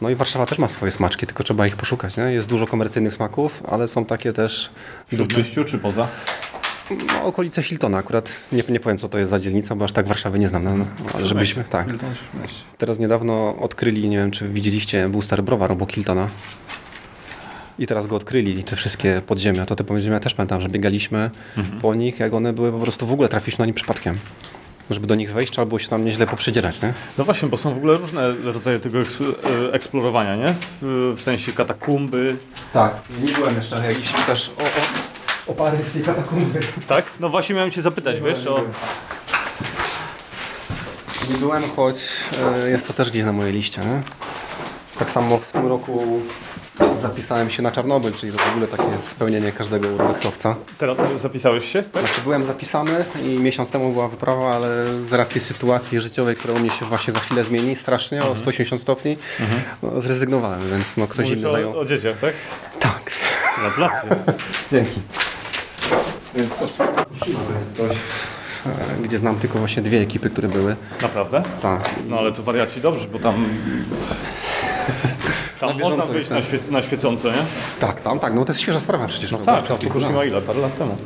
No 0.00 0.10
i 0.10 0.14
Warszawa 0.14 0.46
też 0.46 0.58
ma 0.58 0.68
swoje 0.68 0.92
smaczki, 0.92 1.26
tylko 1.26 1.44
trzeba 1.44 1.66
ich 1.66 1.76
poszukać. 1.76 2.16
Nie? 2.16 2.22
Jest 2.22 2.48
dużo 2.48 2.66
komercyjnych 2.66 3.14
smaków, 3.14 3.62
ale 3.70 3.88
są 3.88 4.04
takie 4.04 4.32
też 4.32 4.70
W 5.06 5.14
Śródmieściu 5.14 5.64
czy 5.64 5.78
poza? 5.78 6.08
no, 6.90 7.24
okolice 7.24 7.62
Hiltona. 7.62 7.98
Akurat 7.98 8.40
nie, 8.52 8.62
nie 8.68 8.80
powiem, 8.80 8.98
co 8.98 9.08
to 9.08 9.18
jest 9.18 9.30
za 9.30 9.40
dzielnica, 9.40 9.76
bo 9.76 9.84
aż 9.84 9.92
tak 9.92 10.06
Warszawy 10.06 10.38
nie 10.38 10.48
znam. 10.48 10.64
No, 10.64 10.76
no, 10.76 10.86
ale 11.14 11.26
żebyśmy, 11.26 11.64
tak. 11.64 11.88
Teraz 12.78 12.98
niedawno 12.98 13.56
odkryli, 13.56 14.08
nie 14.08 14.16
wiem 14.18 14.30
czy 14.30 14.48
widzieliście, 14.48 15.08
był 15.08 15.22
stary 15.22 15.42
browar 15.42 15.72
obok 15.72 15.92
Hiltona. 15.92 16.28
I 17.78 17.86
teraz 17.86 18.06
go 18.06 18.16
odkryli, 18.16 18.64
te 18.64 18.76
wszystkie 18.76 19.22
podziemia. 19.26 19.66
To 19.66 19.76
te 19.76 19.84
podziemia 19.84 20.20
też 20.20 20.34
pamiętam, 20.34 20.60
że 20.60 20.68
biegaliśmy 20.68 21.30
po 21.82 21.94
nich, 21.94 22.20
jak 22.20 22.34
one 22.34 22.52
były 22.52 22.72
po 22.72 22.78
prostu 22.78 23.06
w 23.06 23.12
ogóle 23.12 23.28
trafiliśmy 23.28 23.62
na 23.62 23.66
nie 23.66 23.74
przypadkiem. 23.74 24.18
Żeby 24.90 25.06
do 25.06 25.14
nich 25.14 25.32
wejść, 25.32 25.52
trzeba 25.52 25.66
było 25.66 25.78
się 25.78 25.88
tam 25.88 26.04
nieźle 26.04 26.26
poprzedzierać, 26.26 26.82
nie? 26.82 26.92
No 27.18 27.24
właśnie, 27.24 27.48
bo 27.48 27.56
są 27.56 27.74
w 27.74 27.76
ogóle 27.76 27.96
różne 27.96 28.32
rodzaje 28.44 28.80
tego 28.80 28.98
eks- 28.98 29.20
e, 29.70 29.72
eksplorowania, 29.72 30.36
nie? 30.36 30.54
W, 30.82 31.14
w 31.16 31.22
sensie 31.22 31.52
katakumby. 31.52 32.36
Tak. 32.72 32.94
Nie 33.22 33.32
byłem 33.32 33.56
jeszcze, 33.56 33.76
jak 33.86 33.98
jeśli 33.98 34.22
też 34.22 34.50
o, 34.58 34.62
o, 34.62 35.52
o 35.52 35.54
parę 35.54 35.78
katakumby. 36.06 36.60
Tak? 36.88 37.04
No 37.20 37.28
właśnie 37.28 37.54
miałem 37.54 37.70
cię 37.70 37.82
zapytać, 37.82 38.20
wiesz, 38.20 38.46
o... 38.46 38.60
Nie 41.30 41.36
byłem, 41.38 41.62
choć 41.76 41.96
e, 42.64 42.70
jest 42.70 42.86
to 42.86 42.92
też 42.92 43.10
gdzieś 43.10 43.24
na 43.24 43.32
mojej 43.32 43.52
liście, 43.52 43.80
nie? 43.84 44.02
Tak 44.98 45.10
samo 45.10 45.38
w 45.38 45.52
tym 45.52 45.66
roku 45.66 46.20
zapisałem 47.02 47.50
się 47.50 47.62
na 47.62 47.70
Czarnobyl, 47.70 48.12
czyli 48.12 48.32
to 48.32 48.38
w 48.38 48.50
ogóle 48.50 48.66
takie 48.66 48.98
spełnienie 49.00 49.52
każdego 49.52 49.88
urbexowca. 49.88 50.56
Teraz 50.78 50.98
zapisałeś 51.20 51.72
się, 51.72 51.82
tak? 51.82 52.02
Znaczy 52.02 52.20
byłem 52.20 52.44
zapisany 52.44 53.04
i 53.22 53.28
miesiąc 53.38 53.70
temu 53.70 53.92
była 53.92 54.08
wyprawa, 54.08 54.54
ale 54.54 54.68
z 55.02 55.12
racji 55.12 55.40
sytuacji 55.40 56.00
życiowej, 56.00 56.36
która 56.36 56.54
u 56.54 56.58
mnie 56.60 56.70
się 56.70 56.84
właśnie 56.84 57.12
za 57.12 57.20
chwilę 57.20 57.44
zmieni 57.44 57.76
strasznie 57.76 58.22
o 58.22 58.34
180 58.34 58.82
stopni, 58.82 59.16
no, 59.82 60.00
zrezygnowałem, 60.00 60.60
więc 60.70 60.96
no, 60.96 61.06
ktoś 61.06 61.24
Mówisz 61.26 61.38
inny 61.38 61.48
o, 61.48 61.52
zajął. 61.52 61.78
o 61.78 61.84
dzieciach, 61.84 62.18
tak? 62.18 62.34
Tak. 62.80 63.10
Gratulacje. 63.60 64.10
Dzięki. 64.72 65.00
Więc 66.34 66.54
to, 66.54 66.66
to 66.66 66.84
jest 67.54 67.76
coś, 67.76 67.96
e, 68.66 69.02
gdzie 69.02 69.18
znam 69.18 69.36
tylko 69.38 69.58
właśnie 69.58 69.82
dwie 69.82 70.00
ekipy, 70.00 70.30
które 70.30 70.48
były. 70.48 70.76
Naprawdę? 71.02 71.42
Tak. 71.62 71.90
No 72.08 72.18
ale 72.18 72.32
to 72.32 72.42
wariaci 72.42 72.80
dobrze, 72.80 73.08
bo 73.08 73.18
tam... 73.18 73.46
Tam 75.68 75.78
Na 75.78 75.84
bieżąco 75.84 75.96
można 75.96 76.12
wyjść 76.12 76.30
na, 76.70 76.70
na 76.70 76.82
świecące, 76.82 77.28
nie? 77.28 77.38
Tak, 77.80 78.00
tam, 78.00 78.18
tak, 78.20 78.34
no 78.34 78.44
to 78.44 78.52
jest 78.52 78.60
świeża 78.60 78.80
sprawa 78.80 79.06
przecież. 79.06 79.30
No 79.32 79.38
tak, 79.38 79.66
tam 79.66 79.76
Fukushima 79.78 80.24
ile? 80.24 80.42
Parę 80.42 80.60
lat 80.60 80.78
temu. 80.78 80.96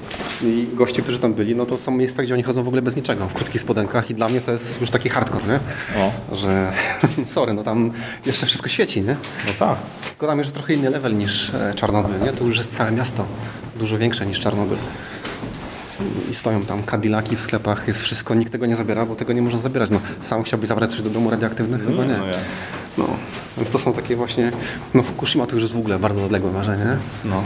I 0.42 0.68
goście, 0.74 1.02
którzy 1.02 1.18
tam 1.18 1.34
byli, 1.34 1.56
no 1.56 1.66
to 1.66 1.78
są 1.78 1.90
miejsca, 1.90 2.22
gdzie 2.22 2.34
oni 2.34 2.42
chodzą 2.42 2.62
w 2.62 2.68
ogóle 2.68 2.82
bez 2.82 2.96
niczego, 2.96 3.26
w 3.26 3.34
krótkich 3.34 3.60
spodenkach 3.60 4.10
i 4.10 4.14
dla 4.14 4.28
mnie 4.28 4.40
to 4.40 4.52
jest 4.52 4.80
już 4.80 4.90
taki 4.90 5.08
hardcore, 5.08 5.44
nie? 5.46 5.60
O, 6.02 6.36
Że, 6.36 6.72
sorry, 7.26 7.54
no 7.54 7.62
tam 7.62 7.90
jeszcze 8.26 8.46
wszystko 8.46 8.68
świeci, 8.68 9.02
nie? 9.02 9.16
no 9.46 9.52
tak. 9.58 9.76
Tylko 10.08 10.26
tam 10.26 10.38
już 10.38 10.48
trochę 10.48 10.74
inny 10.74 10.90
level 10.90 11.16
niż 11.16 11.54
e, 11.54 11.74
Czarnobyl, 11.76 12.20
nie? 12.24 12.32
To 12.32 12.44
już 12.44 12.58
jest 12.58 12.72
całe 12.76 12.92
miasto, 12.92 13.24
dużo 13.76 13.98
większe 13.98 14.26
niż 14.26 14.40
Czarnobyl. 14.40 14.78
I 16.30 16.34
stoją 16.34 16.64
tam 16.64 16.82
Cadillaki 16.82 17.36
w 17.36 17.40
sklepach, 17.40 17.88
jest 17.88 18.02
wszystko, 18.02 18.34
nikt 18.34 18.52
tego 18.52 18.66
nie 18.66 18.76
zabiera, 18.76 19.06
bo 19.06 19.14
tego 19.16 19.32
nie 19.32 19.42
można 19.42 19.58
zabierać. 19.58 19.90
No, 19.90 20.00
sam 20.22 20.42
chciałbyś 20.42 20.68
zabrać 20.68 20.90
coś 20.90 21.02
do 21.02 21.10
domu 21.10 21.30
radioaktywne? 21.30 21.78
Chyba 21.78 22.04
nie. 22.04 22.16
no 22.18 22.26
ja. 22.26 22.32
No, 22.98 23.06
więc 23.56 23.70
to 23.70 23.78
są 23.78 23.92
takie 23.92 24.16
właśnie, 24.16 24.52
no 24.94 25.02
Fukushima 25.02 25.46
to 25.46 25.54
już 25.54 25.62
jest 25.62 25.74
w 25.74 25.78
ogóle 25.78 25.98
bardzo 25.98 26.24
odległe 26.24 26.50
marzenie, 26.50 26.84
nie? 26.84 26.96
No. 27.30 27.42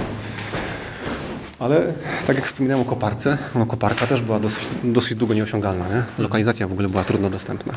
Ale 1.59 1.93
tak 2.27 2.37
jak 2.37 2.47
wspominałem 2.47 2.87
o 2.87 2.91
koparce, 2.91 3.39
no 3.55 3.67
koparka 3.67 4.07
też 4.07 4.21
była 4.21 4.41
dosyć, 4.41 4.65
dosyć 4.85 5.15
długo 5.15 5.35
nieosiągalna, 5.35 5.89
nie? 5.89 6.03
Lokalizacja 6.19 6.69
w 6.69 6.73
ogóle 6.73 6.89
była 6.89 7.05
trudno 7.05 7.31
dostępna. 7.31 7.73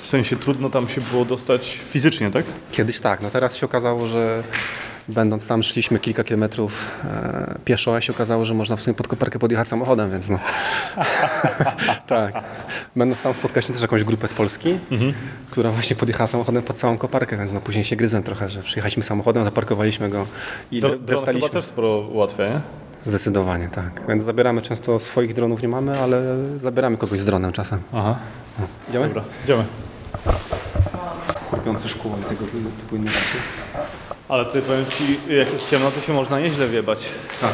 W 0.00 0.06
sensie 0.06 0.36
trudno 0.36 0.70
tam 0.70 0.88
się 0.88 1.00
było 1.00 1.24
dostać 1.24 1.80
fizycznie, 1.90 2.30
tak? 2.30 2.44
Kiedyś 2.72 3.00
tak, 3.00 3.22
no 3.22 3.30
teraz 3.30 3.56
się 3.56 3.66
okazało, 3.66 4.06
że 4.06 4.42
będąc 5.08 5.46
tam 5.46 5.62
szliśmy 5.62 5.98
kilka 5.98 6.24
kilometrów 6.24 6.84
e, 7.04 7.58
pieszo, 7.64 7.96
a 7.96 8.00
się 8.00 8.12
okazało, 8.12 8.44
że 8.44 8.54
można 8.54 8.76
w 8.76 8.80
sumie 8.80 8.94
pod 8.94 9.08
koparkę 9.08 9.38
podjechać 9.38 9.68
samochodem, 9.68 10.10
więc 10.10 10.28
no. 10.28 10.38
tak. 12.06 12.34
Będąc 12.96 13.20
tam 13.22 13.34
spotkaliśmy 13.34 13.72
też 13.74 13.82
jakąś 13.82 14.04
grupę 14.04 14.28
z 14.28 14.34
Polski, 14.34 14.78
która 15.50 15.70
właśnie 15.70 15.96
podjechała 15.96 16.26
samochodem 16.26 16.62
pod 16.62 16.76
całą 16.76 16.98
koparkę, 16.98 17.36
więc 17.38 17.52
no 17.52 17.60
później 17.60 17.84
się 17.84 17.96
gryzłem 17.96 18.22
trochę, 18.22 18.48
że 18.48 18.62
przyjechaliśmy 18.62 19.02
samochodem, 19.02 19.44
zaparkowaliśmy 19.44 20.08
go 20.08 20.26
i 20.72 20.80
To 20.80 20.88
dron 20.88 21.04
dreptaliśmy. 21.04 21.48
chyba 21.48 21.60
też 21.60 21.64
sporo 21.64 21.98
ułatwia, 21.98 22.48
nie? 22.48 22.60
Zdecydowanie, 23.02 23.68
tak. 23.68 24.02
Więc 24.08 24.22
zabieramy 24.22 24.62
często 24.62 25.00
swoich 25.00 25.34
dronów 25.34 25.62
nie 25.62 25.68
mamy, 25.68 26.00
ale 26.00 26.22
zabieramy 26.56 26.96
kogoś 26.96 27.18
z 27.20 27.24
dronem 27.24 27.52
czasem. 27.52 27.80
Aha, 27.92 28.16
Idziemy? 28.88 29.06
dobra, 29.06 29.22
idziemy. 29.44 29.64
Chrupiące 31.50 31.88
szkło 31.88 32.10
i 32.20 32.24
tego 32.24 32.44
typu 32.80 32.96
inne 32.96 33.10
rzeczy. 33.10 33.36
Ale 34.28 34.44
ty 34.44 34.62
powiem 34.62 34.86
ci, 34.86 35.20
jak 35.36 35.52
jest 35.52 35.70
ciemno, 35.70 35.90
to 35.90 36.00
się 36.00 36.12
można 36.12 36.40
nieźle 36.40 36.68
wiebać. 36.68 37.08
Tak. 37.40 37.52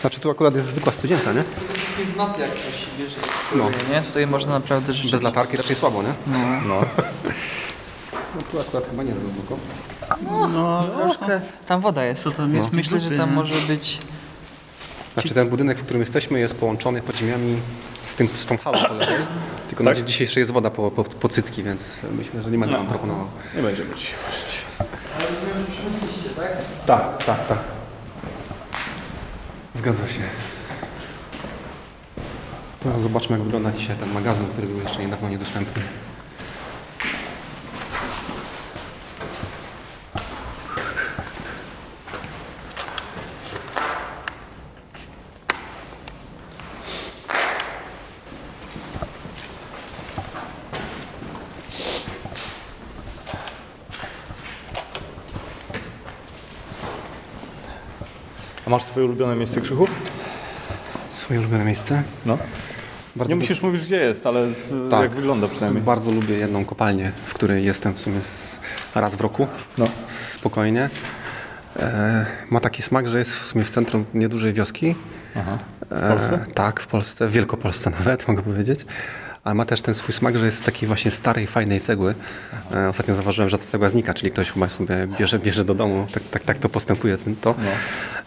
Znaczy 0.00 0.20
tu 0.20 0.30
akurat 0.30 0.54
jest 0.54 0.66
zwykła 0.66 0.92
studientka, 0.92 1.32
nie? 1.32 1.44
Wszystkie 1.74 2.04
w 2.04 2.16
nocy 2.16 2.40
jak 2.40 2.50
ktoś 2.50 2.86
bierze 2.98 3.16
eksploruje, 3.16 3.94
nie? 3.94 4.02
Tutaj 4.02 4.26
można 4.26 4.52
naprawdę 4.52 4.86
Bez 4.86 4.96
rzeczywiście... 4.96 5.24
latarki 5.24 5.56
raczej 5.56 5.76
słabo, 5.76 6.02
nie? 6.02 6.14
No. 6.26 6.38
No 6.68 8.42
tu 8.52 8.60
akurat 8.60 8.90
chyba 8.90 9.02
nie 9.02 9.10
jest 9.10 9.22
głęboko. 9.22 9.58
Troszkę, 10.92 11.40
tam 11.66 11.80
woda 11.80 12.04
jest, 12.04 12.28
więc 12.52 12.72
myślę, 12.72 13.00
że 13.00 13.10
tam 13.10 13.32
może 13.32 13.54
być... 13.54 13.98
Znaczy 15.14 15.34
ten 15.34 15.48
budynek, 15.48 15.78
w 15.78 15.82
którym 15.82 16.02
jesteśmy 16.02 16.38
jest 16.38 16.54
połączony 16.54 17.02
podziemiami 17.02 17.56
z, 18.02 18.14
tym, 18.14 18.28
z 18.28 18.46
tą 18.46 18.58
halą 18.58 18.78
po 18.88 18.94
lewej. 18.94 19.16
Tylko 19.68 19.84
na 19.84 19.90
Tak? 19.90 19.98
dzień 19.98 20.06
dzisiejszy 20.06 20.40
jest 20.40 20.52
woda 20.52 20.70
po, 20.70 20.90
po, 20.90 21.04
po 21.04 21.28
cycki, 21.28 21.62
więc 21.62 21.96
myślę, 22.18 22.42
że 22.42 22.50
nie 22.50 22.58
będę 22.58 22.76
wam 22.76 22.86
proponował. 22.86 23.26
Nie 23.56 23.62
będziemy 23.62 23.94
dzisiaj 23.94 24.14
właściwie. 24.28 24.62
Ale 25.18 25.26
rozumiem, 25.28 25.66
że 25.66 25.72
przychodziliście, 25.72 26.30
tak? 26.36 26.56
Tak, 26.86 27.24
tak, 27.26 27.48
tak. 27.48 27.58
Zgadza 29.74 30.08
się. 30.08 30.20
To 32.82 33.00
zobaczmy 33.00 33.36
jak 33.36 33.44
wygląda 33.44 33.72
dzisiaj 33.72 33.96
ten 33.96 34.12
magazyn, 34.12 34.46
który 34.46 34.66
był 34.66 34.80
jeszcze 34.80 34.98
niedawno 35.00 35.28
niedostępny. 35.28 35.82
Masz 58.76 58.84
swoje 58.84 59.06
ulubione 59.06 59.36
miejsce 59.36 59.60
Krzychu? 59.60 59.88
Swoje 61.12 61.40
ulubione 61.40 61.64
miejsce? 61.64 62.02
No. 62.26 62.38
Bardzo 63.16 63.30
Nie 63.34 63.36
musisz 63.40 63.62
mówić, 63.62 63.82
gdzie 63.82 63.96
jest, 63.96 64.26
ale 64.26 64.46
Tak. 64.90 65.02
jak 65.02 65.10
wygląda 65.14 65.48
przynajmniej. 65.48 65.82
Bardzo 65.84 66.10
lubię 66.10 66.34
jedną 66.34 66.64
kopalnię, 66.64 67.12
w 67.26 67.34
której 67.34 67.64
jestem 67.64 67.94
w 67.94 68.00
sumie 68.00 68.20
z, 68.20 68.60
raz 68.94 69.14
w 69.16 69.20
roku. 69.20 69.46
No. 69.78 69.84
Spokojnie. 70.06 70.90
E, 71.76 72.26
ma 72.50 72.60
taki 72.60 72.82
smak, 72.82 73.08
że 73.08 73.18
jest 73.18 73.36
w 73.36 73.44
sumie 73.44 73.64
w 73.64 73.70
centrum 73.70 74.04
niedużej 74.14 74.52
wioski. 74.52 74.94
Aha. 75.36 75.58
W 75.90 75.92
E, 75.92 76.08
Polsce? 76.08 76.44
tak, 76.54 76.80
w 76.80 76.86
Polsce, 76.86 77.28
w 77.28 77.32
Wielkopolsce 77.32 77.90
nawet, 77.98 78.28
mogę 78.28 78.42
powiedzieć. 78.42 78.86
Ale 79.46 79.54
ma 79.54 79.64
też 79.64 79.82
ten 79.82 79.94
swój 79.94 80.14
smak, 80.14 80.38
że 80.38 80.46
jest 80.46 80.58
z 80.58 80.60
takiej 80.60 80.86
właśnie 80.86 81.10
starej, 81.10 81.46
fajnej 81.46 81.80
cegły. 81.80 82.14
E, 82.74 82.88
ostatnio 82.88 83.14
zauważyłem, 83.14 83.48
że 83.48 83.58
ta 83.58 83.64
cegła 83.64 83.88
znika, 83.88 84.14
czyli 84.14 84.32
ktoś 84.32 84.50
chyba 84.50 84.68
sobie 84.68 85.08
bierze, 85.18 85.38
bierze 85.38 85.64
do 85.64 85.74
domu. 85.74 86.06
Tak, 86.12 86.22
tak, 86.30 86.44
tak 86.44 86.58
to 86.58 86.68
postępuje. 86.68 87.16
To. 87.40 87.54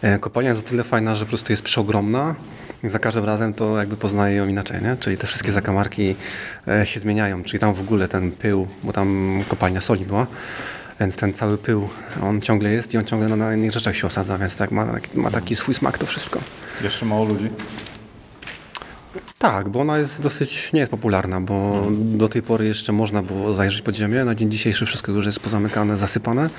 E, 0.02 0.20
kopalnia 0.20 0.50
jest 0.50 0.66
o 0.66 0.70
tyle 0.70 0.84
fajna, 0.84 1.16
że 1.16 1.26
po 1.26 1.30
prostu 1.30 1.54
jest 1.54 1.64
przeogromna. 1.64 2.36
Za 2.84 3.00
każdym 3.00 3.26
razem 3.26 3.54
to 3.54 3.78
jakby 3.78 3.98
poznaje 3.98 4.36
ją 4.36 4.48
inaczej, 4.48 4.82
nie? 4.82 4.98
Czyli 5.00 5.18
te 5.18 5.28
wszystkie 5.28 5.52
zakamarki 5.52 6.16
e, 6.68 6.86
się 6.86 7.00
zmieniają. 7.00 7.44
Czyli 7.44 7.60
tam 7.60 7.74
w 7.74 7.80
ogóle 7.80 8.08
ten 8.08 8.32
pył, 8.32 8.68
bo 8.84 8.94
tam 8.94 9.40
kopalnia 9.48 9.82
soli 9.82 10.06
była, 10.06 10.28
Więc 11.00 11.16
ten 11.16 11.34
cały 11.34 11.58
pył, 11.58 11.90
on 12.22 12.42
ciągle 12.42 12.70
jest 12.72 12.94
i 12.94 12.98
on 12.98 13.06
ciągle 13.06 13.38
na 13.38 13.54
innych 13.54 13.72
rzeczach 13.72 13.96
się 13.96 14.08
osadza, 14.08 14.38
więc 14.38 14.56
tak 14.56 14.72
ma, 14.72 14.88
ma 15.16 15.32
taki 15.32 15.56
swój 15.56 15.74
smak 15.74 15.98
to 15.98 16.06
wszystko. 16.06 16.40
Jeszcze 16.84 17.06
mało 17.06 17.26
ludzi. 17.26 17.50
Tak, 19.40 19.70
bo 19.70 19.80
ona 19.80 19.98
jest 19.98 20.22
dosyć, 20.22 20.74
nie 20.74 20.80
jest 20.80 20.92
popularna, 20.92 21.42
bo 21.42 21.88
do 21.92 22.28
tej 22.28 22.42
pory 22.42 22.68
jeszcze 22.68 22.92
można 22.92 23.22
było 23.24 23.54
zajrzeć 23.54 23.82
pod 23.82 23.96
ziemię. 23.96 24.26
Na 24.26 24.36
dzień 24.36 24.52
dzisiejszy 24.52 24.86
wszystko 24.86 25.12
już 25.12 25.26
jest 25.26 25.40
pozamykane, 25.40 25.98
zasypane, 25.98 26.50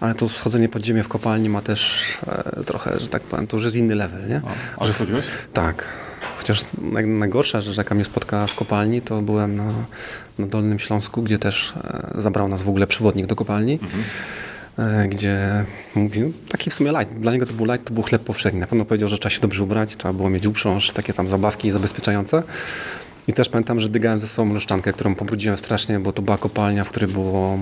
ale 0.00 0.14
to 0.14 0.28
schodzenie 0.28 0.68
pod 0.68 0.84
ziemię 0.84 1.02
w 1.02 1.08
kopalni 1.08 1.48
ma 1.48 1.60
też 1.60 2.04
e, 2.26 2.64
trochę, 2.64 3.00
że 3.00 3.08
tak 3.08 3.22
powiem, 3.22 3.46
to 3.46 3.56
już 3.56 3.64
jest 3.64 3.76
inny 3.76 3.94
level, 3.94 4.28
nie? 4.28 4.42
A, 4.44 4.82
ale 4.82 4.92
schodziłeś? 4.92 5.24
Tak. 5.52 5.84
Chociaż 6.38 6.64
naj, 6.82 7.06
najgorsza 7.06 7.60
rzecz, 7.60 7.76
jaka 7.76 7.94
mnie 7.94 8.04
spotkała 8.04 8.46
w 8.46 8.54
kopalni, 8.54 9.00
to 9.00 9.22
byłem 9.22 9.56
na, 9.56 9.72
na 10.38 10.46
Dolnym 10.46 10.78
Śląsku, 10.78 11.22
gdzie 11.22 11.38
też 11.38 11.74
e, 11.76 12.20
zabrał 12.20 12.48
nas 12.48 12.62
w 12.62 12.68
ogóle 12.68 12.86
przewodnik 12.86 13.26
do 13.26 13.36
kopalni. 13.36 13.74
E, 13.74 13.86
gdzie 15.08 15.64
mówił, 15.94 16.32
taki 16.48 16.70
w 16.70 16.74
sumie 16.74 16.90
light. 16.90 17.14
Dla 17.20 17.32
niego 17.32 17.46
to 17.46 17.52
był 17.52 17.66
light, 17.66 17.84
to 17.84 17.94
był 17.94 18.02
chleb 18.02 18.22
powszedni. 18.22 18.60
Na 18.60 18.66
pewno 18.66 18.84
powiedział, 18.84 19.08
że 19.08 19.18
trzeba 19.18 19.30
się 19.30 19.40
dobrze 19.40 19.62
ubrać, 19.62 19.96
trzeba 19.96 20.14
było 20.14 20.30
mieć 20.30 20.46
uprząż, 20.46 20.90
takie 20.90 21.12
tam 21.12 21.28
zabawki 21.28 21.70
zabezpieczające. 21.70 22.42
I 23.28 23.32
też 23.32 23.48
pamiętam, 23.48 23.80
że 23.80 23.88
dygałem 23.88 24.20
ze 24.20 24.28
sobą 24.28 24.54
leszczankę, 24.54 24.92
którą 24.92 25.14
pobrudziłem 25.14 25.58
strasznie, 25.58 26.00
bo 26.00 26.12
to 26.12 26.22
była 26.22 26.38
kopalnia, 26.38 26.84
w 26.84 26.88
której 26.88 27.10
była 27.10 27.58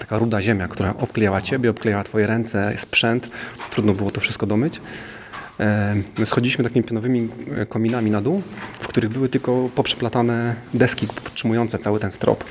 taka 0.00 0.18
ruda 0.18 0.42
ziemia, 0.42 0.68
która 0.68 0.94
obklejała 0.98 1.42
ciebie, 1.42 1.70
obklejała 1.70 2.04
twoje 2.04 2.26
ręce, 2.26 2.74
sprzęt. 2.76 3.28
Trudno 3.70 3.94
było 3.94 4.10
to 4.10 4.20
wszystko 4.20 4.46
domyć. 4.46 4.80
E, 5.60 5.94
my 6.18 6.26
schodziliśmy 6.26 6.64
takimi 6.64 6.84
pionowymi 6.84 7.28
e, 7.56 7.66
kominami 7.66 8.10
na 8.10 8.20
dół, 8.20 8.42
w 8.80 8.88
których 8.88 9.10
były 9.10 9.28
tylko 9.28 9.68
poprzeplatane 9.74 10.56
deski 10.74 11.06
podtrzymujące 11.06 11.78
cały 11.78 12.00
ten 12.00 12.10
strop. 12.10 12.44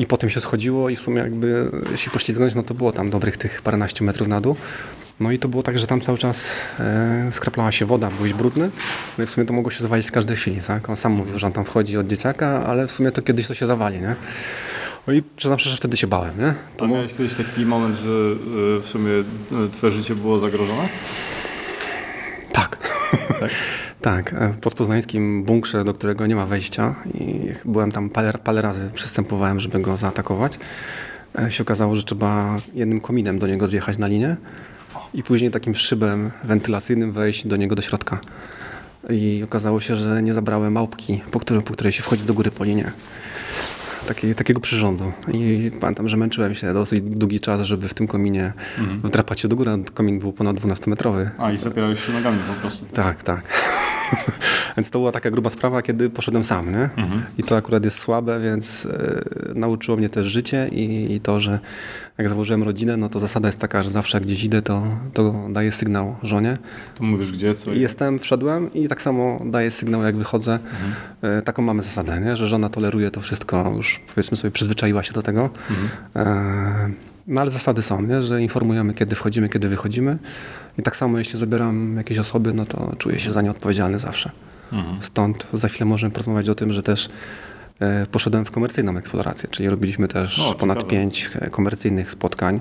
I 0.00 0.06
potem 0.06 0.30
się 0.30 0.40
schodziło 0.40 0.88
i 0.88 0.96
w 0.96 1.00
sumie 1.00 1.18
jakby 1.18 1.70
się 1.96 2.10
poślizgnąć, 2.10 2.54
no 2.54 2.62
to 2.62 2.74
było 2.74 2.92
tam 2.92 3.10
dobrych 3.10 3.36
tych 3.36 3.62
paręnaście 3.62 4.04
metrów 4.04 4.28
na 4.28 4.40
dół. 4.40 4.56
No 5.20 5.32
i 5.32 5.38
to 5.38 5.48
było 5.48 5.62
tak, 5.62 5.78
że 5.78 5.86
tam 5.86 6.00
cały 6.00 6.18
czas 6.18 6.60
e, 6.78 7.28
skraplała 7.30 7.72
się 7.72 7.86
woda, 7.86 8.10
byłeś 8.10 8.32
brudny, 8.32 8.70
no 9.18 9.24
i 9.24 9.26
w 9.26 9.30
sumie 9.30 9.46
to 9.46 9.52
mogło 9.52 9.70
się 9.70 9.80
zawalić 9.80 10.08
w 10.08 10.12
każdej 10.12 10.36
chwili, 10.36 10.60
tak? 10.66 10.90
On 10.90 10.96
sam 10.96 11.12
mówił, 11.12 11.38
że 11.38 11.46
on 11.46 11.52
tam 11.52 11.64
wchodzi 11.64 11.98
od 11.98 12.06
dzieciaka, 12.06 12.64
ale 12.66 12.86
w 12.86 12.92
sumie 12.92 13.10
to 13.10 13.22
kiedyś 13.22 13.46
to 13.46 13.54
się 13.54 13.66
zawali, 13.66 14.00
nie? 14.00 14.16
No 15.06 15.12
i 15.12 15.22
przyznam 15.36 15.58
szczerze, 15.58 15.70
że 15.70 15.78
wtedy 15.78 15.96
się 15.96 16.06
bałem, 16.06 16.38
nie? 16.38 16.54
To 16.76 16.84
A 16.84 16.88
miałeś 16.88 17.12
kiedyś 17.12 17.34
taki 17.34 17.66
moment, 17.66 17.96
że 17.96 18.12
y, 18.12 18.80
w 18.80 18.88
sumie 18.88 19.10
y, 19.10 19.24
twoje 19.72 19.92
życie 19.92 20.14
było 20.14 20.38
zagrożone? 20.38 20.88
Tak. 22.52 22.78
Tak? 23.40 23.50
Tak, 24.00 24.32
e, 24.32 24.48
w 24.48 24.56
podpoznańskim 24.56 25.44
bunkrze, 25.44 25.84
do 25.84 25.94
którego 25.94 26.26
nie 26.26 26.36
ma 26.36 26.46
wejścia 26.46 26.94
i 27.14 27.48
byłem 27.64 27.92
tam 27.92 28.10
parę, 28.10 28.32
parę 28.44 28.62
razy, 28.62 28.90
przystępowałem, 28.94 29.60
żeby 29.60 29.80
go 29.80 29.96
zaatakować. 29.96 30.58
E, 31.38 31.52
się 31.52 31.62
okazało, 31.62 31.96
że 31.96 32.02
trzeba 32.02 32.60
jednym 32.74 33.00
kominem 33.00 33.38
do 33.38 33.46
niego 33.46 33.68
zjechać 33.68 33.98
na 33.98 34.06
linię 34.06 34.36
i 35.14 35.22
później 35.22 35.50
takim 35.50 35.74
szybem 35.74 36.30
wentylacyjnym 36.44 37.12
wejść 37.12 37.46
do 37.46 37.56
niego 37.56 37.74
do 37.74 37.82
środka. 37.82 38.20
I 39.10 39.42
okazało 39.44 39.80
się, 39.80 39.96
że 39.96 40.22
nie 40.22 40.32
zabrałem 40.32 40.72
małpki, 40.72 41.22
po, 41.30 41.40
którym, 41.40 41.62
po 41.62 41.72
której 41.72 41.92
się 41.92 42.02
wchodzi 42.02 42.24
do 42.24 42.34
góry 42.34 42.50
po 42.50 42.64
linie. 42.64 42.92
Taki, 44.06 44.34
takiego 44.34 44.60
przyrządu. 44.60 45.12
I 45.32 45.70
pamiętam, 45.80 46.08
że 46.08 46.16
męczyłem 46.16 46.54
się 46.54 46.74
dosyć 46.74 47.02
długi 47.02 47.40
czas, 47.40 47.60
żeby 47.60 47.88
w 47.88 47.94
tym 47.94 48.06
kominie 48.06 48.52
wdrapać 49.04 49.40
się 49.40 49.48
do 49.48 49.56
góry. 49.56 49.70
Komin 49.94 50.18
był 50.18 50.32
ponad 50.32 50.56
12-metrowy. 50.56 51.28
A 51.38 51.52
i 51.52 51.58
zapierałeś 51.58 52.06
się 52.06 52.12
nogami 52.12 52.38
po 52.48 52.60
prostu. 52.60 52.84
Tak, 52.92 53.22
tak. 53.22 53.42
więc 54.76 54.90
to 54.90 54.98
była 54.98 55.12
taka 55.12 55.30
gruba 55.30 55.50
sprawa, 55.50 55.82
kiedy 55.82 56.10
poszedłem 56.10 56.44
sam, 56.44 56.72
nie? 56.72 56.88
I 57.38 57.42
to 57.42 57.56
akurat 57.56 57.84
jest 57.84 57.98
słabe, 57.98 58.40
więc 58.40 58.86
e, 58.86 59.22
nauczyło 59.54 59.96
mnie 59.96 60.08
też 60.08 60.26
życie 60.26 60.68
i, 60.72 61.14
i 61.14 61.20
to, 61.20 61.40
że 61.40 61.58
jak 62.18 62.28
założyłem 62.28 62.62
rodzinę, 62.62 62.96
no 62.96 63.08
to 63.08 63.18
zasada 63.18 63.48
jest 63.48 63.58
taka, 63.58 63.82
że 63.82 63.90
zawsze 63.90 64.16
jak 64.16 64.24
gdzieś 64.24 64.44
idę, 64.44 64.62
to, 64.62 64.82
to 65.14 65.34
daję 65.50 65.72
sygnał 65.72 66.16
żonie. 66.22 66.58
To 66.94 67.04
mówisz 67.04 67.32
gdzie, 67.32 67.54
co? 67.54 67.72
I 67.72 67.80
jestem, 67.80 68.18
wszedłem 68.18 68.72
i 68.72 68.88
tak 68.88 69.02
samo 69.02 69.40
daję 69.44 69.70
sygnał, 69.70 70.02
jak 70.02 70.16
wychodzę. 70.16 70.58
E, 71.22 71.42
taką 71.42 71.62
mamy 71.62 71.82
zasadę, 71.82 72.20
nie? 72.20 72.36
że 72.36 72.48
żona 72.48 72.68
toleruje 72.68 73.10
to 73.10 73.20
wszystko, 73.20 73.72
już 73.76 74.00
powiedzmy 74.14 74.36
sobie 74.36 74.50
przyzwyczaiła 74.50 75.02
się 75.02 75.12
do 75.12 75.22
tego. 75.22 75.50
E, 76.16 76.90
no 77.26 77.40
ale 77.40 77.50
zasady 77.50 77.82
są, 77.82 78.02
nie? 78.02 78.22
że 78.22 78.42
informujemy, 78.42 78.94
kiedy 78.94 79.16
wchodzimy, 79.16 79.48
kiedy 79.48 79.68
wychodzimy. 79.68 80.18
I 80.78 80.82
tak 80.82 80.96
samo, 80.96 81.18
jeśli 81.18 81.38
zabieram 81.38 81.96
jakieś 81.96 82.18
osoby, 82.18 82.52
no 82.54 82.64
to 82.64 82.92
czuję 82.98 83.20
się 83.20 83.32
za 83.32 83.42
nie 83.42 83.50
odpowiedzialny 83.50 83.98
zawsze. 83.98 84.30
Stąd 85.00 85.46
za 85.52 85.68
chwilę 85.68 85.84
możemy 85.84 86.10
porozmawiać 86.12 86.48
o 86.48 86.54
tym, 86.54 86.72
że 86.72 86.82
też 86.82 87.08
e, 87.80 88.06
poszedłem 88.06 88.44
w 88.44 88.50
komercyjną 88.50 88.96
eksplorację, 88.96 89.48
czyli 89.48 89.68
robiliśmy 89.70 90.08
też 90.08 90.38
O, 90.38 90.54
ponad 90.54 90.78
ciekawe. 90.78 90.90
pięć 90.90 91.30
e, 91.40 91.50
komercyjnych 91.50 92.10
spotkań. 92.10 92.60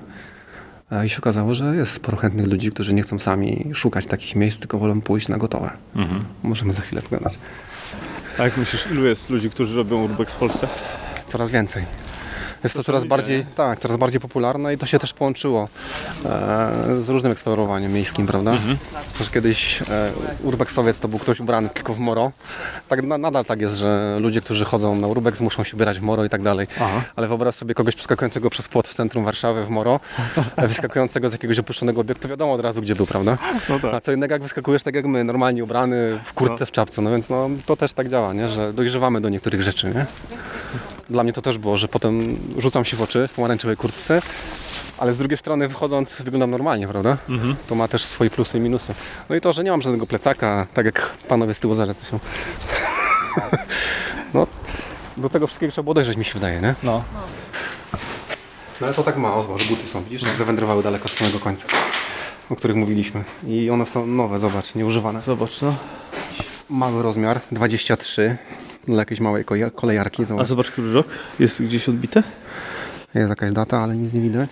E, 0.91 1.06
I 1.06 1.10
się 1.10 1.17
okazało, 1.17 1.56
że 1.56 1.76
jest 1.76 1.91
sporo 1.91 2.17
chętnych 2.17 2.48
ludzi, 2.48 2.69
którzy 2.72 2.93
nie 2.93 3.02
chcą 3.02 3.19
sami 3.19 3.72
szukać 3.74 4.06
takich 4.06 4.36
miejsc, 4.36 4.60
tylko 4.60 4.80
wolą 4.80 5.02
pójść 5.02 5.28
na 5.28 5.38
gotowe. 5.38 5.72
Mhm. 5.95 6.24
Możemy 6.43 6.74
za 6.74 6.82
chwilę 6.82 7.02
pogadać. 7.02 7.39
A 8.39 8.43
jak 8.43 8.58
myślisz, 8.58 8.88
ilu 8.91 9.06
jest 9.06 9.30
ludzi, 9.30 9.50
którzy 9.50 9.76
robią 9.76 10.04
urbex 10.04 10.34
w 10.34 10.36
Polsce? 10.38 10.67
Coraz 11.28 11.52
więcej. 11.52 11.86
Jest 12.63 12.76
to 12.76 12.84
coraz 12.84 13.06
bardziej, 13.06 13.45
tak, 13.56 13.80
coraz 13.80 13.98
bardziej 13.98 14.22
popularne 14.22 14.74
i 14.74 14.78
to 14.78 14.86
się 14.86 15.00
też 15.00 15.13
połączyło 15.13 15.67
e, 16.26 16.72
z 17.02 17.10
różnym 17.10 17.32
eksplorowaniem 17.32 17.93
miejskim, 17.93 18.28
prawda? 18.28 18.54
Też 19.17 19.30
kiedyś 19.30 19.82
e, 19.82 20.12
urbexowiec 20.43 21.00
to 21.00 21.08
był 21.08 21.19
ktoś 21.19 21.39
ubrany 21.39 21.69
tylko 21.69 21.93
w 21.93 22.00
moro. 22.00 22.32
Tak 22.88 23.04
na, 23.04 23.17
nadal 23.17 23.45
tak 23.45 23.62
jest, 23.62 23.76
że 23.76 24.17
ludzie, 24.19 24.41
którzy 24.41 24.65
chodzą 24.65 24.95
na 24.95 25.08
urbex 25.08 25.41
muszą 25.41 25.63
się 25.63 25.76
ubierać 25.76 26.00
w 26.00 26.02
moro 26.02 26.26
i 26.26 26.30
tak 26.30 26.41
dalej. 26.41 26.67
Ale 27.15 27.28
wyobraź 27.28 27.56
sobie 27.56 27.74
kogoś 27.74 27.95
przeskakującego 27.95 28.50
przez 28.50 28.67
płot 28.67 28.88
w 28.88 28.93
centrum 28.93 29.26
Warszawy 29.26 29.65
w 29.65 29.69
moro, 29.69 30.00
e, 30.56 30.67
wyskakującego 30.67 31.30
z 31.30 31.32
jakiegoś 31.32 31.60
opuszczonego 31.60 32.02
obiektu, 32.02 32.28
wiadomo 32.28 32.54
od 32.54 32.62
razu 32.62 32.82
gdzie 32.82 32.95
był, 32.95 33.06
prawda? 33.06 33.38
No 33.69 33.80
tak. 33.80 33.93
A 33.93 34.02
co 34.02 34.12
innego 34.12 34.36
jak 34.36 34.41
wyskakujesz 34.41 34.84
tak 34.84 34.95
jak 34.95 35.06
my, 35.06 35.24
normalnie 35.24 35.63
ubrany 35.63 36.19
w 36.26 36.34
kurtce, 36.34 36.65
w 36.65 36.72
czapce, 36.72 37.02
no 37.02 37.12
więc 37.12 37.30
no, 37.30 37.50
to 37.65 37.76
też 37.76 37.93
tak 37.93 38.10
działa, 38.10 38.34
nie? 38.34 38.48
że 38.48 38.74
dojrzewamy 38.74 39.22
do 39.22 39.30
niektórych 39.30 39.62
rzeczy, 39.62 39.88
nie? 39.88 40.06
Dla 41.10 41.24
mnie 41.24 41.34
to 41.34 41.41
też 41.41 41.58
było, 41.58 41.78
że 41.78 41.88
potem 41.88 42.38
rzucam 42.58 42.86
się 42.86 42.98
w 42.98 43.02
oczy 43.02 43.28
w 43.28 43.34
pomarańczowej 43.34 43.78
kurtce, 43.78 44.22
ale 44.98 45.13
z 45.13 45.17
drugiej 45.17 45.38
strony 45.38 45.67
wychodząc 45.67 46.22
wyglądam 46.22 46.52
normalnie, 46.52 46.88
prawda? 46.88 47.17
To 47.69 47.76
ma 47.76 47.88
też 47.88 48.06
swoje 48.06 48.30
plusy 48.30 48.58
i 48.58 48.62
minusy. 48.62 48.93
No 49.30 49.36
i 49.36 49.41
to, 49.41 49.54
że 49.54 49.63
nie 49.63 49.72
mam 49.72 49.82
żadnego 49.82 50.08
plecaka, 50.08 50.67
tak 50.74 50.86
jak 50.86 51.10
panowie 51.28 51.54
z 51.54 51.60
tyłu 51.60 51.76
zaraz 51.76 52.10
się. 52.10 52.19
No, 54.34 54.48
do 55.17 55.30
tego 55.30 55.48
wszystkiego 55.48 55.72
trzeba 55.72 55.84
było 55.84 55.93
dojrzeć, 55.93 56.17
mi 56.17 56.26
się 56.26 56.34
wydaje, 56.34 56.62
nie? 56.62 56.76
No. 56.84 57.04
No 58.82 58.88
ale 58.88 58.93
to 58.93 59.04
tak 59.04 59.17
mało, 59.17 59.43
zobacz, 59.43 59.67
buty 59.67 59.88
są, 59.88 60.04
widzisz, 60.04 60.22
jak 60.22 60.36
zawędrowały 60.36 60.84
daleko 60.84 61.08
z 61.08 61.12
samego 61.13 61.39
końca, 61.39 61.67
o 62.50 62.56
których 62.56 62.78
mówiliśmy. 62.78 63.24
I 63.48 63.69
one 63.69 63.86
są 63.86 64.06
nowe, 64.08 64.39
zobacz, 64.39 64.76
nieużywane. 64.76 65.22
Zobacz, 65.22 65.62
no. 65.62 65.76
Mały 66.69 67.04
rozmiar, 67.04 67.41
23, 67.52 68.38
dla 68.88 68.98
jakiejś 69.00 69.20
małej 69.20 69.46
kolejarki, 69.76 70.22
A 70.24 70.26
zobacz. 70.26 70.48
zobacz, 70.48 70.72
który 70.72 70.94
rok? 70.94 71.08
Jest 71.39 71.63
gdzieś 71.63 71.89
odbite? 71.89 72.24
Jest 73.15 73.30
jakaś 73.30 73.52
data, 73.52 73.80
ale 73.80 73.96
nic 73.96 74.13
nie 74.13 74.22
widać. 74.22 74.50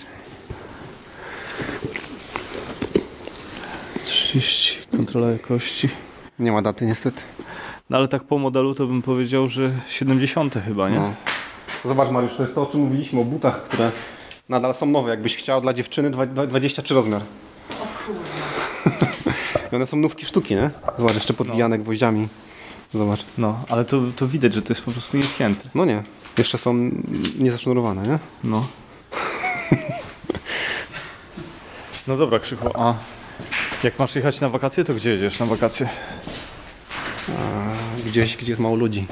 30, 4.06 4.78
kontrola 4.98 5.30
jakości. 5.32 5.90
Nie 6.40 6.52
ma 6.52 6.62
daty 6.62 6.86
niestety. 6.86 7.22
No 7.90 7.98
ale 7.98 8.08
tak 8.08 8.24
po 8.24 8.38
modelu 8.38 8.76
to 8.76 8.88
bym 8.88 9.02
powiedział, 9.02 9.48
że 9.48 9.72
70 9.88 10.56
chyba, 10.66 10.90
nie? 10.90 10.96
No. 10.96 11.14
Zobacz 11.86 12.10
Mariusz, 12.10 12.36
to 12.38 12.44
jest 12.44 12.56
to 12.56 12.62
o 12.62 12.66
czym 12.66 12.80
mówiliśmy, 12.80 13.22
o 13.22 13.26
butach, 13.26 13.64
które 13.64 13.92
nadal 14.50 14.74
są 14.76 14.86
nowe. 14.86 15.10
Jakbyś 15.10 15.36
chciał 15.36 15.62
dla 15.62 15.74
dziewczyny 15.74 16.12
dwa- 16.12 16.26
dwa- 16.26 16.48
23 16.48 16.94
rozmiar. 16.94 17.22
I 19.72 19.76
one 19.76 19.88
są 19.88 19.98
nówki 19.98 20.26
sztuki, 20.26 20.56
nie? 20.56 20.70
Zobacz, 20.98 21.14
jeszcze 21.16 21.34
podbijane 21.34 21.80
gwoździami. 21.80 22.28
Zobacz. 22.94 23.26
No, 23.38 23.64
ale 23.70 23.86
to, 23.86 24.02
to 24.16 24.28
widać, 24.28 24.54
że 24.54 24.62
to 24.62 24.74
jest 24.74 24.82
po 24.82 24.92
prostu 24.92 25.18
nietknięte. 25.18 25.70
No 25.76 25.86
nie, 25.86 26.04
jeszcze 26.38 26.58
są 26.58 26.92
niezasznurowane, 27.40 28.08
nie? 28.08 28.20
No. 28.44 28.68
No 32.08 32.18
dobra, 32.18 32.40
Krzychu, 32.40 32.70
a 32.74 32.94
jak 33.84 34.00
masz 34.00 34.16
jechać 34.16 34.42
na 34.42 34.50
wakacje, 34.50 34.84
to 34.84 34.94
gdzie 34.94 35.12
jedziesz 35.12 35.40
na 35.40 35.46
wakacje? 35.46 35.90
A 37.30 38.08
gdzieś, 38.08 38.38
gdzie 38.38 38.52
jest 38.52 38.62
mało 38.62 38.76
ludzi. 38.76 39.08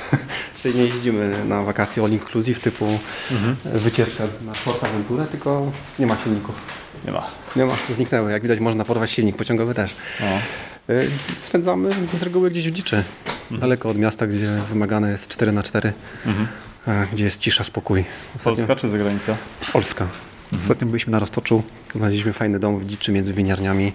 Czyli 0.56 0.78
nie 0.78 0.84
jeździmy 0.84 1.44
na 1.44 1.62
wakacje 1.62 2.02
all 2.02 2.10
inclusive 2.10 2.60
typu 2.60 2.98
wycieczka 3.64 4.24
na 4.46 4.52
Portaventurę, 4.64 5.26
tylko 5.26 5.72
nie 5.98 6.06
ma 6.06 6.16
silników. 6.24 6.54
Nie 7.04 7.12
ma. 7.12 7.26
Nie 7.56 7.64
ma, 7.64 7.72
zniknęły. 7.90 8.32
Jak 8.32 8.42
widać 8.42 8.60
można 8.60 8.84
porwać 8.84 9.10
silnik 9.10 9.36
pociągowy 9.36 9.74
też. 9.74 9.96
No. 10.20 10.26
Y, 10.90 11.10
Spędzamy 11.38 11.90
z 12.20 12.22
reguły 12.22 12.50
gdzieś 12.50 12.68
w 12.68 12.72
dziczy. 12.72 13.04
Daleko 13.50 13.88
od 13.88 13.98
miasta, 13.98 14.26
gdzie 14.26 14.60
wymagane 14.70 15.10
jest 15.10 15.28
4 15.28 15.52
na 15.52 15.62
4 15.62 15.92
e, 16.86 17.06
gdzie 17.12 17.24
jest 17.24 17.40
cisza, 17.40 17.64
spokój. 17.64 18.04
Ostatnio, 18.36 18.56
Polska 18.56 18.76
czy 18.76 18.88
zagranica? 18.88 19.36
Polska. 19.72 20.08
Ostatnio 20.56 20.86
byliśmy 20.86 21.10
na 21.10 21.18
Roztoczu, 21.18 21.62
znaleźliśmy 21.94 22.32
fajny 22.32 22.58
dom 22.58 22.78
w 22.78 22.86
dziczy 22.86 23.12
między 23.12 23.34
winiarniami, 23.34 23.92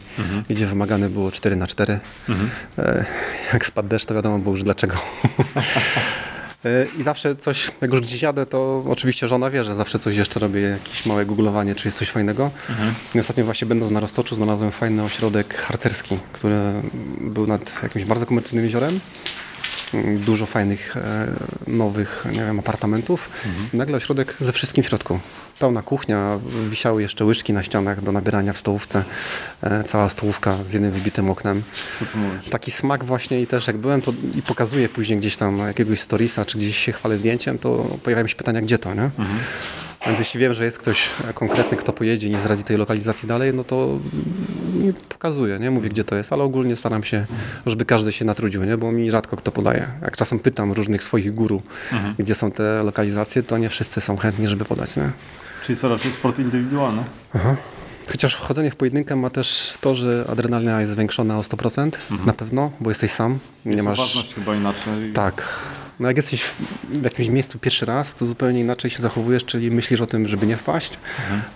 gdzie 0.49 0.65
wymagane 0.65 1.10
było 1.10 1.31
4 1.31 1.55
na 1.55 1.67
4 1.67 1.99
e, 2.77 3.05
Jak 3.53 3.65
spadł 3.65 3.89
deszcz, 3.89 4.05
to 4.05 4.15
wiadomo 4.15 4.39
było 4.39 4.55
już 4.55 4.63
dlaczego. 4.63 4.95
E, 6.65 6.86
I 6.99 7.04
zawsze 7.04 7.36
coś, 7.36 7.71
jak 7.82 7.91
już 7.91 8.01
gdzieś 8.01 8.21
jadę, 8.21 8.45
to 8.45 8.84
oczywiście 8.89 9.28
żona 9.28 9.49
wie, 9.49 9.63
że 9.63 9.75
zawsze 9.75 9.99
coś 9.99 10.15
jeszcze 10.15 10.39
robię, 10.39 10.62
jakieś 10.62 11.06
małe 11.06 11.25
googlowanie, 11.25 11.75
czy 11.75 11.88
jest 11.88 11.97
coś 11.97 12.10
fajnego. 12.10 12.51
I 13.15 13.19
ostatnio 13.19 13.45
właśnie 13.45 13.67
będąc 13.67 13.91
na 13.91 13.99
Roztoczu 13.99 14.36
znalazłem 14.36 14.71
fajny 14.71 15.04
ośrodek 15.04 15.56
harcerski, 15.56 16.17
który 16.34 16.56
był 17.21 17.47
nad 17.47 17.84
jakimś 17.84 18.06
bardzo 18.06 18.25
komercyjnym 18.25 18.65
jeziorem. 18.65 18.99
Dużo 20.25 20.45
fajnych, 20.45 20.97
e, 20.97 21.27
nowych, 21.67 22.25
nie 22.31 22.39
wiem, 22.39 22.60
apartamentów. 22.60 23.29
I 23.73 23.77
nagle 23.77 23.97
ośrodek 23.97 24.36
ze 24.39 24.51
wszystkim 24.53 24.84
w 24.84 24.88
środku. 24.88 25.19
Pełna 25.60 25.81
kuchnia, 25.81 26.39
wisiały 26.69 27.01
jeszcze 27.01 27.25
łyżki 27.25 27.53
na 27.53 27.63
ścianach 27.63 28.01
do 28.03 28.12
nabierania 28.12 28.53
w 28.53 28.58
stołówce. 28.58 29.03
E, 29.63 29.84
Cała 29.84 30.10
stołówka 30.10 30.58
z 30.63 30.73
jednym 30.73 30.91
wybitym 30.91 31.29
oknem 31.29 31.63
Co 31.99 32.05
ty 32.05 32.17
mówisz? 32.17 32.49
taki 32.49 32.71
smak 32.71 33.03
właśnie 33.05 33.41
i 33.41 33.47
też 33.47 33.67
jak 33.67 33.77
byłem 33.77 34.01
to 34.01 34.13
i 34.36 34.41
pokazuję 34.41 34.89
później 34.89 35.19
gdzieś 35.19 35.38
tam 35.38 35.58
jakiegoś 35.58 36.01
storiesa, 36.01 36.45
czy 36.45 36.58
gdzieś 36.58 36.77
się 36.77 36.91
chwalę 36.91 37.17
zdjęciem, 37.17 37.60
to 37.60 37.97
pojawiają 38.03 38.27
się 38.27 38.36
pytania, 38.36 38.62
gdzie 38.62 38.77
to, 38.77 38.93
nie? 38.93 39.10
Więc 40.07 40.19
jeśli 40.19 40.39
wiem, 40.39 40.53
że 40.53 40.65
jest 40.65 40.77
ktoś 40.77 41.09
konkretny, 41.33 41.77
kto 41.77 41.93
pojedzie 41.93 42.27
i 42.27 42.31
nie 42.31 42.37
zdradzi 42.37 42.63
tej 42.63 42.77
lokalizacji 42.77 43.27
dalej, 43.27 43.53
no 43.53 43.63
to 43.63 43.99
mi 44.75 44.93
pokazuję, 45.09 45.59
nie? 45.59 45.71
Mówię, 45.71 45.89
gdzie 45.89 46.03
to 46.03 46.15
jest, 46.15 46.33
ale 46.33 46.43
ogólnie 46.43 46.75
staram 46.75 47.03
się, 47.03 47.25
żeby 47.65 47.85
każdy 47.85 48.11
się 48.11 48.25
natrudził, 48.25 48.63
nie? 48.63 48.77
Bo 48.77 48.91
mi 48.91 49.11
rzadko 49.11 49.37
kto 49.37 49.51
podaje. 49.51 49.87
Jak 50.01 50.17
czasem 50.17 50.39
pytam 50.39 50.71
różnych 50.71 51.03
swoich 51.03 51.33
guru, 51.33 51.61
gdzie 52.19 52.35
są 52.35 52.51
te 52.51 52.83
lokalizacje, 52.83 53.43
to 53.43 53.57
nie 53.57 53.69
wszyscy 53.69 54.01
są 54.01 54.17
chętni, 54.17 54.47
żeby 54.47 54.65
podać, 54.65 54.95
nie? 54.95 55.11
Czyli 55.65 55.77
co 55.77 55.89
raczej 55.89 56.11
sport 56.11 56.39
indywidualny? 56.39 57.03
Chociaż 58.11 58.35
chodzenie 58.35 58.71
w 58.71 58.75
pojedynkę 58.75 59.15
ma 59.15 59.29
też 59.29 59.77
to, 59.81 59.95
że 59.95 60.25
adrenalina 60.29 60.81
jest 60.81 60.91
zwiększona 60.93 61.37
o 61.37 61.41
100%, 61.41 61.91
na 62.25 62.33
pewno, 62.33 62.71
bo 62.79 62.89
jesteś 62.89 63.11
sam, 63.11 63.39
nie 63.65 63.71
Jest 63.71 63.85
masz... 63.85 63.99
uważność 63.99 64.35
chyba 64.35 64.55
inaczej. 64.55 65.13
Tak. 65.13 65.43
No 65.99 66.08
jak 66.08 66.17
jesteś 66.17 66.43
w 66.89 67.03
jakimś 67.03 67.29
miejscu 67.29 67.60
pierwszy 67.60 67.86
raz, 67.86 68.15
to 68.15 68.25
zupełnie 68.25 68.60
inaczej 68.60 68.91
się 68.91 69.01
zachowujesz, 69.01 69.45
czyli 69.45 69.71
myślisz 69.71 70.01
o 70.01 70.05
tym, 70.08 70.27
żeby 70.27 70.47
nie 70.47 70.58
wpaść, 70.58 70.99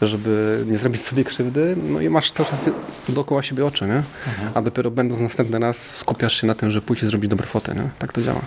żeby 0.02 0.63
nie 0.67 0.78
zrobić 0.78 1.02
sobie 1.02 1.23
krzywdy, 1.23 1.75
no 1.78 2.02
i 2.02 2.10
masz 2.10 2.32
cały 2.32 2.49
czas 2.49 2.69
dookoła 3.10 3.43
siebie 3.43 3.65
oczy, 3.65 3.86
nie? 3.88 4.04
A 4.54 4.62
dopiero 4.62 4.91
będąc 4.91 5.21
następny 5.21 5.60
raz 5.60 5.95
skupiasz 5.97 6.41
się 6.41 6.47
na 6.47 6.56
tym, 6.56 6.71
żeby 6.71 6.86
pójść 6.86 7.04
i 7.04 7.08
zrobić 7.08 7.30
dobre 7.30 7.47
fotę, 7.47 7.75
nie? 7.75 7.89
Tak 7.99 8.13
to 8.13 8.21
działa. 8.21 8.41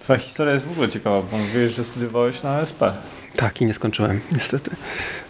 Twoja 0.00 0.18
historia 0.18 0.52
jest 0.54 0.66
w 0.66 0.70
ogóle 0.72 0.88
ciekawa, 0.88 1.22
bo 1.22 1.38
mówiłeś, 1.38 1.72
że 1.74 1.84
studiowałeś 1.84 2.42
na 2.42 2.60
SP. 2.70 2.80
Tak, 3.36 3.60
i 3.60 3.66
nie 3.66 3.74
skończyłem, 3.74 4.20
niestety. 4.32 4.70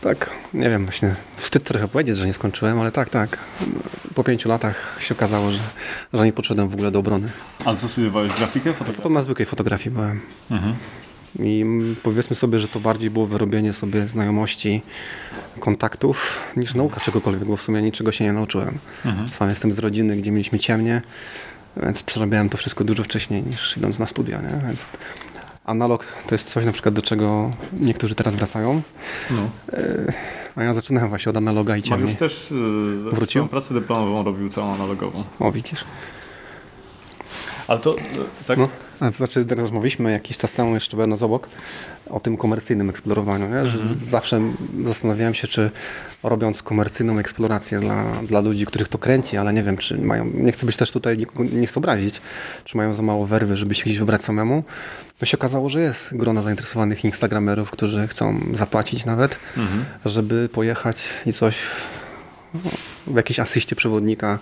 Tak, 0.01 0.31
nie 0.55 0.71
wiem, 0.71 0.85
właśnie 0.85 1.15
wstyd 1.37 1.65
trochę 1.65 1.89
powiedzieć, 1.89 2.17
że 2.17 2.27
nie 2.27 2.33
skończyłem, 2.33 2.81
ale 2.81 2.93
tak, 2.93 3.09
tak. 3.09 3.39
Po 4.15 4.25
pięciu 4.25 4.49
latach 4.49 4.97
się 5.01 5.15
okazało, 5.15 5.53
że, 5.53 5.59
że 6.13 6.25
nie 6.25 6.33
podszedłem 6.33 6.69
w 6.69 6.75
ogóle 6.75 6.91
do 6.91 6.99
obrony. 6.99 7.29
Ale 7.65 7.77
co 7.77 7.89
studiowałeś? 7.89 8.33
Grafikę? 8.33 8.75
Fotografię? 8.75 9.03
To 9.03 9.09
na 9.09 9.23
zwykłej 9.23 9.47
fotografii 9.47 9.95
byłem. 9.95 10.21
Mhm. 10.51 10.75
I 11.39 11.65
powiedzmy 12.03 12.37
sobie, 12.37 12.59
że 12.59 12.69
to 12.69 12.81
bardziej 12.81 13.11
było 13.11 13.27
wyrobienie 13.27 13.73
sobie 13.73 14.09
znajomości, 14.09 14.83
kontaktów, 15.61 16.41
niż 16.57 16.75
nauka 16.75 17.01
czegokolwiek, 17.01 17.45
bo 17.45 17.57
w 17.57 17.63
sumie 17.63 17.83
niczego 17.83 18.13
się 18.13 18.25
nie 18.25 18.33
nauczyłem. 18.33 18.79
Mhm. 19.05 19.29
Sam 19.29 19.49
jestem 19.49 19.73
z 19.73 19.79
rodziny, 19.79 20.17
gdzie 20.17 20.31
mieliśmy 20.31 20.59
ciemnie, 20.59 21.03
więc 21.77 22.03
przerabiałem 22.03 22.49
to 22.49 22.59
wszystko 22.59 22.85
dużo 22.85 23.05
wcześniej 23.05 23.43
niż 23.43 23.77
idąc 23.77 23.99
na 23.99 24.07
studia, 24.07 24.41
nie? 24.41 24.67
Więc 24.67 24.87
analog 25.65 26.07
to 26.29 26.35
jest 26.35 26.51
coś 26.51 26.65
na 26.65 26.73
przykład, 26.73 26.95
do 26.95 27.03
czego 27.03 27.51
niektórzy 27.73 28.15
teraz 28.15 28.35
wracają, 28.37 28.83
No. 29.31 29.49
a 30.57 30.63
ja 30.63 30.75
zaczynałem 30.75 31.09
właśnie 31.09 31.31
od 31.31 31.37
analoga 31.37 31.77
i 31.77 31.83
ciemni. 31.83 32.03
Mariusz 32.05 32.19
też 32.19 32.51
yy, 32.51 32.57
Wrócił? 33.13 33.27
swoją 33.43 33.49
pracę 33.49 33.75
dyplomową 33.75 34.23
robił 34.23 34.49
całą 34.49 34.75
analogową. 34.75 35.25
O, 35.39 35.53
widzisz? 35.53 35.85
Ale 37.69 37.79
to 37.81 37.95
yy, 37.95 38.03
tak... 38.47 38.59
No, 38.59 38.69
znaczy 39.11 39.45
rozmawialiśmy 39.57 40.13
jakiś 40.13 40.37
czas 40.39 40.53
temu, 40.53 40.75
jeszcze 40.75 40.97
będąc 40.97 41.23
obok, 41.23 41.49
o 42.11 42.21
tym 42.21 42.37
komercyjnym 42.37 42.91
eksplorowaniu. 42.91 43.47
Z- 43.71 44.03
zawsze 44.05 44.41
zastanawiałem 44.87 45.35
się, 45.35 45.49
czy 45.49 45.71
robiąc 46.23 46.63
komercyjną 46.63 47.19
eksplorację 47.19 47.81
dla, 47.81 48.05
dla 48.23 48.41
ludzi, 48.41 48.67
których 48.67 48.89
to 48.89 48.99
kręci, 48.99 49.37
ale 49.37 49.53
nie 49.53 49.63
wiem, 49.63 49.77
czy 49.77 49.99
mają, 49.99 50.25
nie 50.35 50.53
chcę 50.53 50.67
być 50.67 50.77
też 50.77 50.91
tutaj, 50.93 51.19
nikogo 51.19 51.45
nie 51.53 51.67
chcę 51.67 51.81
obrazić, 51.81 52.21
czy 52.65 52.77
mają 52.77 52.95
za 52.95 53.03
mało 53.03 53.27
werwy, 53.27 53.57
żeby 53.57 53.75
się 53.75 53.85
gdzieś 53.85 53.99
wybrać 53.99 54.25
samemu. 54.25 54.65
To 55.19 55.27
się 55.27 55.39
okazało, 55.39 55.69
że 55.69 55.81
jest 55.81 56.17
grono 56.17 56.43
zainteresowanych 56.43 57.05
instagramerów, 57.05 57.71
którzy 57.71 58.09
chcą 58.09 58.41
zapłacić 58.53 59.05
nawet, 59.05 59.39
Mhm. 59.57 59.85
żeby 60.05 60.49
pojechać 60.53 60.97
i 61.27 61.33
coś 61.33 61.57
w 63.07 63.17
jakiejś 63.17 63.41
asyście 63.41 63.77
przewodnika 63.77 64.39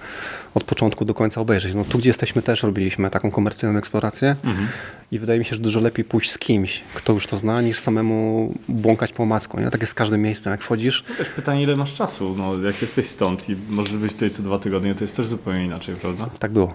od 0.55 0.65
początku 0.65 1.05
do 1.05 1.15
końca 1.15 1.41
obejrzeć. 1.41 1.75
No 1.75 1.85
tu, 1.85 1.99
gdzie 1.99 2.11
jesteśmy, 2.11 2.43
też 2.43 2.63
robiliśmy 2.63 3.11
taką 3.11 3.31
komercyjną 3.31 3.79
eksplorację 3.79 4.37
Mhm. 4.45 4.69
i 5.13 5.19
wydaje 5.19 5.39
mi 5.39 5.45
się, 5.45 5.57
że 5.57 5.63
dużo 5.63 5.81
lepiej 5.81 6.05
pójść 6.05 6.31
z 6.31 6.39
kimś, 6.39 6.83
kto 6.95 7.13
już 7.13 7.27
to 7.27 7.37
zna, 7.37 7.61
niż 7.61 7.79
samemu 7.79 8.55
błąkać 8.69 9.13
po 9.13 9.23
omacku. 9.23 9.61
Nie? 9.61 9.71
Tak 9.71 9.81
jest 9.81 9.91
z 9.91 9.95
każdym 9.95 10.23
miejscem. 10.23 10.51
Jak 10.51 10.61
wchodzisz, 10.63 11.05
Też 11.19 11.29
pytanie, 11.29 11.63
ile 11.63 11.77
masz 11.77 11.95
czasu? 11.95 12.35
No, 12.39 12.59
jak 12.69 12.83
jesteś 12.83 13.07
stąd 13.07 13.49
i 13.49 13.57
możesz 13.69 13.97
być 13.97 14.13
tutaj 14.13 14.31
co 14.31 14.43
dwa 14.43 14.59
tygodnie, 14.59 14.95
to 14.95 15.05
jest 15.05 15.17
też 15.17 15.27
zupełnie 15.27 15.65
inaczej, 15.65 15.95
prawda? 15.95 16.29
tak 16.39 16.53
było. 16.53 16.75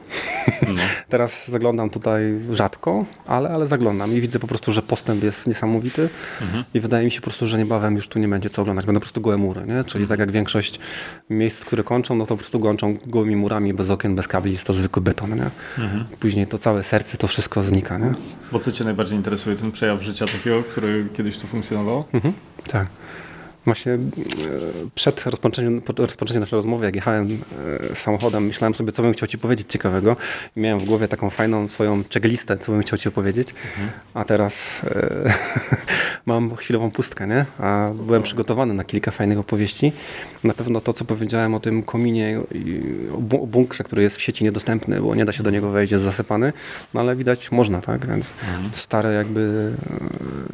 No. 0.62 0.82
Teraz 1.10 1.48
zaglądam 1.52 1.90
tutaj 1.90 2.22
rzadko, 2.52 3.06
ale, 3.28 3.50
ale 3.50 3.68
zaglądam 3.68 4.14
i 4.14 4.22
widzę 4.22 4.40
po 4.40 4.48
prostu, 4.48 4.72
że 4.72 4.82
postęp 4.82 5.24
jest 5.24 5.48
niesamowity 5.48 6.10
i 6.74 6.80
wydaje 6.80 7.06
mi 7.06 7.12
się 7.12 7.20
po 7.22 7.24
prostu, 7.24 7.48
że 7.48 7.58
niebawem 7.58 7.96
już 7.96 8.08
tu 8.08 8.20
nie 8.20 8.28
będzie 8.28 8.50
co 8.50 8.62
oglądać. 8.62 8.86
Będą 8.86 9.00
po 9.00 9.04
prostu 9.04 9.22
gołe 9.22 9.38
mury, 9.38 9.62
nie? 9.68 9.84
Czyli 9.84 10.08
tak 10.08 10.20
jak 10.20 10.32
większość 10.32 10.80
miejsc, 11.30 11.66
które 11.76 11.84
kończą, 11.84 12.16
no 12.16 12.26
to 12.26 12.28
po 12.28 12.38
prostu 12.38 12.60
kończą 12.60 12.98
gołymi 13.08 13.36
murami, 13.36 13.74
bez 13.74 13.90
okien, 13.90 14.16
bez 14.16 14.28
kabli, 14.28 14.52
jest 14.52 14.68
to 14.68 14.74
zwykły 14.74 15.02
beton, 15.02 15.36
nie? 15.36 15.50
Później 16.20 16.48
to 16.48 16.58
całe 16.58 16.84
serce, 16.84 17.18
to 17.18 17.28
wszystko 17.28 17.64
znika, 17.64 17.98
nie? 17.98 18.12
Bo 18.52 18.60
co 18.60 18.72
Cię 18.72 18.84
najbardziej 18.84 19.18
interesuje? 19.18 19.56
Ten 19.56 19.72
przejaw 19.72 20.04
życia 20.04 20.26
takiego, 20.26 20.64
który 20.64 21.08
kiedyś 21.18 21.38
tu 21.38 21.48
funkcjonował? 21.48 22.04
Mhm, 22.14 22.34
tak. 22.68 22.88
Właśnie 23.66 23.94
e, 23.94 24.00
przed 24.96 25.24
rozpoczęciem, 25.26 25.82
po- 25.82 25.94
rozpoczęciem 26.06 26.40
naszej 26.40 26.58
rozmowy, 26.58 26.86
jak 26.86 26.96
jechałem 26.96 27.28
e, 27.92 27.96
samochodem, 27.96 28.46
myślałem 28.46 28.76
sobie, 28.76 28.92
co 28.92 29.02
bym 29.04 29.14
chciał 29.14 29.28
Ci 29.28 29.38
powiedzieć 29.38 29.68
ciekawego. 29.72 30.16
Miałem 30.56 30.80
w 30.80 30.86
głowie 30.86 31.08
taką 31.08 31.30
fajną 31.30 31.68
swoją 31.68 32.04
checklistę, 32.14 32.58
co 32.58 32.72
bym 32.72 32.82
chciał 32.82 33.00
Ci 33.00 33.10
opowiedzieć. 33.10 33.48
A 34.14 34.26
teraz 34.26 34.82
e, 34.84 35.34
mam 36.26 36.56
chwilową 36.56 36.92
pustkę, 36.92 37.28
nie? 37.28 37.46
A 37.60 37.92
byłem 37.96 38.24
przygotowany 38.24 38.74
na 38.74 38.84
kilka 38.84 39.12
fajnych 39.12 39.40
opowieści. 39.40 39.92
Na 40.44 40.54
pewno 40.54 40.82
to, 40.82 40.94
co 40.94 41.06
powiedziałem 41.06 41.54
o 41.56 41.60
tym 41.60 41.84
kominie 41.84 42.40
i 42.52 42.82
o 43.14 43.18
bu- 43.18 43.44
o 43.44 43.48
bunkrze, 43.48 43.84
który 43.84 44.04
jest 44.04 44.18
w 44.18 44.22
sieci 44.22 44.44
niedostępny, 44.44 45.02
bo 45.02 45.16
nie 45.16 45.26
da 45.26 45.32
się 45.32 45.44
do 45.44 45.50
niego 45.50 45.70
wejść, 45.72 45.92
jest 45.92 46.04
zasypany, 46.06 46.54
no 46.94 47.00
ale 47.02 47.16
widać 47.16 47.52
można, 47.52 47.82
tak? 47.82 48.08
Więc 48.08 48.34
stare 48.72 49.14
jakby 49.14 49.72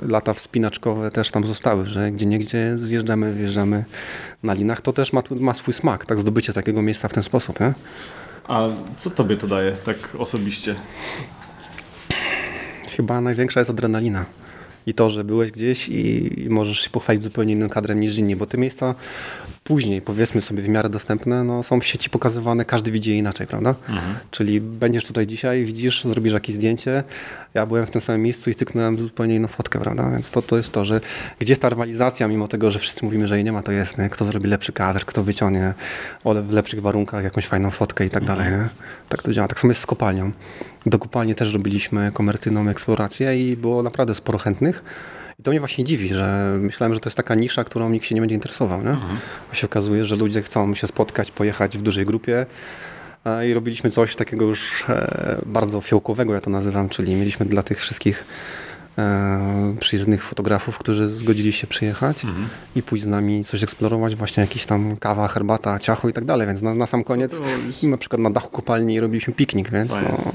e, 0.03 0.07
lata 0.07 0.33
wspinaczkowe 0.33 1.11
też 1.11 1.31
tam 1.31 1.43
zostały, 1.43 1.85
że 1.85 2.11
gdzie 2.11 2.25
niegdzie 2.25 2.73
zjeżdżamy, 2.77 3.00
wjeżdżamy 3.33 3.85
na 4.43 4.53
linach. 4.53 4.81
To 4.81 4.93
też 4.93 5.13
ma, 5.13 5.23
ma 5.39 5.53
swój 5.53 5.73
smak, 5.73 6.05
tak? 6.05 6.19
Zdobycie 6.19 6.53
takiego 6.53 6.81
miejsca 6.81 7.07
w 7.07 7.13
ten 7.13 7.23
sposób, 7.23 7.59
nie? 7.59 7.73
A 8.47 8.67
co 8.97 9.09
Tobie 9.09 9.37
to 9.37 9.47
daje 9.47 9.71
tak 9.71 9.97
osobiście? 10.17 10.75
Chyba 12.97 13.21
największa 13.21 13.59
jest 13.59 13.69
adrenalina. 13.69 14.25
I 14.85 14.93
to, 14.93 15.09
że 15.09 15.23
byłeś 15.23 15.51
gdzieś 15.51 15.89
i, 15.89 16.41
i 16.43 16.49
możesz 16.49 16.79
się 16.79 16.89
pochwalić 16.89 17.23
zupełnie 17.23 17.53
innym 17.53 17.69
kadrem 17.69 17.99
niż 17.99 18.17
inni, 18.17 18.35
bo 18.35 18.45
te 18.45 18.57
miejsca 18.57 18.95
później, 19.63 20.01
powiedzmy 20.01 20.41
sobie 20.41 20.63
w 20.63 20.69
miarę 20.69 20.89
dostępne, 20.89 21.43
no, 21.43 21.63
są 21.63 21.79
w 21.79 21.85
sieci 21.85 22.09
pokazywane, 22.09 22.65
każdy 22.65 22.91
widzi 22.91 23.11
je 23.11 23.17
inaczej, 23.17 23.47
prawda? 23.47 23.75
Czyli 24.31 24.61
będziesz 24.61 25.05
tutaj 25.05 25.27
dzisiaj, 25.27 25.65
widzisz, 25.65 26.03
zrobisz 26.03 26.33
jakieś 26.33 26.55
zdjęcie, 26.55 27.03
ja 27.53 27.65
byłem 27.65 27.85
w 27.85 27.91
tym 27.91 28.01
samym 28.01 28.21
miejscu 28.21 28.49
i 28.49 28.55
cyknąłem 28.55 28.99
zupełnie 28.99 29.35
inną 29.35 29.47
fotkę, 29.47 29.79
prawda? 29.79 30.11
Więc 30.11 30.29
to, 30.29 30.41
to 30.41 30.57
jest 30.57 30.71
to, 30.71 30.85
że 30.85 31.01
gdzieś 31.39 31.59
ta 31.59 31.69
rywalizacja, 31.69 32.27
mimo 32.27 32.47
tego, 32.47 32.71
że 32.71 32.79
wszyscy 32.79 33.05
mówimy, 33.05 33.27
że 33.27 33.35
jej 33.35 33.43
nie 33.43 33.51
ma, 33.51 33.61
to 33.61 33.71
jest, 33.71 33.97
nie? 33.97 34.09
kto 34.09 34.25
zrobi 34.25 34.47
lepszy 34.47 34.71
kadr, 34.73 35.05
kto 35.05 35.23
wyciągnie 35.23 35.73
w 36.25 36.51
lepszych 36.51 36.81
warunkach 36.81 37.23
jakąś 37.23 37.47
fajną 37.47 37.71
fotkę 37.71 38.05
i 38.05 38.09
tak 38.09 38.23
dalej, 38.23 38.51
nie? 38.51 38.69
Tak 39.09 39.23
to 39.23 39.33
działa. 39.33 39.47
Tak 39.47 39.59
samo 39.59 39.71
jest 39.71 39.81
z 39.81 39.85
kopalnią. 39.85 40.31
Do 40.85 40.99
kopalni 40.99 41.35
też 41.35 41.53
robiliśmy 41.53 42.11
komercyjną 42.13 42.69
eksplorację 42.69 43.49
i 43.49 43.57
było 43.57 43.83
naprawdę 43.83 44.15
sporo 44.15 44.37
chętnych. 44.37 44.83
I 45.41 45.43
to 45.43 45.51
mnie 45.51 45.59
właśnie 45.59 45.83
dziwi, 45.83 46.07
że 46.07 46.57
myślałem, 46.59 46.93
że 46.93 46.99
to 46.99 47.09
jest 47.09 47.17
taka 47.17 47.35
nisza, 47.35 47.63
którą 47.63 47.89
nikt 47.89 48.05
się 48.05 48.15
nie 48.15 48.21
będzie 48.21 48.35
interesował. 48.35 48.83
Nie? 48.83 48.97
A 49.51 49.55
się 49.55 49.67
okazuje, 49.67 50.05
że 50.05 50.15
ludzie 50.15 50.41
chcą 50.41 50.75
się 50.75 50.87
spotkać, 50.87 51.31
pojechać 51.31 51.77
w 51.77 51.81
dużej 51.81 52.05
grupie. 52.05 52.45
E, 53.25 53.49
I 53.49 53.53
robiliśmy 53.53 53.91
coś 53.91 54.15
takiego 54.15 54.45
już 54.45 54.85
e, 54.89 55.41
bardzo 55.45 55.81
fiołkowego, 55.81 56.33
ja 56.33 56.41
to 56.41 56.49
nazywam, 56.49 56.89
czyli 56.89 57.15
mieliśmy 57.15 57.45
dla 57.45 57.63
tych 57.63 57.79
wszystkich 57.79 58.25
e, 58.97 59.75
przyjezdnych 59.79 60.23
fotografów, 60.23 60.77
którzy 60.77 61.09
zgodzili 61.09 61.53
się 61.53 61.67
przyjechać 61.67 62.23
i 62.75 62.83
pójść 62.83 63.03
z 63.03 63.07
nami 63.07 63.43
coś 63.43 63.63
eksplorować, 63.63 64.15
właśnie 64.15 64.41
jakieś 64.41 64.65
tam 64.65 64.97
kawa, 64.97 65.27
herbata, 65.27 65.79
ciacho 65.79 66.09
i 66.09 66.13
tak 66.13 66.25
dalej, 66.25 66.47
więc 66.47 66.61
na, 66.61 66.75
na 66.75 66.87
sam 66.87 67.03
koniec 67.03 67.41
na 67.83 67.97
przykład 67.97 68.21
na 68.21 68.29
dachu 68.29 68.49
kopalni 68.49 68.99
robiliśmy 68.99 69.33
piknik, 69.33 69.71
więc 69.71 70.01
no, 70.01 70.31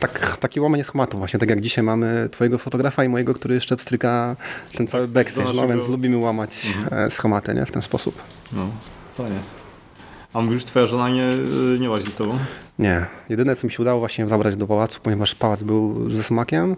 tak, 0.00 0.36
takie 0.36 0.62
łamanie 0.62 0.84
schematu 0.84 1.18
właśnie, 1.18 1.40
tak 1.40 1.50
jak 1.50 1.60
dzisiaj 1.60 1.84
mamy 1.84 2.28
twojego 2.32 2.58
fotografa 2.58 3.04
i 3.04 3.08
mojego, 3.08 3.34
który 3.34 3.54
jeszcze 3.54 3.76
pstryka 3.76 4.36
ten 4.76 4.86
cały 4.86 5.06
do 5.06 5.12
backstage, 5.12 5.52
no 5.52 5.68
więc 5.68 5.88
lubimy 5.88 6.16
łamać 6.16 6.74
e, 6.90 7.10
schematy, 7.10 7.54
nie, 7.54 7.66
w 7.66 7.72
ten 7.72 7.82
sposób. 7.82 8.22
No, 8.52 8.68
fajnie. 9.16 9.38
A 10.32 10.40
mówisz, 10.40 10.64
twoja 10.64 10.86
żona 10.86 11.08
nie, 11.08 11.30
y, 11.74 11.78
nie 11.80 11.90
łazi 11.90 12.06
z 12.06 12.16
tobą? 12.16 12.38
Nie. 12.78 13.06
Jedyne, 13.28 13.56
co 13.56 13.66
mi 13.66 13.70
się 13.70 13.82
udało 13.82 14.00
właśnie 14.00 14.28
zabrać 14.28 14.56
do 14.56 14.66
pałacu, 14.66 15.00
ponieważ 15.02 15.34
pałac 15.34 15.62
był 15.62 16.10
ze 16.10 16.22
smakiem. 16.22 16.76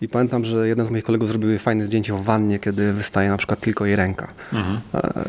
I 0.00 0.08
pamiętam, 0.08 0.44
że 0.44 0.68
jeden 0.68 0.86
z 0.86 0.90
moich 0.90 1.04
kolegów 1.04 1.28
zrobił 1.28 1.58
fajne 1.58 1.86
zdjęcie 1.86 2.14
w 2.14 2.22
wannie, 2.22 2.58
kiedy 2.58 2.92
wystaje 2.92 3.28
na 3.28 3.36
przykład 3.36 3.60
tylko 3.60 3.86
jej 3.86 3.96
ręka. 3.96 4.28
Mhm. 4.52 4.80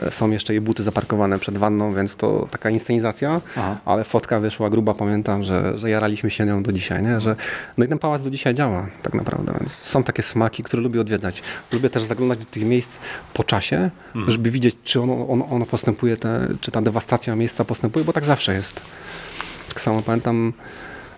E, 0.06 0.12
Są 0.12 0.32
jeszcze 0.32 0.54
jej 0.54 0.62
buty 0.62 0.84
zaparkowane 0.84 1.40
przed 1.40 1.58
wanną, 1.58 1.94
więc 1.94 2.16
to 2.16 2.48
taka 2.52 2.70
inscenizacja, 2.70 3.42
Aha. 3.58 3.78
ale 3.86 4.04
fotka 4.04 4.40
wyszła 4.40 4.70
gruba, 4.70 4.94
pamiętam, 4.94 5.44
że, 5.44 5.80
że 5.80 5.90
jaraliśmy 5.90 6.30
się 6.30 6.46
nią 6.46 6.64
do 6.64 6.72
dzisiaj, 6.72 7.04
nie? 7.04 7.20
Że, 7.20 7.36
no 7.78 7.86
i 7.86 7.88
ten 7.88 8.00
pałac 8.00 8.24
do 8.24 8.30
dzisiaj 8.30 8.56
działa 8.56 8.88
tak 9.04 9.14
naprawdę, 9.14 9.54
więc 9.60 9.72
są 9.76 10.04
takie 10.04 10.24
smaki, 10.24 10.64
które 10.64 10.84
lubię 10.84 11.02
odwiedzać. 11.02 11.42
Lubię 11.72 11.90
też 11.90 12.04
zaglądać 12.04 12.40
do 12.40 12.46
tych 12.46 12.64
miejsc 12.64 13.00
po 13.34 13.44
czasie, 13.44 13.90
żeby 14.28 14.52
widzieć, 14.52 14.78
czy 14.84 15.02
ono, 15.02 15.28
ono, 15.28 15.46
ono 15.46 15.66
postępuje, 15.66 16.18
te, 16.18 16.48
czy 16.62 16.72
ta 16.72 16.82
dewastacja 16.82 17.36
miejsca 17.36 17.66
postępuje, 17.66 18.06
bo 18.06 18.14
tak 18.14 18.26
zawsze 18.26 18.54
jest. 18.54 18.82
Tak 19.70 19.82
samo 19.82 20.02
pamiętam, 20.02 20.54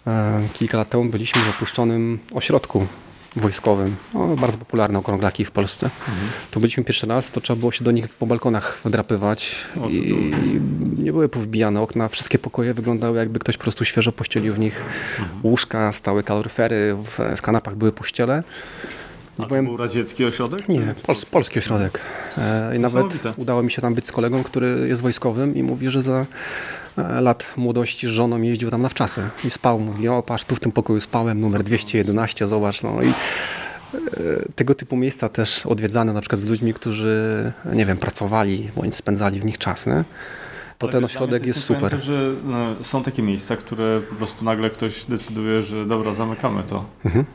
e, 0.07 0.41
kilka 0.53 0.77
lat 0.77 0.89
temu 0.89 1.05
byliśmy 1.05 1.41
w 1.41 1.49
opuszczonym 1.49 2.19
ośrodku 2.33 2.87
wojskowym, 3.35 3.95
no, 4.13 4.27
bardzo 4.35 4.57
popularne 4.57 4.99
okrąglaki 4.99 5.45
w 5.45 5.51
Polsce. 5.51 5.89
To 6.51 6.59
byliśmy 6.59 6.83
pierwszy 6.83 7.07
raz, 7.07 7.29
to 7.29 7.41
trzeba 7.41 7.59
było 7.59 7.71
się 7.71 7.83
do 7.83 7.91
nich 7.91 8.09
po 8.09 8.25
balkonach 8.27 8.79
wdrapywać 8.85 9.55
O, 9.77 9.81
co 9.81 9.89
i 9.89 10.31
nie 10.97 11.11
były 11.11 11.29
powybijane 11.29 11.81
okna, 11.81 12.07
wszystkie 12.07 12.39
pokoje 12.39 12.73
wyglądały 12.73 13.17
jakby 13.17 13.39
ktoś 13.39 13.57
po 13.57 13.63
prostu 13.63 13.85
świeżo 13.85 14.11
pościelił 14.11 14.53
w 14.53 14.59
nich 14.59 14.81
łóżka, 15.43 15.91
stały 15.91 16.23
kaloryfery, 16.23 16.95
w, 16.95 17.37
w 17.37 17.41
kanapach 17.41 17.75
były 17.75 17.91
pościele. 17.91 18.43
A 19.37 19.41
to 19.41 19.47
byłem- 19.47 19.65
był 19.65 19.77
radziecki 19.77 20.25
ośrodek? 20.25 20.69
Nie, 20.69 20.93
pols, 21.03 21.25
polski 21.25 21.59
ośrodek. 21.59 21.99
E, 22.37 22.75
I 22.75 22.79
nawet 22.79 23.05
udało 23.37 23.63
mi 23.63 23.71
się 23.71 23.81
tam 23.81 23.93
być 23.93 24.07
z 24.07 24.11
kolegą, 24.11 24.43
który 24.43 24.85
jest 24.87 25.01
wojskowym 25.01 25.55
i 25.55 25.63
mówi, 25.63 25.89
że 25.89 26.01
za 26.01 26.25
lat 27.21 27.53
młodości 27.57 28.07
z 28.07 28.09
żoną 28.09 28.41
jeździł 28.41 28.71
tam 28.71 28.81
na 28.81 28.89
wczasy 28.89 29.29
i 29.43 29.49
spał. 29.49 29.79
Mówi, 29.79 30.07
o 30.07 30.23
patrz, 30.23 30.45
tu 30.45 30.55
w 30.55 30.59
tym 30.59 30.71
pokoju 30.71 31.01
spałem, 31.01 31.39
numer 31.39 31.63
211, 31.63 32.47
zobacz. 32.47 32.83
No 32.83 33.01
i 33.01 33.07
e, 33.07 33.13
tego 34.55 34.75
typu 34.75 34.97
miejsca 34.97 35.29
też 35.29 35.65
odwiedzane 35.65 36.13
na 36.13 36.21
przykład 36.21 36.41
z 36.41 36.45
ludźmi, 36.45 36.73
którzy, 36.73 37.51
nie 37.73 37.85
wiem, 37.85 37.97
pracowali 37.97 38.69
bądź 38.75 38.95
spędzali 38.95 39.39
w 39.39 39.45
nich 39.45 39.57
czas, 39.57 39.87
nie? 39.87 40.03
To 40.77 40.87
Ale 40.87 40.91
ten 40.91 41.05
ośrodek 41.05 41.45
jest 41.45 41.63
super. 41.63 41.81
pamiętam, 41.81 42.01
że 42.01 42.31
no, 42.43 42.75
są 42.81 43.03
takie 43.03 43.21
miejsca, 43.21 43.55
które 43.55 44.01
po 44.09 44.15
prostu 44.15 44.45
nagle 44.45 44.69
ktoś 44.69 45.05
decyduje, 45.05 45.61
że 45.61 45.85
dobra, 45.85 46.13
zamykamy 46.13 46.63
to. 46.63 46.85
Mhm. 47.05 47.25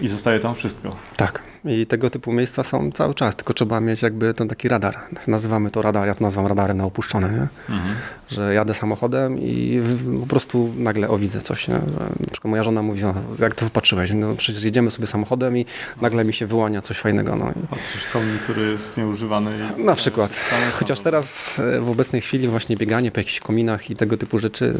I 0.00 0.08
zostaje 0.08 0.40
tam 0.40 0.54
wszystko. 0.54 0.96
Tak. 1.16 1.49
I 1.64 1.86
tego 1.86 2.10
typu 2.10 2.32
miejsca 2.32 2.64
są 2.64 2.92
cały 2.92 3.14
czas, 3.14 3.36
tylko 3.36 3.54
trzeba 3.54 3.80
mieć 3.80 4.02
jakby 4.02 4.34
ten 4.34 4.48
taki 4.48 4.68
radar. 4.68 4.98
Nazywamy 5.26 5.70
to 5.70 5.82
radar, 5.82 6.06
ja 6.06 6.14
to 6.14 6.24
nazywam 6.24 6.46
radarem 6.46 6.76
na 6.76 6.84
opuszczone, 6.84 7.28
nie? 7.28 7.74
Mhm. 7.74 7.94
że 8.28 8.54
jadę 8.54 8.74
samochodem 8.74 9.38
i 9.38 9.82
po 10.20 10.26
prostu 10.26 10.72
nagle 10.76 11.08
o 11.08 11.18
widzę 11.18 11.40
coś, 11.40 11.68
nie? 11.68 11.74
Że 11.74 12.00
na 12.20 12.30
przykład 12.32 12.50
moja 12.50 12.64
żona 12.64 12.82
mówi, 12.82 13.02
no, 13.02 13.14
jak 13.38 13.54
to 13.54 13.64
wypatrzyłeś, 13.64 14.10
no 14.14 14.34
przecież 14.34 14.64
jedziemy 14.64 14.90
sobie 14.90 15.06
samochodem 15.06 15.56
i 15.56 15.66
nagle 16.00 16.24
mi 16.24 16.32
się 16.32 16.46
wyłania 16.46 16.80
coś 16.82 16.98
fajnego, 16.98 17.36
no 17.36 17.50
i 17.50 17.66
Patrzysz 17.66 18.06
komin, 18.12 18.38
który 18.38 18.70
jest 18.70 18.96
nieużywany. 18.98 19.70
I 19.78 19.84
na 19.84 19.94
przykład. 19.94 20.30
Chociaż 20.72 21.00
teraz 21.00 21.58
e, 21.58 21.80
w 21.80 21.90
obecnej 21.90 22.22
chwili 22.22 22.48
właśnie 22.48 22.76
bieganie 22.76 23.10
po 23.12 23.20
jakichś 23.20 23.40
kominach 23.40 23.90
i 23.90 23.96
tego 23.96 24.16
typu 24.16 24.38
rzeczy, 24.38 24.74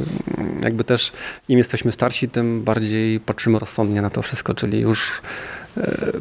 jakby 0.62 0.84
też 0.84 1.12
im 1.48 1.58
jesteśmy 1.58 1.92
starsi, 1.92 2.28
tym 2.28 2.62
bardziej 2.62 3.20
patrzymy 3.20 3.58
rozsądnie 3.58 4.02
na 4.02 4.10
to 4.10 4.22
wszystko, 4.22 4.54
czyli 4.54 4.80
już 4.80 5.22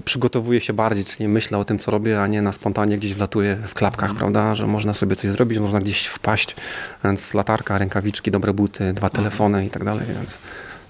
przygotowuję 0.06 0.62
się 0.62 0.74
bardziej, 0.74 1.06
czyli 1.06 1.30
myślę 1.30 1.58
o 1.58 1.66
tym, 1.66 1.80
co 1.80 1.92
robię, 1.92 2.22
a 2.22 2.28
nie 2.28 2.42
na 2.42 2.54
spontanie 2.54 2.98
gdzieś 2.98 3.14
wlatuję 3.14 3.58
w 3.68 3.74
klapkach, 3.74 4.14
prawda, 4.14 4.56
że 4.56 4.68
można 4.68 4.94
sobie 4.94 5.16
coś 5.16 5.30
zrobić, 5.30 5.60
można 5.60 5.80
gdzieś 5.80 6.06
wpaść, 6.06 6.56
więc 7.04 7.34
latarka, 7.34 7.78
rękawiczki, 7.78 8.32
dobre 8.32 8.54
buty, 8.54 8.94
dwa 8.94 9.10
telefony 9.10 9.66
i 9.66 9.70
tak 9.70 9.84
dalej, 9.84 10.06
więc 10.16 10.40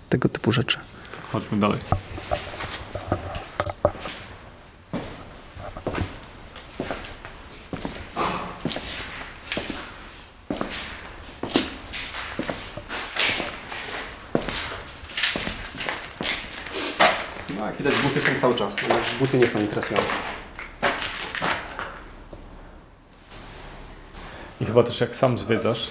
tego 0.10 0.30
typu 0.30 0.52
rzeczy. 0.52 0.78
Chodźmy 1.32 1.60
dalej. 1.60 1.80
No 17.60 17.66
jak 17.66 17.76
widać, 17.76 17.94
buty 17.96 18.22
są 18.22 18.42
cały 18.42 18.56
czas, 18.56 18.76
buty 19.20 19.38
nie 19.38 19.48
są 19.48 19.60
interesujące. 19.60 20.08
I 24.62 24.66
chyba 24.66 24.84
też 24.84 25.02
jak 25.02 25.16
sam 25.16 25.38
zwiedzasz, 25.38 25.90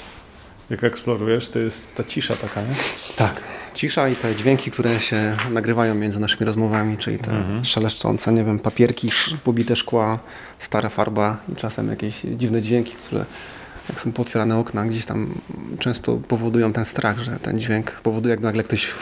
jak 0.70 0.85
eksplorujesz, 0.85 1.49
to 1.49 1.59
jest 1.59 1.95
ta 1.95 2.05
cisza 2.05 2.37
taka, 2.37 2.62
nie? 2.62 2.74
Tak. 3.16 3.41
Cisza 3.74 4.09
i 4.09 4.16
te 4.16 4.35
dźwięki, 4.35 4.70
które 4.70 5.01
się 5.01 5.37
nagrywają 5.51 5.95
między 5.95 6.20
naszymi 6.20 6.47
rozmowami, 6.47 6.97
czyli 6.97 7.18
te 7.18 7.45
szeleszczące, 7.64 8.33
nie 8.33 8.45
wiem, 8.45 8.59
papierki, 8.59 9.11
pobite 9.45 9.76
szkła, 9.76 10.18
stara 10.59 10.89
farba 10.89 11.37
i 11.53 11.57
czasem 11.57 11.91
jakieś 11.91 12.20
dziwne 12.20 12.62
dźwięki, 12.62 12.93
które 12.93 13.24
jak 13.89 14.01
są 14.01 14.12
pootwierane 14.12 14.59
okna, 14.59 14.85
gdzieś 14.85 15.07
tam 15.07 15.35
często 15.79 16.16
powodują 16.16 16.72
ten 16.72 16.85
strach, 16.85 17.18
że 17.18 17.37
ten 17.37 17.59
dźwięk 17.59 17.91
powoduje, 17.91 18.31
jak 18.31 18.41
nagle 18.41 18.62
ktoś 18.62 18.95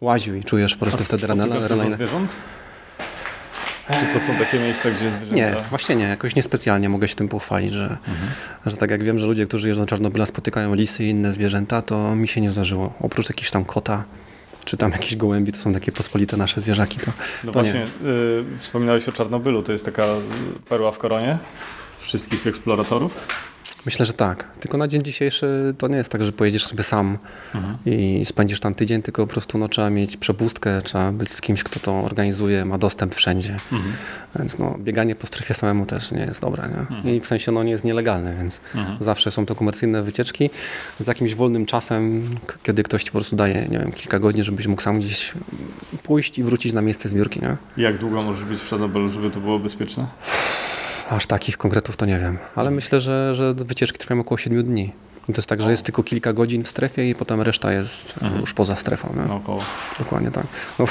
łaził 0.00 0.34
i 0.34 0.44
czujesz 0.44 0.76
po 0.76 0.86
prostu 0.86 1.04
wtedy 1.04 1.18
spotykasz 1.18 1.48
dużo 1.48 1.64
adrenalinę. 1.64 1.96
zwierząt? 1.96 2.32
Czy 3.90 4.06
to 4.12 4.20
są 4.20 4.36
takie 4.36 4.58
miejsca, 4.58 4.90
gdzie 4.90 5.10
zwierzęta... 5.10 5.34
Nie, 5.34 5.54
właśnie 5.70 5.96
nie. 5.96 6.04
Jakoś 6.04 6.36
niespecjalnie 6.36 6.88
mogę 6.88 7.08
się 7.08 7.14
tym 7.14 7.28
pochwalić, 7.28 7.72
że, 7.72 7.96
że 8.66 8.76
tak 8.76 8.90
jak 8.90 9.04
wiem, 9.04 9.18
że 9.18 9.26
ludzie, 9.26 9.46
którzy 9.46 9.68
jeżdżą 9.68 9.82
do 9.82 9.86
Czarnobyla 9.86 10.26
spotykają 10.26 10.74
lisy 10.74 11.04
i 11.04 11.08
inne 11.08 11.32
zwierzęta, 11.32 11.82
to 11.82 12.16
mi 12.16 12.28
się 12.28 12.40
nie 12.40 12.50
zdarzyło. 12.50 12.92
Oprócz 13.00 13.28
jakiegoś 13.28 13.50
tam 13.50 13.64
kota, 13.64 14.04
czy 14.64 14.76
tam 14.76 14.92
jakieś 14.92 15.16
gołębi, 15.16 15.52
to 15.52 15.58
są 15.58 15.72
takie 15.72 15.92
pospolite 15.92 16.36
nasze 16.36 16.60
zwierzaki. 16.60 16.98
To, 17.00 17.12
No 17.44 17.52
to 17.52 17.60
właśnie, 17.62 17.84
nie. 18.04 18.08
y, 18.10 18.44
wspominałeś 18.58 19.08
o 19.08 19.12
Czarnobylu, 19.12 19.62
to 19.62 19.72
jest 19.72 19.84
taka 19.84 20.06
perła 20.68 20.90
w 20.92 20.98
koronie 20.98 21.38
wszystkich 21.98 22.46
eksploratorów. 22.46 23.28
Myślę, 23.86 24.06
że 24.06 24.12
tak. 24.12 24.44
Tylko 24.60 24.78
na 24.78 24.88
dzień 24.88 25.02
dzisiejszy 25.02 25.74
to 25.78 25.88
nie 25.88 25.96
jest 25.96 26.10
tak, 26.10 26.24
że 26.24 26.32
pojedziesz 26.32 26.66
sobie 26.66 26.84
sam 26.84 27.18
i 27.86 28.22
spędzisz 28.24 28.60
tam 28.60 28.74
tydzień, 28.74 29.02
tylko 29.02 29.26
po 29.26 29.32
prostu 29.32 29.58
no, 29.58 29.68
trzeba 29.68 29.90
mieć 29.90 30.16
przepustkę, 30.16 30.82
trzeba 30.82 31.12
być 31.12 31.32
z 31.32 31.40
kimś, 31.40 31.62
kto 31.64 31.80
to 31.80 32.00
organizuje, 32.00 32.64
ma 32.64 32.78
dostęp 32.78 33.14
wszędzie. 33.14 33.56
Więc 34.38 34.58
no, 34.58 34.76
bieganie 34.78 35.14
po 35.14 35.26
strefie 35.26 35.54
samemu 35.54 35.86
też 35.86 36.12
nie 36.12 36.20
jest 36.20 36.40
dobre. 36.40 36.68
Nie? 37.04 37.16
I 37.16 37.20
w 37.20 37.26
sensie 37.26 37.52
no, 37.52 37.62
nie 37.62 37.70
jest 37.70 37.84
nielegalne, 37.84 38.36
więc 38.36 38.60
zawsze 39.00 39.30
są 39.30 39.46
to 39.46 39.54
komercyjne 39.54 40.02
wycieczki 40.02 40.50
z 40.98 41.06
jakimś 41.06 41.34
wolnym 41.34 41.66
czasem, 41.66 42.24
kiedy 42.62 42.82
ktoś 42.82 43.04
ci 43.04 43.10
po 43.10 43.18
prostu 43.18 43.36
daje, 43.36 43.66
nie 43.70 43.78
wiem, 43.78 43.92
kilka 43.92 44.18
godzin, 44.18 44.44
żebyś 44.44 44.66
mógł 44.66 44.82
sam 44.82 44.98
gdzieś 45.00 45.32
pójść 46.02 46.38
i 46.38 46.42
wrócić 46.42 46.72
na 46.72 46.80
miejsce 46.80 47.08
zbiórki. 47.08 47.40
Nie? 47.40 47.56
Jak 47.76 47.98
długo 47.98 48.22
możesz 48.22 48.44
być 48.44 48.60
w 48.60 48.68
Czarnobylu, 48.68 49.08
żeby 49.08 49.30
to 49.30 49.40
było 49.40 49.58
bezpieczne? 49.58 50.06
Aż 51.16 51.26
takich 51.26 51.56
konkretów 51.58 51.96
to 51.96 52.06
nie 52.06 52.18
wiem, 52.18 52.38
ale 52.54 52.70
myślę, 52.70 53.00
że, 53.00 53.34
że 53.34 53.54
wycieczki 53.54 53.98
trwają 53.98 54.20
około 54.20 54.38
7 54.38 54.62
dni. 54.62 54.92
To 55.26 55.32
jest 55.36 55.48
tak, 55.48 55.62
że 55.62 55.70
jest 55.70 55.82
tylko 55.82 56.02
kilka 56.02 56.32
godzin 56.32 56.64
w 56.64 56.68
strefie 56.68 57.10
i 57.10 57.14
potem 57.14 57.40
reszta 57.40 57.72
jest 57.72 58.14
już 58.40 58.54
poza 58.54 58.76
strefą. 58.76 59.14
Nie? 59.16 59.22
No 59.28 59.36
około. 59.36 59.62
Dokładnie 59.98 60.30
tak. 60.30 60.46
No, 60.78 60.84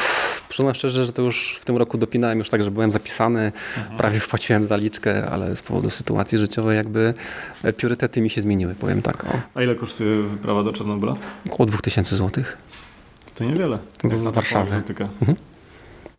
przyznam 0.50 0.74
szczerze, 0.76 1.06
że 1.06 1.14
to 1.14 1.22
już 1.22 1.60
w 1.62 1.66
tym 1.66 1.78
roku 1.78 1.98
dopinałem 1.98 2.40
już 2.40 2.50
tak, 2.50 2.64
że 2.64 2.72
byłem 2.72 2.92
zapisany, 2.92 3.52
prawie 3.98 4.20
wpłaciłem 4.20 4.66
zaliczkę, 4.66 5.30
ale 5.30 5.56
z 5.56 5.62
powodu 5.62 5.90
sytuacji 5.90 6.38
życiowej 6.38 6.78
jakby 6.78 7.14
e, 7.64 7.74
priorytety 7.74 8.22
mi 8.22 8.30
się 8.30 8.42
zmieniły, 8.42 8.76
powiem 8.76 9.02
tak. 9.02 9.24
O, 9.26 9.28
A 9.54 9.62
ile 9.62 9.76
kosztuje 9.76 10.22
wyprawa 10.24 10.64
do 10.64 10.74
Czarnobyla? 10.74 11.16
około 11.48 11.66
2000 11.68 12.16
zł. 12.16 12.44
To 13.36 13.44
niewiele. 13.44 13.80
Z 14.04 14.24
taką 14.24 14.32
Warszawy. 14.32 14.68
egzotykę. 14.76 15.08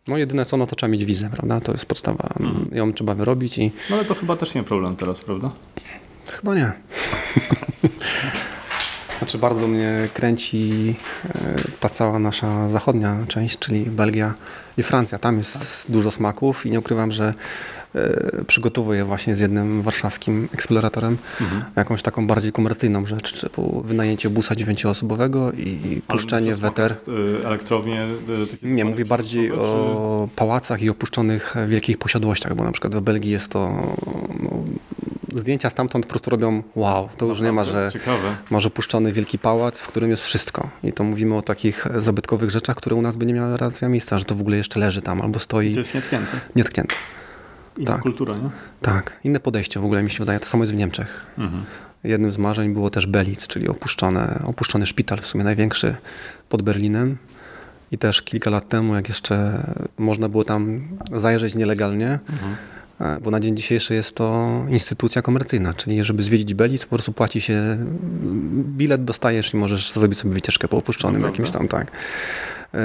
No 0.07 0.17
jedyne 0.17 0.45
co, 0.45 0.57
no 0.57 0.67
to 0.67 0.75
trzeba 0.75 0.91
mieć 0.91 1.05
wizę, 1.05 1.29
prawda? 1.29 1.61
To 1.61 1.71
jest 1.71 1.85
podstawa. 1.85 2.29
Ją 2.71 2.93
trzeba 2.93 3.15
wyrobić 3.15 3.57
i 3.57 3.71
No 3.89 3.95
ale 3.95 4.05
to 4.05 4.15
chyba 4.15 4.35
też 4.35 4.55
nie 4.55 4.63
problem 4.63 4.95
teraz, 4.95 5.21
prawda? 5.21 5.51
Chyba 6.27 6.55
nie. 6.55 6.71
Znaczy 9.17 9.37
bardzo 9.37 9.67
mnie 9.67 10.09
kręci 10.13 10.95
e, 11.25 11.29
ta 11.79 11.89
cała 11.89 12.19
nasza 12.19 12.69
zachodnia 12.69 13.17
część, 13.27 13.59
czyli 13.59 13.85
Belgia 13.85 14.33
i 14.77 14.83
Francja. 14.83 15.19
Tam 15.19 15.37
jest 15.37 15.91
dużo 15.91 16.11
smaków 16.11 16.65
i 16.65 16.71
nie 16.71 16.79
ukrywam, 16.79 17.11
że 17.11 17.33
przygotowuję 18.47 19.05
właśnie 19.05 19.35
z 19.35 19.39
jednym 19.39 19.81
warszawskim 19.81 20.49
eksploratorem 20.53 21.17
jakąś 21.75 22.01
taką 22.01 22.27
bardziej 22.27 22.51
komercyjną 22.51 23.05
rzecz, 23.05 23.41
typu 23.41 23.81
wynajęcie 23.85 24.29
busa 24.29 24.55
dziewięcioosobowego 24.55 25.51
i 25.51 26.01
puszczenie 26.07 26.53
w 26.55 26.59
weter. 26.59 26.95
Y, 27.07 27.47
Elektrownie. 27.47 28.07
takie 28.51 28.67
Nie, 28.67 28.85
mówię 28.85 29.05
bardziej 29.05 29.51
osoby, 29.51 29.91
o 29.91 30.29
pałacach 30.35 30.81
i 30.81 30.89
opuszczonych 30.89 31.57
e, 31.57 31.67
wielkich 31.67 31.97
posiadłościach, 31.97 32.55
bo 32.55 32.63
na 32.63 32.71
przykład 32.71 32.95
w 32.95 33.01
Belgii 33.01 33.31
jest 33.31 33.49
to 33.51 33.69
no, 34.43 34.63
zdjęcia 35.35 35.69
stamtąd 35.69 36.05
po 36.05 36.09
prostu 36.09 36.29
robią 36.29 36.63
wow, 36.75 37.09
to 37.17 37.25
już 37.25 37.41
nie 37.41 37.51
ma, 37.51 37.65
że 37.65 37.89
Ciekawe. 37.93 38.35
masz 38.49 38.65
opuszczony 38.65 39.13
wielki 39.13 39.39
pałac, 39.39 39.79
w 39.79 39.87
którym 39.87 40.09
jest 40.09 40.25
wszystko. 40.25 40.69
I 40.83 40.93
to 40.93 41.03
mówimy 41.03 41.35
o 41.35 41.41
takich 41.41 41.85
zabytkowych 41.95 42.49
rzeczach, 42.51 42.75
które 42.77 42.95
u 42.95 43.01
nas 43.01 43.15
by 43.15 43.25
nie 43.25 43.33
miały 43.33 43.57
racja 43.57 43.89
miejsca, 43.89 44.19
że 44.19 44.25
to 44.25 44.35
w 44.35 44.41
ogóle 44.41 44.57
jeszcze 44.57 44.79
leży 44.79 45.01
tam 45.01 45.21
albo 45.21 45.37
I 45.37 45.41
stoi 45.41 45.73
to 45.73 45.79
jest 45.79 45.93
nietknięte. 45.93 46.39
nietknięte. 46.55 46.95
Inna 47.77 47.87
Tak. 47.87 48.01
kultura, 48.01 48.37
nie? 48.37 48.49
Tak, 48.81 49.19
inne 49.23 49.39
podejście 49.39 49.79
w 49.79 49.85
ogóle 49.85 50.03
mi 50.03 50.09
się 50.11 50.19
wydaje, 50.19 50.39
to 50.39 50.45
samo 50.45 50.63
jest 50.63 50.73
w 50.73 50.77
Niemczech. 50.77 51.25
Mhm. 51.37 51.63
Jednym 52.03 52.31
z 52.31 52.37
marzeń 52.37 52.73
było 52.73 52.89
też 52.89 53.07
Belic, 53.07 53.47
czyli 53.47 53.67
opuszczone, 53.67 54.39
opuszczony 54.45 54.85
szpital, 54.85 55.19
w 55.19 55.27
sumie 55.27 55.43
największy 55.43 55.95
pod 56.49 56.61
Berlinem. 56.61 57.17
I 57.91 57.97
też 57.97 58.21
kilka 58.21 58.49
lat 58.49 58.69
temu, 58.69 58.95
jak 58.95 59.07
jeszcze 59.09 59.63
można 59.97 60.29
było 60.29 60.43
tam 60.43 60.87
zajrzeć 61.13 61.55
nielegalnie, 61.55 62.19
e, 63.01 63.19
bo 63.21 63.31
na 63.31 63.39
dzień 63.39 63.57
dzisiejszy 63.57 63.93
jest 63.93 64.15
to 64.15 64.49
instytucja 64.69 65.21
komercyjna, 65.21 65.73
czyli 65.73 66.03
żeby 66.03 66.23
zwiedzić 66.23 66.53
Belic, 66.53 66.83
po 66.83 66.89
prostu 66.89 67.13
płaci 67.13 67.41
się, 67.41 67.77
bilet 68.77 69.03
dostajesz 69.03 69.53
i 69.53 69.57
możesz 69.57 69.91
zrobić 69.93 70.19
sobie 70.19 70.33
wycieczkę 70.33 70.67
po 70.67 70.77
opuszczonym 70.77 71.21
Naprawdę? 71.21 71.43
jakimś 71.43 71.57
tam, 71.57 71.67
tak. 71.67 71.91
E, 72.73 72.79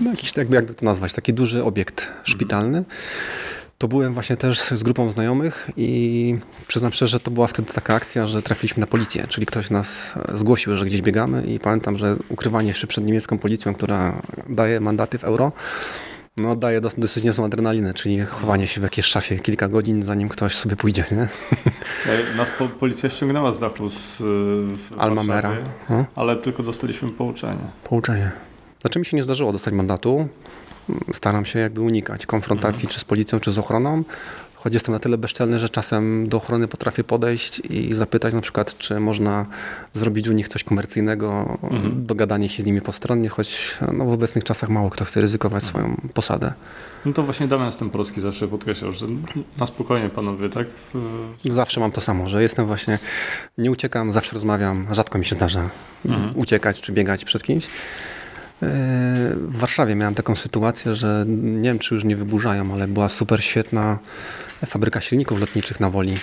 No, 0.00 0.10
jakiś, 0.10 0.36
jakby, 0.36 0.56
jakby 0.56 0.74
to 0.74 0.84
nazwać, 0.84 1.12
taki 1.12 1.34
duży 1.34 1.64
obiekt 1.64 2.06
szpitalny. 2.24 2.84
To 3.78 3.88
byłem 3.88 4.14
właśnie 4.14 4.36
też 4.36 4.60
z 4.62 4.82
grupą 4.82 5.10
znajomych 5.10 5.70
i 5.76 6.38
przyznam 6.66 6.92
szczerze, 6.92 7.10
że 7.10 7.20
to 7.20 7.30
była 7.30 7.46
wtedy 7.46 7.72
taka 7.72 7.94
akcja, 7.94 8.26
że 8.26 8.42
trafiliśmy 8.42 8.80
na 8.80 8.86
policję, 8.86 9.26
czyli 9.28 9.46
ktoś 9.46 9.70
nas 9.70 10.12
e, 10.32 10.36
zgłosił, 10.38 10.76
że 10.76 10.84
gdzieś 10.84 11.02
biegamy 11.02 11.42
i 11.42 11.60
pamiętam, 11.60 11.98
że 11.98 12.16
ukrywanie 12.28 12.74
się 12.74 12.86
przed 12.86 13.04
niemiecką 13.04 13.38
policją, 13.38 13.74
która 13.74 14.22
daje 14.48 14.80
mandaty 14.80 15.18
w 15.18 15.24
euro, 15.24 15.52
no 16.36 16.56
daje 16.56 16.80
dos- 16.80 16.94
dosyć 16.98 17.24
niezłą 17.24 17.44
adrenalinę, 17.44 17.94
czyli 17.94 18.20
chowanie 18.20 18.66
się 18.66 18.80
w 18.80 18.84
jakiejś 18.84 19.06
szafie 19.06 19.36
kilka 19.36 19.68
godzin, 19.68 20.02
zanim 20.02 20.28
ktoś 20.28 20.54
sobie 20.54 20.76
pójdzie, 20.76 21.04
nie? 21.12 21.28
E, 22.32 22.36
Nas 22.36 22.50
po, 22.58 22.68
policja 22.68 23.10
ściągnęła 23.10 23.52
z 23.52 23.58
dachu 23.58 23.88
z 23.88 24.16
w 24.78 24.90
Alma 24.98 25.22
Mera. 25.22 25.56
No, 25.90 26.04
ale 26.14 26.36
tylko 26.36 26.62
dostaliśmy 26.62 27.08
pouczenie. 27.08 27.58
pouczenie. 27.84 28.30
Znaczy 28.80 28.98
mi 28.98 29.06
się 29.06 29.16
nie 29.16 29.22
zdarzyło 29.22 29.52
dostać 29.52 29.74
mandatu. 29.74 30.28
Staram 31.12 31.44
się 31.44 31.58
jakby 31.58 31.80
unikać 31.80 32.26
konfrontacji 32.26 32.88
czy 32.88 33.00
z 33.00 33.04
policją, 33.04 33.40
czy 33.40 33.52
z 33.52 33.58
ochroną. 33.58 34.04
Choć 34.54 34.74
jestem 34.74 34.92
na 34.92 34.98
tyle 34.98 35.18
bezczelny, 35.18 35.58
że 35.58 35.68
czasem 35.68 36.28
do 36.28 36.36
ochrony 36.36 36.68
potrafię 36.68 37.04
podejść 37.04 37.60
i 37.60 37.94
zapytać 37.94 38.34
na 38.34 38.40
przykład, 38.40 38.78
czy 38.78 39.00
można 39.00 39.46
zrobić 39.94 40.28
u 40.28 40.32
nich 40.32 40.48
coś 40.48 40.64
komercyjnego, 40.64 41.58
dogadanie 41.92 42.48
się 42.48 42.62
z 42.62 42.66
nimi 42.66 42.80
postronnie, 42.80 43.28
choć 43.28 43.78
no, 43.92 44.04
w 44.04 44.12
obecnych 44.12 44.44
czasach 44.44 44.70
mało 44.70 44.90
kto 44.90 45.04
chce 45.04 45.20
ryzykować 45.20 45.62
swoją 45.62 46.00
posadę. 46.14 46.52
No 47.04 47.12
to 47.12 47.22
właśnie 47.22 47.48
Damian 47.48 47.72
Stęporski 47.72 48.20
zawsze 48.20 48.48
podkreślał, 48.48 48.92
że 48.92 49.06
na 49.58 49.66
spokojnie 49.66 50.08
panowie, 50.08 50.48
tak? 50.48 50.68
W, 50.68 50.94
Zawsze 51.44 51.80
mam 51.80 51.92
to 51.92 52.00
samo, 52.00 52.28
że 52.28 52.42
jestem 52.42 52.66
właśnie, 52.66 52.98
nie 53.58 53.70
uciekam, 53.70 54.12
zawsze 54.12 54.34
rozmawiam, 54.34 54.86
rzadko 54.90 55.18
mi 55.18 55.24
się 55.24 55.34
zdarza 55.34 55.70
uciekać 56.34 56.80
czy 56.80 56.92
biegać 56.92 57.24
przed 57.24 57.42
kimś. 57.42 57.68
W 58.60 59.56
Warszawie 59.58 59.94
miałem 59.94 60.14
taką 60.14 60.34
sytuację, 60.36 60.94
że 60.94 61.24
nie 61.28 61.68
wiem, 61.68 61.78
czy 61.78 61.94
już 61.94 62.04
nie 62.04 62.16
wyburzają, 62.16 62.72
ale 62.74 62.88
była 62.88 63.08
super 63.08 63.44
świetna 63.44 63.98
fabryka 64.66 65.00
silników 65.00 65.40
lotniczych 65.40 65.80
na 65.80 65.90
Woli. 65.90 66.16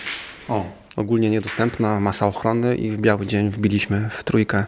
o, 0.49 0.65
Ogólnie 0.95 1.29
niedostępna, 1.29 1.99
masa 1.99 2.27
ochrony 2.27 2.75
i 2.75 2.91
w 2.91 2.97
biały 2.97 3.27
dzień 3.27 3.49
wbiliśmy 3.49 4.09
w 4.11 4.23
trójkę 4.23 4.65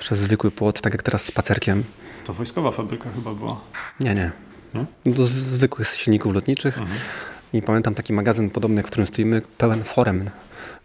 przez 0.00 0.18
zwykły 0.18 0.50
płot, 0.50 0.80
tak 0.80 0.92
jak 0.92 1.02
teraz 1.02 1.24
spacerkiem. 1.24 1.84
to 2.24 2.32
wojskowa 2.32 2.70
fabryka 2.72 3.10
chyba 3.14 3.34
była. 3.34 3.60
Nie, 4.00 4.14
nie. 4.14 4.30
Nie? 4.74 5.12
Do 5.12 5.24
z- 5.24 5.30
zwykłych 5.30 5.88
silników 5.88 6.34
lotniczych. 6.34 6.78
I 7.52 7.62
pamiętam 7.62 7.94
taki 7.94 8.12
magazyn 8.12 8.50
podobny, 8.50 8.82
w 8.82 8.86
którym 8.86 9.06
stoimy, 9.06 9.42
pełen 9.58 9.84
forem. 9.84 10.30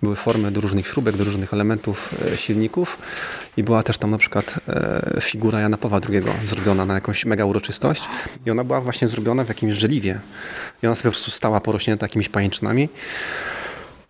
Były 0.04 0.16
formy 0.16 0.52
do 0.52 0.62
różnych 0.62 0.88
śrubek, 0.88 1.18
do 1.18 1.24
różnych 1.24 1.54
elementów 1.54 2.16
e, 2.34 2.38
silników. 2.38 2.98
I 3.58 3.64
była 3.64 3.84
też 3.84 3.98
tam 3.98 4.12
na 4.12 4.18
przykład 4.18 4.60
e, 4.68 5.22
figura 5.22 5.60
Jana 5.60 5.78
Pawła 5.78 6.00
II 6.10 6.22
zrobiona 6.46 6.86
na 6.86 6.94
jakąś 6.94 7.26
mega 7.26 7.46
uroczystość. 7.46 8.08
I 8.46 8.52
ona 8.52 8.64
była 8.64 8.82
właśnie 8.82 9.08
zrobiona 9.08 9.44
w 9.44 9.48
jakimś 9.48 9.74
żeliwie. 9.74 10.20
I 10.84 10.88
ona 10.88 10.96
sobie 10.96 11.04
po 11.04 11.12
prostu 11.12 11.32
stała 11.32 11.62
porośnięta 11.62 12.06
jakimiś 12.06 12.30
pajęczynami. 12.30 12.90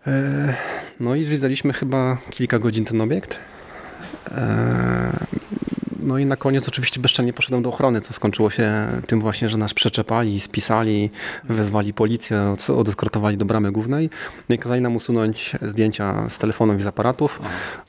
E, 0.06 0.54
no 1.00 1.14
i 1.14 1.24
zwiedzaliśmy 1.24 1.72
chyba 1.72 2.18
kilka 2.30 2.58
godzin 2.58 2.84
ten 2.84 3.00
obiekt. 3.00 3.38
No 6.04 6.18
i 6.18 6.26
na 6.26 6.36
koniec 6.36 6.68
oczywiście 6.68 7.00
bezczelnie 7.00 7.32
poszedłem 7.32 7.62
do 7.62 7.68
ochrony, 7.68 8.00
co 8.00 8.12
skończyło 8.12 8.50
się 8.50 8.72
tym 9.06 9.20
właśnie, 9.20 9.48
że 9.48 9.58
nas 9.58 9.74
przeczepali, 9.74 10.40
spisali, 10.40 11.10
wezwali 11.44 11.94
policję, 11.94 12.42
od- 12.42 12.70
odeskortowali 12.70 13.36
do 13.36 13.44
bramy 13.44 13.72
głównej 13.72 14.10
i 14.48 14.58
kazali 14.58 14.80
nam 14.80 14.96
usunąć 14.96 15.52
zdjęcia 15.62 16.28
z 16.28 16.38
telefonów 16.38 16.78
i 16.78 16.82
z 16.82 16.86
aparatów. 16.86 17.40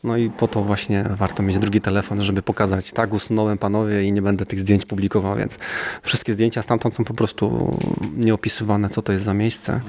No 0.03 0.18
i 0.18 0.30
po 0.30 0.47
to 0.47 0.63
właśnie 0.63 1.05
warto 1.09 1.43
mieć 1.43 1.59
drugi 1.59 1.82
telefon, 1.82 2.24
żeby 2.24 2.41
pokazać, 2.41 2.91
tak, 2.91 3.13
usunąłem 3.13 3.57
panowie 3.57 4.03
i 4.03 4.11
nie 4.11 4.22
będę 4.22 4.45
tych 4.45 4.59
zdjęć 4.59 4.86
publikował, 4.86 5.36
więc 5.36 5.59
wszystkie 6.03 6.34
zdjęcia 6.34 6.61
stamtąd 6.61 6.95
są 6.95 7.03
po 7.03 7.13
prostu 7.13 7.78
nieopisywane, 8.18 8.89
co 8.89 9.01
to 9.01 9.11
jest 9.11 9.26
za 9.26 9.34
miejsce, 9.34 9.82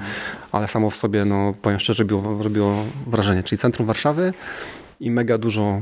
ale 0.51 0.67
samo 0.67 0.89
w 0.89 0.95
sobie, 0.95 1.25
no 1.25 1.53
powiem 1.61 1.79
szczerze, 1.79 2.03
robiło, 2.03 2.43
robiło 2.43 2.83
wrażenie. 3.07 3.43
Czyli 3.43 3.59
centrum 3.59 3.87
Warszawy 3.87 4.33
i 4.99 5.11
mega 5.11 5.37
dużo 5.37 5.81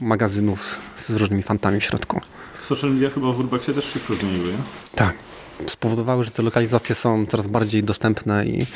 magazynów 0.00 0.78
z, 0.96 1.08
z 1.08 1.16
różnymi 1.16 1.42
fantami 1.42 1.80
w 1.80 1.84
środku. 1.84 2.20
Social 2.62 2.90
media 2.90 3.10
chyba 3.10 3.32
w 3.32 3.38
Urbexie 3.40 3.74
też 3.74 3.86
wszystko 3.86 4.14
zmieniły, 4.14 4.52
nie? 4.52 4.58
Tak. 4.94 5.14
Spowodowały, 5.66 6.24
że 6.24 6.30
te 6.30 6.42
lokalizacje 6.42 6.94
są 6.94 7.26
coraz 7.26 7.46
bardziej 7.46 7.82
dostępne 7.82 8.46
i 8.46 8.66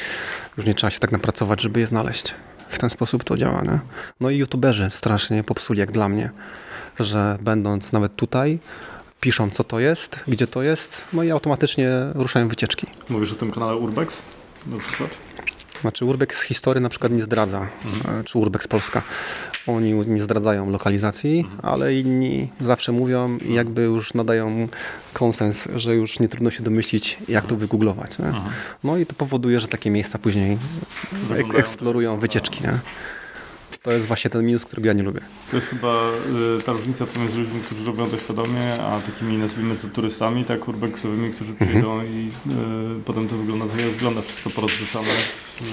już 0.57 0.67
nie 0.67 0.75
trzeba 0.75 0.91
się 0.91 0.99
tak 0.99 1.13
napracować, 1.13 1.63
żeby 1.63 1.81
je 1.81 1.87
znaleźć. 1.87 2.35
W 2.69 2.79
ten 2.79 2.91
sposób 2.91 3.25
to 3.25 3.37
działa, 3.37 3.63
nie? 3.63 3.79
No 4.21 4.31
i 4.31 4.37
youtuberzy 4.37 4.89
strasznie 4.91 5.45
popsuli, 5.45 5.81
jak 5.81 5.93
dla 5.93 6.09
mnie, 6.09 6.31
że 7.01 7.39
będąc 7.41 7.93
nawet 7.93 8.17
tutaj, 8.17 8.59
piszą 9.21 9.51
co 9.51 9.65
to 9.65 9.81
jest, 9.81 10.21
gdzie 10.29 10.47
to 10.47 10.63
jest, 10.63 11.05
no 11.13 11.23
i 11.23 11.31
automatycznie 11.31 11.91
ruszają 12.15 12.49
wycieczki. 12.49 12.87
Mówisz 13.09 13.33
o 13.33 13.35
tym 13.35 13.51
kanale 13.51 13.77
Urbex 13.77 14.23
na 14.67 14.79
przykład? 14.79 15.11
Znaczy 15.81 16.05
Urbex 16.05 16.39
z 16.39 16.43
historii 16.43 16.83
na 16.83 16.89
przykład 16.89 17.13
nie 17.13 17.23
zdradza, 17.23 17.67
e, 18.09 18.25
czy 18.25 18.39
Urbex 18.39 18.69
Polska. 18.69 19.03
Oni 19.69 19.93
nie 19.93 20.23
zdradzają 20.23 20.71
lokalizacji, 20.71 21.49
ale 21.63 21.95
inni 21.95 22.49
zawsze 22.61 22.93
mówią 22.93 23.39
i 23.39 23.55
jakby 23.55 23.83
już 23.83 24.15
nadają 24.15 24.69
konsens, 25.13 25.69
że 25.75 25.95
już 25.95 26.21
nie 26.21 26.29
trudno 26.29 26.51
się 26.51 26.63
domyślić, 26.63 27.19
jak 27.29 27.47
to 27.47 27.57
wygooglować. 27.57 28.19
Nie? 28.19 28.33
No 28.85 28.97
i 28.97 29.07
to 29.07 29.15
powoduje, 29.15 29.61
że 29.61 29.69
takie 29.69 29.91
miejsca 29.91 30.19
później 30.19 30.59
ek 31.37 31.59
eksplorują 31.59 32.19
wycieczki. 32.19 32.63
Nie? 32.63 32.79
To 33.83 33.93
jest 33.93 34.07
właśnie 34.07 34.31
ten 34.31 34.47
minus, 34.47 34.65
którego 34.65 34.87
ja 34.89 34.93
nie 34.93 35.03
lubię. 35.03 35.21
To 35.51 35.57
jest 35.57 35.69
chyba 35.69 36.11
y, 36.59 36.63
ta 36.63 36.73
różnica 36.73 37.07
pomiędzy 37.07 37.39
ludźmi, 37.41 37.61
którzy 37.61 37.85
robią 37.85 38.09
to 38.09 38.17
świadomie, 38.19 38.75
a 38.83 39.01
takimi 39.01 39.39
nazwijmy 39.39 39.77
to 39.77 39.89
turystami, 39.89 40.45
tak 40.45 40.69
urbexowymi, 40.69 41.31
którzy 41.31 41.55
przyjdą 41.55 42.03
i 42.05 42.31
y, 42.99 43.03
potem 43.05 43.29
to 43.29 43.37
wygląda 43.37 43.67
tak 43.67 43.81
jak 43.81 43.91
wygląda, 43.91 44.23
wszystko 44.23 44.51
porozrzucane. 44.51 45.09
Y, 45.61 45.65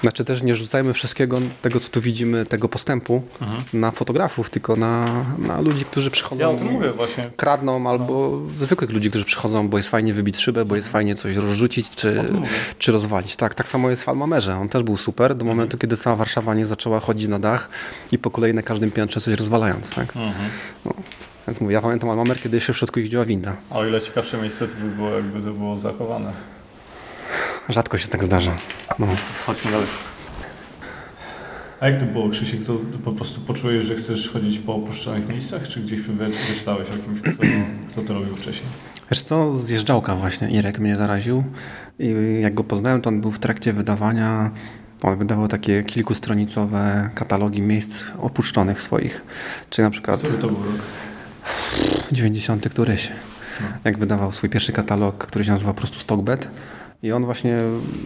Znaczy 0.00 0.24
też 0.24 0.42
nie 0.42 0.56
rzucajmy 0.56 0.94
wszystkiego 0.94 1.38
tego, 1.62 1.80
co 1.80 1.88
tu 1.88 2.00
widzimy, 2.00 2.46
tego 2.46 2.68
postępu 2.68 3.22
na 3.72 3.90
fotografów, 3.90 4.50
tylko 4.50 4.76
na, 4.76 5.24
na 5.38 5.60
ludzi, 5.60 5.84
którzy 5.84 6.10
przychodzą. 6.10 6.40
ja 6.40 6.50
o 6.50 6.54
tym 6.54 6.66
mówię 6.72 6.90
właśnie. 6.92 7.24
kradną, 7.36 7.90
albo 7.90 8.40
zwykłych 8.60 8.90
ludzi, 8.90 9.08
którzy 9.10 9.24
przychodzą, 9.24 9.68
bo 9.68 9.76
jest 9.76 9.88
fajnie 9.88 10.12
wybić 10.14 10.36
szybę, 10.38 10.64
bo 10.64 10.76
jest 10.76 10.88
fajnie 10.88 11.14
coś 11.14 11.36
rozrzucić 11.36 11.90
czy, 11.94 12.24
czy 12.78 12.92
rozwalić. 12.92 13.36
Tak, 13.36 13.54
tak 13.54 13.68
samo 13.68 13.90
jest 13.90 14.04
w 14.04 14.08
Almamerze. 14.08 14.56
On 14.56 14.68
też 14.68 14.82
był 14.82 14.96
super 14.96 15.34
do 15.34 15.44
momentu, 15.44 15.78
kiedy 15.78 15.96
cała 15.96 16.16
Warszawa 16.16 16.54
nie 16.54 16.66
zaczęła 16.66 16.95
chodzić 17.00 17.28
na 17.28 17.38
dach 17.38 17.68
i 18.12 18.18
po 18.18 18.30
kolei 18.30 18.54
na 18.54 18.62
każdym 18.62 18.90
piętrze 18.90 19.20
coś 19.20 19.34
rozwalając. 19.34 19.94
Tak? 19.94 20.14
No. 20.14 20.32
Więc 21.48 21.60
mówię, 21.60 21.74
ja 21.74 21.80
pamiętam 21.80 22.10
Almamer, 22.10 22.40
kiedy 22.40 22.56
jeszcze 22.56 22.72
w 22.72 22.76
środku 22.78 23.00
jeździła 23.00 23.24
winda. 23.24 23.56
A 23.70 23.74
o 23.78 23.86
ile 23.86 24.00
ciekawsze 24.00 24.38
miejsce 24.42 24.68
to 24.68 24.74
by 24.74 24.88
było, 24.96 25.10
jakby 25.10 25.42
to 25.42 25.52
było 25.52 25.76
zachowane. 25.76 26.32
Rzadko 27.68 27.98
się 27.98 28.08
tak 28.08 28.24
zdarza. 28.24 28.52
No. 28.98 29.06
Chodźmy 29.46 29.70
dalej. 29.70 29.86
A 31.80 31.88
jak 31.88 32.00
to 32.00 32.06
było, 32.06 32.28
Krzysiek? 32.28 32.64
To, 32.64 32.74
to 32.74 32.98
po 33.04 33.12
prostu 33.12 33.40
poczułeś, 33.40 33.84
że 33.84 33.94
chcesz 33.94 34.30
chodzić 34.30 34.58
po 34.58 34.74
opuszczonych 34.74 35.28
miejscach, 35.28 35.68
czy 35.68 35.80
gdzieś 35.80 36.00
wy- 36.00 36.28
wyczytałeś 36.28 36.88
o 36.90 36.92
kimś, 37.04 37.20
kto, 37.20 37.32
kto 37.90 38.02
to 38.02 38.14
robił 38.14 38.36
wcześniej? 38.36 38.68
Wiesz 39.10 39.20
co, 39.22 39.56
zjeżdżałka 39.56 40.14
właśnie, 40.14 40.48
Irek 40.50 40.78
mnie 40.78 40.96
zaraził 40.96 41.44
i 41.98 42.14
jak 42.40 42.54
go 42.54 42.64
poznałem, 42.64 43.00
to 43.02 43.08
on 43.08 43.20
był 43.20 43.32
w 43.32 43.38
trakcie 43.38 43.72
wydawania, 43.72 44.50
on 45.02 45.18
wydawał 45.18 45.48
takie 45.48 45.84
kilkustronicowe 45.84 47.10
katalogi 47.14 47.62
miejsc 47.62 48.04
opuszczonych 48.18 48.80
swoich, 48.80 49.22
czyli 49.70 49.84
na 49.84 49.90
przykład 49.90 50.20
Który 50.20 50.38
to 50.38 50.46
był 50.46 50.64
rok? 50.64 50.74
90 52.12 52.68
któryś, 52.68 53.12
jak 53.84 53.98
wydawał 53.98 54.32
swój 54.32 54.50
pierwszy 54.50 54.72
katalog, 54.72 55.26
który 55.26 55.44
się 55.44 55.50
nazywa 55.50 55.72
po 55.72 55.78
prostu 55.78 55.98
Stockbed. 55.98 56.48
I 57.02 57.12
on 57.12 57.24
właśnie 57.24 57.56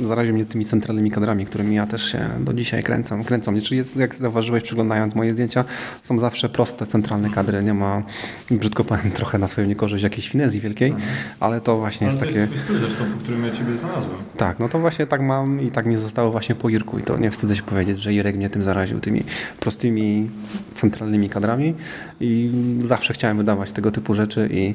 zaraził 0.05 0.35
mnie 0.35 0.45
tymi 0.45 0.65
centralnymi 0.65 1.11
kadrami, 1.11 1.47
którymi 1.47 1.77
ja 1.77 1.87
też 1.87 2.13
się 2.13 2.19
do 2.41 2.55
dzisiaj 2.55 2.83
kręcam. 2.83 3.25
Kręcą 3.25 3.53
mnie, 3.53 3.63
czyli 3.63 3.79
jest, 3.79 3.97
jak 3.97 4.15
zauważyłeś 4.15 4.63
przyglądając 4.63 5.15
moje 5.15 5.33
zdjęcia, 5.33 5.65
są 6.03 6.19
zawsze 6.19 6.49
proste, 6.49 6.87
centralne 6.87 7.31
kadry. 7.31 7.63
Nie 7.63 7.75
ma, 7.75 8.03
brzydko 8.51 8.85
powiem, 8.85 9.11
trochę 9.11 9.39
na 9.39 9.49
swoją 9.49 9.67
niekorzyść 9.67 10.05
jakiejś 10.05 10.29
finezji 10.29 10.61
wielkiej, 10.61 10.95
ale 11.41 11.61
to 11.61 11.79
właśnie 11.79 12.07
Ale 12.07 12.17
jest 12.17 12.21
to 12.21 12.27
takie... 12.27 12.39
jest 12.39 12.53
twój 12.53 12.65
styl 12.65 12.79
zresztą, 12.79 13.05
po 13.05 13.19
którym 13.19 13.45
ja 13.45 13.51
Ciebie 13.51 13.77
znalazłem. 13.77 14.17
Tak, 14.37 14.59
no 14.59 14.69
to 14.69 14.79
właśnie 14.79 15.07
tak 15.07 15.21
mam 15.21 15.61
i 15.61 15.71
tak 15.71 15.87
mi 15.87 15.97
zostało 15.97 16.31
właśnie 16.31 16.55
po 16.55 16.69
Irku 16.69 16.99
i 16.99 17.03
to 17.03 17.19
nie 17.19 17.31
wstydzę 17.31 17.57
się 17.57 17.63
powiedzieć, 17.63 17.99
że 18.03 18.13
Irek 18.15 18.37
mnie 18.37 18.51
tym 18.51 18.65
zaraził, 18.65 19.01
tymi 19.01 19.25
prostymi, 19.61 20.31
centralnymi 20.75 21.29
kadrami 21.29 21.75
i 22.21 22.51
zawsze 22.83 23.15
chciałem 23.15 23.37
wydawać 23.37 23.73
tego 23.73 23.91
typu 23.91 24.15
rzeczy 24.15 24.49
i 24.53 24.75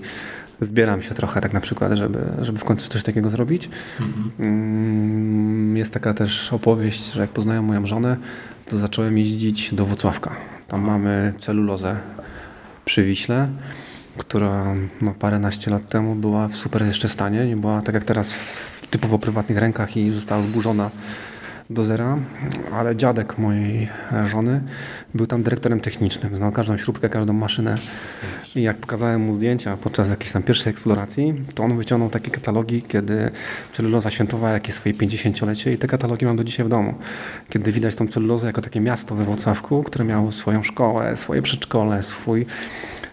zbieram 0.62 1.01
się 1.01 1.14
trochę 1.14 1.41
tak 1.41 1.53
na 1.53 1.62
przykład, 1.62 1.91
żeby, 1.93 2.20
żeby 2.41 2.60
w 2.60 2.64
końcu 2.64 2.88
coś 2.88 3.03
takiego 3.03 3.30
zrobić. 3.30 3.70
Mm, 4.39 5.78
Jest 5.78 5.93
taka 5.93 6.14
też 6.14 6.53
opowieść, 6.53 7.12
że 7.14 7.22
jak 7.22 7.30
poznałem 7.30 7.66
moją 7.66 7.88
żonę, 7.88 8.18
to 8.70 8.78
zacząłem 8.78 9.18
jeździć 9.18 9.74
do 9.74 9.86
Włocławka. 9.86 10.32
Tam 10.68 10.82
mamy 10.82 11.34
celulozę 11.38 11.97
przy 12.86 13.03
Wiśle, 13.03 13.47
która 14.18 14.66
no, 15.01 15.14
paręnaście 15.14 15.72
lat 15.72 15.89
temu 15.89 16.16
była 16.16 16.47
w 16.47 16.56
super 16.56 16.86
jeszcze 16.86 17.10
stanie. 17.10 17.45
Nie 17.45 17.58
była 17.58 17.82
tak 17.82 17.95
jak 17.95 18.03
teraz 18.03 18.34
w 18.34 18.88
typowo 18.88 19.20
prywatnych 19.20 19.58
rękach 19.58 19.97
i 19.97 20.10
została 20.10 20.41
zburzona 20.41 20.91
do 21.70 21.84
zera, 21.84 22.18
ale 22.74 22.95
dziadek 22.95 23.38
mojej 23.38 23.89
żony 24.26 24.62
był 25.14 25.28
tam 25.28 25.43
dyrektorem 25.43 25.80
technicznym, 25.80 26.36
znał 26.36 26.51
każdą 26.51 26.78
śrubkę, 26.78 27.10
każdą 27.10 27.34
maszynę 27.34 27.78
i 28.56 28.62
jak 28.62 28.78
pokazałem 28.78 29.22
mu 29.22 29.34
zdjęcia 29.34 29.78
podczas 29.78 30.10
jakiejś 30.10 30.32
tam 30.32 30.43
pierwszej 30.43 30.72
eksploracji, 30.72 31.34
to 31.56 31.64
on 31.64 31.78
wyciągnął 31.78 32.10
takie 32.10 32.32
katalogi, 32.32 32.82
kiedy 32.82 33.32
celuloza 33.72 34.12
świętowała 34.12 34.53
jakieś 34.53 34.76
swoje 34.76 34.95
50-lecie 34.95 35.74
i 35.74 35.78
te 35.78 35.88
katalogi 35.88 36.26
mam 36.26 36.36
do 36.36 36.43
dzisiaj 36.43 36.66
w 36.66 36.70
domu. 36.70 36.93
Kiedy 37.49 37.72
widać 37.72 37.95
tą 37.95 38.08
celulozę 38.08 38.47
jako 38.47 38.62
takie 38.62 38.80
miasto 38.80 39.16
we 39.16 39.26
Wrocławku, 39.26 39.84
które 39.84 40.06
miało 40.06 40.32
swoją 40.32 40.64
szkołę, 40.64 41.18
swoje 41.18 41.41
przedszkole, 41.41 42.03
swój 42.03 42.45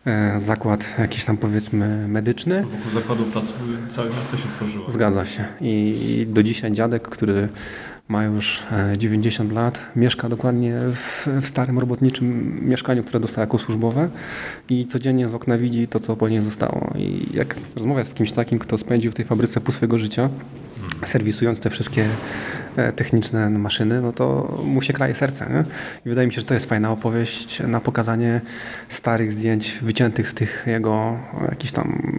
e, 0.07 0.41
zakład 0.41 0.95
jakiś 0.99 1.25
tam 1.25 1.37
powiedzmy 1.37 2.09
medyczny. 2.09 2.63
Wokół 2.63 2.93
zakładu 2.93 3.25
pracy 3.25 3.53
całe 3.91 4.11
miasto 4.11 4.37
się 4.37 4.49
tworzyło. 4.49 4.91
Zgadza 4.91 5.27
się. 5.27 5.45
I 5.61 6.27
do 6.31 6.43
dzisiaj 6.43 6.73
dziadek, 6.73 7.09
który 7.09 7.49
ma 8.13 8.25
już 8.25 8.63
e, 8.73 8.99
90 8.99 9.53
lat, 9.53 9.87
mieszka 9.97 10.29
dokładnie 10.29 10.75
w, 10.79 11.29
w 11.43 11.47
starym 11.47 11.79
robotniczym 11.79 12.59
mieszkaniu, 12.69 13.05
które 13.05 13.21
dostał 13.21 13.43
jako 13.43 13.59
służbowe 13.59 14.09
i 14.69 14.87
codziennie 14.87 15.29
z 15.29 15.35
okna 15.35 15.59
widzi 15.59 15.89
to, 15.89 16.01
co 16.01 16.17
po 16.17 16.29
niej 16.29 16.43
zostało. 16.43 16.93
I 16.99 17.27
jak 17.35 17.57
rozmawiasz 17.77 18.07
z 18.07 18.15
kimś 18.15 18.33
takim, 18.33 18.59
kto 18.59 18.79
spędził 18.79 19.13
w 19.13 19.15
tej 19.15 19.25
fabryce 19.25 19.61
pół 19.61 19.73
swojego 19.73 19.99
życia, 19.99 20.29
serwisując 21.05 21.61
te 21.61 21.71
wszystkie 21.71 22.07
e, 22.77 22.93
techniczne 22.93 23.51
maszyny, 23.51 24.01
no 24.01 24.13
to 24.13 24.59
mu 24.65 24.83
się 24.83 24.93
kraje 24.93 25.15
serce. 25.15 25.51
Nie? 25.51 25.63
I 26.07 26.09
wydaje 26.09 26.27
mi 26.29 26.35
się, 26.35 26.41
że 26.41 26.47
to 26.47 26.55
jest 26.55 26.67
fajna 26.67 26.91
opowieść 26.91 27.61
na 27.61 27.81
pokazanie 27.81 28.41
starych 28.89 29.33
zdjęć 29.33 29.79
wyciętych 29.83 30.29
z 30.29 30.35
tych 30.35 30.65
jego 30.67 31.19
jakichś 31.51 31.73
tam 31.73 32.17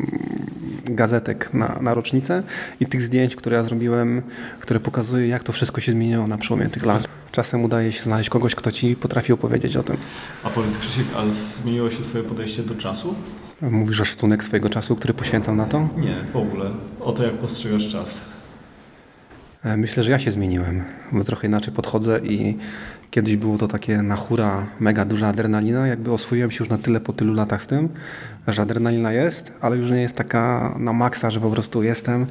gazetek 0.85 1.53
na, 1.53 1.79
na 1.81 1.93
rocznicę 1.93 2.43
i 2.79 2.85
tych 2.85 3.01
zdjęć, 3.01 3.35
które 3.35 3.57
ja 3.57 3.63
zrobiłem, 3.63 4.21
które 4.59 4.79
pokazują, 4.79 5.27
jak 5.27 5.43
to 5.43 5.51
wszystko 5.51 5.81
się 5.81 5.91
zmieniło 5.91 6.27
na 6.27 6.37
przełomie 6.37 6.69
tych 6.69 6.85
lat. 6.85 7.07
Czasem 7.31 7.63
udaje 7.63 7.91
się 7.91 8.01
znaleźć 8.01 8.29
kogoś, 8.29 8.55
kto 8.55 8.71
ci 8.71 8.95
potrafi 8.95 9.33
opowiedzieć 9.33 9.77
o 9.77 9.83
tym. 9.83 9.97
A 10.43 10.49
powiedz 10.49 10.77
Krzysiek, 10.77 11.05
a 11.17 11.31
zmieniło 11.31 11.89
się 11.89 12.03
twoje 12.03 12.23
podejście 12.23 12.63
do 12.63 12.75
czasu? 12.75 13.15
Mówisz 13.61 14.01
o 14.01 14.05
szacunek 14.05 14.43
swojego 14.43 14.69
czasu, 14.69 14.95
który 14.95 15.13
poświęcam 15.13 15.57
na 15.57 15.65
to? 15.65 15.89
Nie, 15.97 16.15
w 16.33 16.35
ogóle. 16.35 16.71
O 16.99 17.11
to, 17.11 17.23
jak 17.23 17.33
postrzegasz 17.33 17.89
czas. 17.89 18.21
E, 19.63 19.77
Myślę, 19.77 20.03
że 20.03 20.11
ja 20.11 20.19
się 20.19 20.31
zmieniłem, 20.31 20.83
bo 21.11 21.23
trochę 21.23 21.47
inaczej 21.47 21.73
podchodzę 21.73 22.19
i 22.23 22.57
kiedyś 23.11 23.35
było 23.35 23.57
to 23.57 23.67
takie 23.67 24.01
na 24.01 24.15
hura, 24.15 24.67
mega 24.79 25.05
duża 25.05 25.27
adrenalina, 25.27 25.87
jakby 25.87 26.11
oswoiłem 26.11 26.51
się 26.51 26.57
już 26.59 26.69
na 26.69 26.77
tyle 26.77 26.99
po 26.99 27.13
tylu 27.13 27.33
latach 27.33 27.63
z 27.63 27.67
tym, 27.67 27.89
że 28.47 28.61
adrenalina 28.61 29.11
jest, 29.11 29.53
ale 29.61 29.77
już 29.77 29.91
nie 29.91 30.01
jest 30.01 30.15
taka 30.15 30.75
na 30.79 30.93
maksa, 30.93 31.31
że 31.31 31.39
po 31.39 31.49
prostu 31.49 31.83
jestem, 31.83 32.25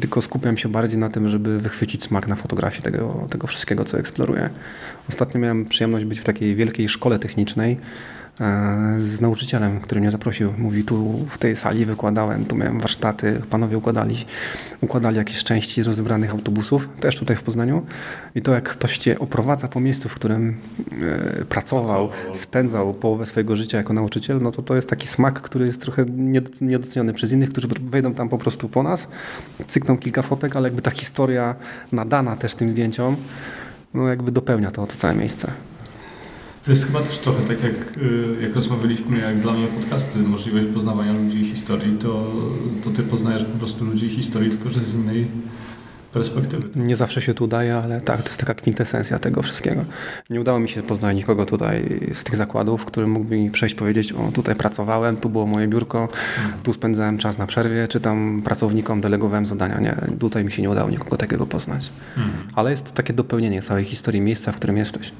tylko 0.00 0.22
skupiam 0.22 0.56
się 0.56 0.68
bardziej 0.68 0.98
na 0.98 1.08
tym, 1.08 1.28
żeby 1.28 1.58
wychwycić 1.58 2.04
smak 2.04 2.28
na 2.28 2.36
fotografii 2.36 2.82
tego, 2.82 3.26
tego 3.30 3.46
wszystkiego, 3.46 3.84
co 3.84 3.98
eksploruję. 3.98 4.50
Ostatnio 5.08 5.40
miałem 5.40 5.64
przyjemność 5.64 6.04
być 6.04 6.20
w 6.20 6.24
takiej 6.24 6.54
wielkiej 6.54 6.88
szkole 6.88 7.18
technicznej, 7.18 7.76
z 8.98 9.20
nauczycielem, 9.20 9.80
który 9.80 10.00
mnie 10.00 10.10
zaprosił. 10.10 10.52
Mówi, 10.58 10.84
tu 10.84 11.26
w 11.30 11.38
tej 11.38 11.56
sali 11.56 11.84
wykładałem, 11.84 12.44
tu 12.44 12.56
miałem 12.56 12.80
warsztaty, 12.80 13.42
panowie 13.50 13.78
układali, 13.78 14.24
układali 14.80 15.16
jakieś 15.16 15.44
części 15.44 15.82
z 15.82 15.86
rozebranych 15.86 16.30
autobusów, 16.30 16.88
też 17.00 17.16
tutaj 17.16 17.36
w 17.36 17.42
Poznaniu. 17.42 17.86
I 18.34 18.42
to 18.42 18.52
jak 18.52 18.68
ktoś 18.68 18.98
cię 18.98 19.18
oprowadza 19.18 19.68
po 19.68 19.80
miejscu, 19.80 20.08
w 20.08 20.14
którym 20.14 20.56
e, 21.40 21.44
pracował, 21.44 22.08
spędzał 22.32 22.94
połowę 22.94 23.26
swojego 23.26 23.56
życia 23.56 23.78
jako 23.78 23.92
nauczyciel, 23.92 24.38
no 24.42 24.50
to 24.50 24.62
to 24.62 24.74
jest 24.74 24.88
taki 24.88 25.06
smak, 25.06 25.40
który 25.40 25.66
jest 25.66 25.80
trochę 25.80 26.04
niedoc- 26.04 26.62
niedoceniony 26.62 27.12
przez 27.12 27.32
innych, 27.32 27.48
którzy 27.48 27.68
wejdą 27.80 28.14
tam 28.14 28.28
po 28.28 28.38
prostu 28.38 28.68
po 28.68 28.82
nas, 28.82 29.08
cykną 29.66 29.98
kilka 29.98 30.22
fotek, 30.22 30.56
ale 30.56 30.68
jakby 30.68 30.82
ta 30.82 30.90
historia 30.90 31.54
nadana 31.92 32.36
też 32.36 32.54
tym 32.54 32.70
zdjęciom, 32.70 33.16
no 33.94 34.08
jakby 34.08 34.32
dopełnia 34.32 34.70
to, 34.70 34.86
to 34.86 34.96
całe 34.96 35.14
miejsce. 35.14 35.52
To 36.64 36.70
jest 36.70 36.86
chyba 36.86 37.00
też 37.00 37.18
trochę 37.18 37.42
tak, 37.42 37.62
jak, 37.62 37.96
y, 37.96 38.42
jak 38.42 38.54
rozmawialiśmy, 38.54 39.18
jak 39.18 39.40
dla 39.40 39.52
mnie 39.52 39.66
podcasty, 39.66 40.18
możliwość 40.18 40.66
poznawania 40.66 41.12
ludzi 41.12 41.40
i 41.40 41.44
historii, 41.44 41.98
to, 41.98 42.30
to 42.84 42.90
ty 42.90 43.02
poznajesz 43.02 43.44
po 43.44 43.58
prostu 43.58 43.84
ludzi 43.84 44.06
i 44.06 44.10
historii, 44.10 44.50
tylko 44.50 44.70
że 44.70 44.84
z 44.84 44.94
innej 44.94 45.26
perspektywy. 46.12 46.68
Nie 46.76 46.96
zawsze 46.96 47.20
się 47.20 47.34
tu 47.34 47.44
udaje, 47.44 47.76
ale 47.76 48.00
tak, 48.00 48.22
to 48.22 48.28
jest 48.28 48.40
taka 48.40 48.54
kwintesencja 48.54 49.18
tego 49.18 49.42
wszystkiego. 49.42 49.84
Nie 50.30 50.40
udało 50.40 50.58
mi 50.58 50.68
się 50.68 50.82
poznać 50.82 51.16
nikogo 51.16 51.46
tutaj 51.46 52.00
z 52.12 52.24
tych 52.24 52.36
zakładów, 52.36 52.84
który 52.84 53.06
mógłby 53.06 53.36
mi 53.36 53.50
przejść 53.50 53.74
powiedzieć, 53.74 54.12
o 54.12 54.32
tutaj 54.32 54.54
pracowałem, 54.54 55.16
tu 55.16 55.28
było 55.30 55.46
moje 55.46 55.68
biurko, 55.68 56.08
tu 56.62 56.72
spędzałem 56.72 57.18
czas 57.18 57.38
na 57.38 57.46
przerwie, 57.46 57.88
czy 57.88 58.00
tam 58.00 58.42
pracownikom 58.44 59.00
delegowałem 59.00 59.46
zadania. 59.46 59.80
Nie, 59.80 59.96
tutaj 60.18 60.44
mi 60.44 60.52
się 60.52 60.62
nie 60.62 60.70
udało 60.70 60.90
nikogo 60.90 61.16
takiego 61.16 61.46
poznać. 61.46 61.90
Ale 62.54 62.70
jest 62.70 62.84
to 62.84 62.92
takie 62.92 63.12
dopełnienie 63.12 63.62
całej 63.62 63.84
historii 63.84 64.20
miejsca, 64.20 64.52
w 64.52 64.56
którym 64.56 64.76
jesteś. 64.76 65.12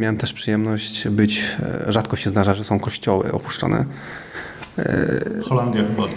Miałem 0.00 0.16
też 0.16 0.32
przyjemność 0.32 1.08
być, 1.08 1.44
e, 1.86 1.92
rzadko 1.92 2.16
się 2.16 2.30
zdarza, 2.30 2.54
że 2.54 2.64
są 2.64 2.78
kościoły 2.78 3.32
opuszczone. 3.32 3.84
Holandia 5.44 5.82
chyba 5.82 6.04
y, 6.04 6.10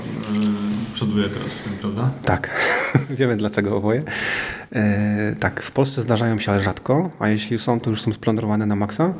przoduje 0.93 1.29
teraz 1.29 1.53
w 1.53 1.61
tym, 1.61 1.73
prawda? 1.73 2.11
Tak, 2.25 2.49
wiemy 3.19 3.37
dlaczego 3.37 3.77
oboje. 3.77 4.03
E, 4.75 5.35
tak, 5.39 5.61
w 5.61 5.71
Polsce 5.71 6.01
zdarzają 6.01 6.39
się, 6.39 6.51
ale 6.51 6.63
rzadko, 6.63 7.09
a 7.19 7.27
jeśli 7.27 7.59
są, 7.59 7.79
to 7.79 7.89
już 7.89 8.01
są 8.01 8.13
splądrowane 8.13 8.65
na 8.65 8.75
maksa. 8.75 9.13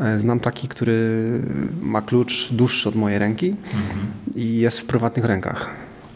E, 0.00 0.18
znam 0.18 0.40
taki, 0.40 0.68
który 0.68 1.20
ma 1.82 2.02
klucz 2.02 2.52
dłuższy 2.52 2.88
od 2.88 2.94
mojej 2.94 3.18
ręki 3.18 3.56
i 4.34 4.58
jest 4.58 4.80
w 4.80 4.84
prywatnych 4.84 5.24
rękach. 5.24 5.70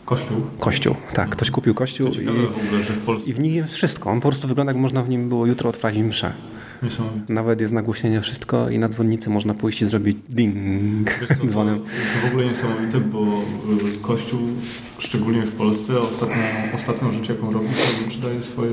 Kościół. 0.05 0.47
Kościół, 0.59 0.95
tak, 1.13 1.29
ktoś 1.29 1.51
kupił 1.51 1.75
kościół 1.75 2.09
i, 2.09 2.25
w 2.25 2.67
ogóle, 2.67 2.83
że 2.83 2.93
w 2.93 2.99
Polsce 2.99 3.31
i 3.31 3.33
w 3.33 3.41
nim 3.41 3.55
jest 3.55 3.75
wszystko. 3.75 4.11
On 4.11 4.21
po 4.21 4.29
prostu 4.29 4.49
wygląda, 4.49 4.73
jak 4.73 4.83
można 4.83 5.03
w 5.03 5.09
nim 5.09 5.29
było 5.29 5.47
jutro 5.47 5.71
odprawić 5.71 6.03
mszę. 6.03 6.33
Nie 6.83 6.91
są... 6.91 7.05
Nawet 7.29 7.61
jest 7.61 7.73
nagłośnienie 7.73 8.21
wszystko 8.21 8.71
i 8.71 8.79
na 8.79 8.89
dzwonnicy 8.89 9.31
można 9.31 9.55
pójść 9.55 9.83
i 9.83 9.87
zrobić 9.89 10.17
ding 10.29 11.11
Wiesz 11.21 11.29
co, 11.29 11.35
to, 11.35 11.47
dzwonem. 11.47 11.79
to 11.79 12.27
w 12.29 12.31
ogóle 12.31 12.47
niesamowite, 12.47 13.01
bo 13.01 13.23
y, 13.23 13.99
Kościół, 14.03 14.41
szczególnie 14.99 15.43
w 15.43 15.53
Polsce, 15.55 16.01
ostatnią, 16.01 16.37
ostatnią 16.75 17.11
rzecz, 17.11 17.29
jaką 17.29 17.53
robi, 17.53 17.67
to 17.69 18.05
sprzedaje 18.11 18.43
swoje, 18.43 18.71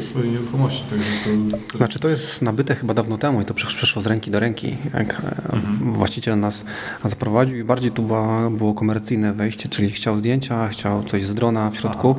swoje 0.00 0.30
nieruchomości. 0.30 0.84
To, 0.90 1.58
to 1.72 1.78
Znaczy 1.78 1.98
to 1.98 2.08
jest 2.08 2.42
nabyte 2.42 2.74
chyba 2.74 2.94
dawno 2.94 3.18
temu 3.18 3.40
i 3.42 3.44
to 3.44 3.54
przesz- 3.54 3.76
przeszło 3.76 4.02
z 4.02 4.06
ręki 4.06 4.30
do 4.30 4.40
ręki, 4.40 4.76
jak 4.94 5.14
e, 5.14 5.60
właściciel 5.80 6.40
nas 6.40 6.64
zaprowadził 7.04 7.58
i 7.58 7.64
bardziej 7.64 7.90
to 7.90 8.02
była, 8.02 8.50
było 8.50 8.74
komercyjne 8.74 9.32
wejście, 9.32 9.68
czyli 9.68 9.90
chciał 9.90 10.18
zdjęcia, 10.18 10.68
chciał 10.68 11.02
coś 11.02 11.24
z 11.24 11.34
drona 11.34 11.70
w 11.70 11.76
środku, 11.76 12.16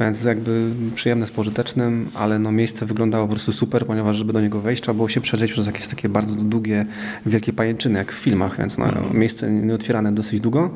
więc 0.00 0.24
jakby 0.24 0.70
przyjemne 0.94 1.26
z 1.26 1.30
pożytecznym, 1.30 2.08
ale 2.14 2.38
no 2.38 2.52
miejsce 2.52 2.86
wyglądało 2.86 3.26
po 3.26 3.32
prostu 3.32 3.52
super, 3.52 3.86
ponieważ 3.86 4.16
żeby 4.16 4.32
do 4.32 4.40
niego 4.40 4.60
wejść 4.60 4.82
trzeba 4.82 4.94
było 4.96 5.08
się 5.08 5.20
przedrzeć 5.20 5.52
przez 5.52 5.66
jakieś 5.66 5.88
takie 5.88 6.08
bardzo 6.08 6.34
długie, 6.36 6.86
wielkie 7.26 7.52
pajęczyny, 7.52 7.98
jak 7.98 8.12
w 8.12 8.18
filmach, 8.18 8.58
więc 8.58 8.78
no, 8.78 8.86
miejsce 9.12 9.50
nieotwierane 9.50 10.12
dosyć 10.12 10.40
długo. 10.40 10.70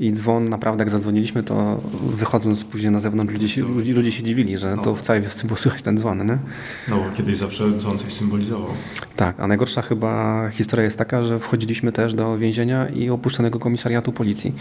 I 0.00 0.12
dzwon, 0.12 0.48
naprawdę 0.48 0.82
jak 0.82 0.90
zadzwoniliśmy, 0.90 1.42
to 1.42 1.80
wychodząc 2.02 2.64
później 2.64 2.92
na 2.92 3.00
zewnątrz 3.00 3.32
ludzie 3.32 3.48
się, 3.48 3.62
ludzie, 3.94 4.12
się 4.12 4.22
dziwili, 4.22 4.58
że 4.58 4.76
to 4.82 4.96
w 4.96 5.02
całej 5.02 5.22
wiosce 5.22 5.46
było 5.46 5.56
słychać 5.56 5.82
ten 5.82 5.98
dzwon, 5.98 6.26
nie? 6.26 6.38
no, 6.88 6.96
bo 6.96 7.16
kiedyś 7.16 7.36
zawsze 7.36 7.72
dzwon 7.78 7.98
coś 7.98 8.12
symbolizował. 8.12 8.68
Tak, 9.16 9.40
a 9.40 9.46
najgorsza 9.46 9.82
chyba 9.82 10.42
historia 10.50 10.84
jest 10.84 10.98
taka, 10.98 11.22
że 11.22 11.38
wchodziliśmy 11.38 11.92
też 11.92 12.14
do 12.14 12.38
więzienia 12.38 12.88
i 12.88 13.10
opuszczonego 13.10 13.58
komisariatu 13.58 14.12
policji. 14.12 14.54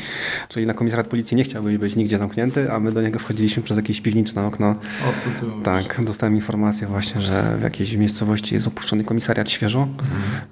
Czyli 0.49 0.65
na 0.65 0.73
komisariat 0.73 1.07
policji 1.07 1.37
nie 1.37 1.43
chciałby 1.43 1.79
być 1.79 1.95
nigdzie 1.95 2.17
zamknięty, 2.17 2.71
a 2.71 2.79
my 2.79 2.91
do 2.91 3.01
niego 3.01 3.19
wchodziliśmy 3.19 3.63
przez 3.63 3.77
jakieś 3.77 4.01
piwniczne 4.01 4.45
okno. 4.45 4.69
O 4.69 5.19
co 5.19 5.39
ty 5.39 5.45
mówisz? 5.45 5.65
Tak, 5.65 6.01
dostałem 6.03 6.35
informację 6.35 6.87
właśnie, 6.87 7.21
że 7.21 7.57
w 7.59 7.63
jakiejś 7.63 7.95
miejscowości 7.95 8.55
jest 8.55 8.67
opuszczony 8.67 9.03
komisariat 9.03 9.49
świeżo. 9.49 9.87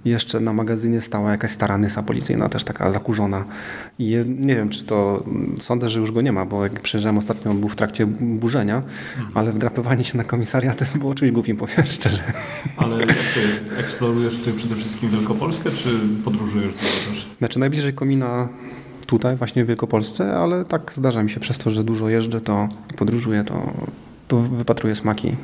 I 0.05 0.09
jeszcze 0.09 0.39
na 0.39 0.53
magazynie 0.53 1.01
stała 1.01 1.31
jakaś 1.31 1.51
stara 1.51 1.77
nysa 1.77 2.03
policyjna, 2.03 2.49
też 2.49 2.63
taka 2.63 2.91
zakurzona. 2.91 3.45
I 3.99 4.09
jest, 4.09 4.29
nie 4.29 4.55
wiem, 4.55 4.70
czy 4.71 4.83
to, 4.83 5.23
sądzę, 5.59 5.89
że 5.89 5.99
już 5.99 6.11
go 6.11 6.21
nie 6.21 6.31
ma, 6.31 6.45
bo 6.45 6.63
jak 6.63 6.79
przyjeżdżałem 6.79 7.17
ostatnio, 7.17 7.51
on 7.51 7.59
był 7.59 7.69
w 7.69 7.75
trakcie 7.75 8.05
burzenia, 8.05 8.81
ale 9.33 9.51
wdrapywanie 9.51 10.03
się 10.03 10.17
na 10.17 10.23
komisariat 10.23 10.83
było 10.99 11.15
czymś 11.15 11.31
głupim, 11.31 11.57
powiem 11.57 11.85
szczerze. 11.85 12.23
Ale 12.77 12.99
jak 12.99 13.17
to 13.33 13.39
jest? 13.39 13.73
Eksplorujesz 13.77 14.37
tutaj 14.37 14.53
przede 14.53 14.75
wszystkim 14.75 15.09
Wielkopolskę, 15.09 15.71
czy 15.71 15.89
podróżujesz 16.25 16.73
dużo 16.73 17.09
też? 17.09 17.27
Znaczy 17.37 17.59
najbliżej 17.59 17.93
komina 17.93 18.49
tutaj 19.07 19.35
właśnie 19.35 19.65
w 19.65 19.67
Wielkopolsce, 19.67 20.37
ale 20.37 20.65
tak 20.65 20.91
zdarza 20.95 21.23
mi 21.23 21.29
się 21.29 21.39
przez 21.39 21.57
to, 21.57 21.71
że 21.71 21.83
dużo 21.83 22.09
jeżdżę, 22.09 22.41
to 22.41 22.69
podróżuję, 22.97 23.43
to, 23.43 23.73
to 24.31 24.37
wypatruję 24.37 24.95
smaki 24.95 25.35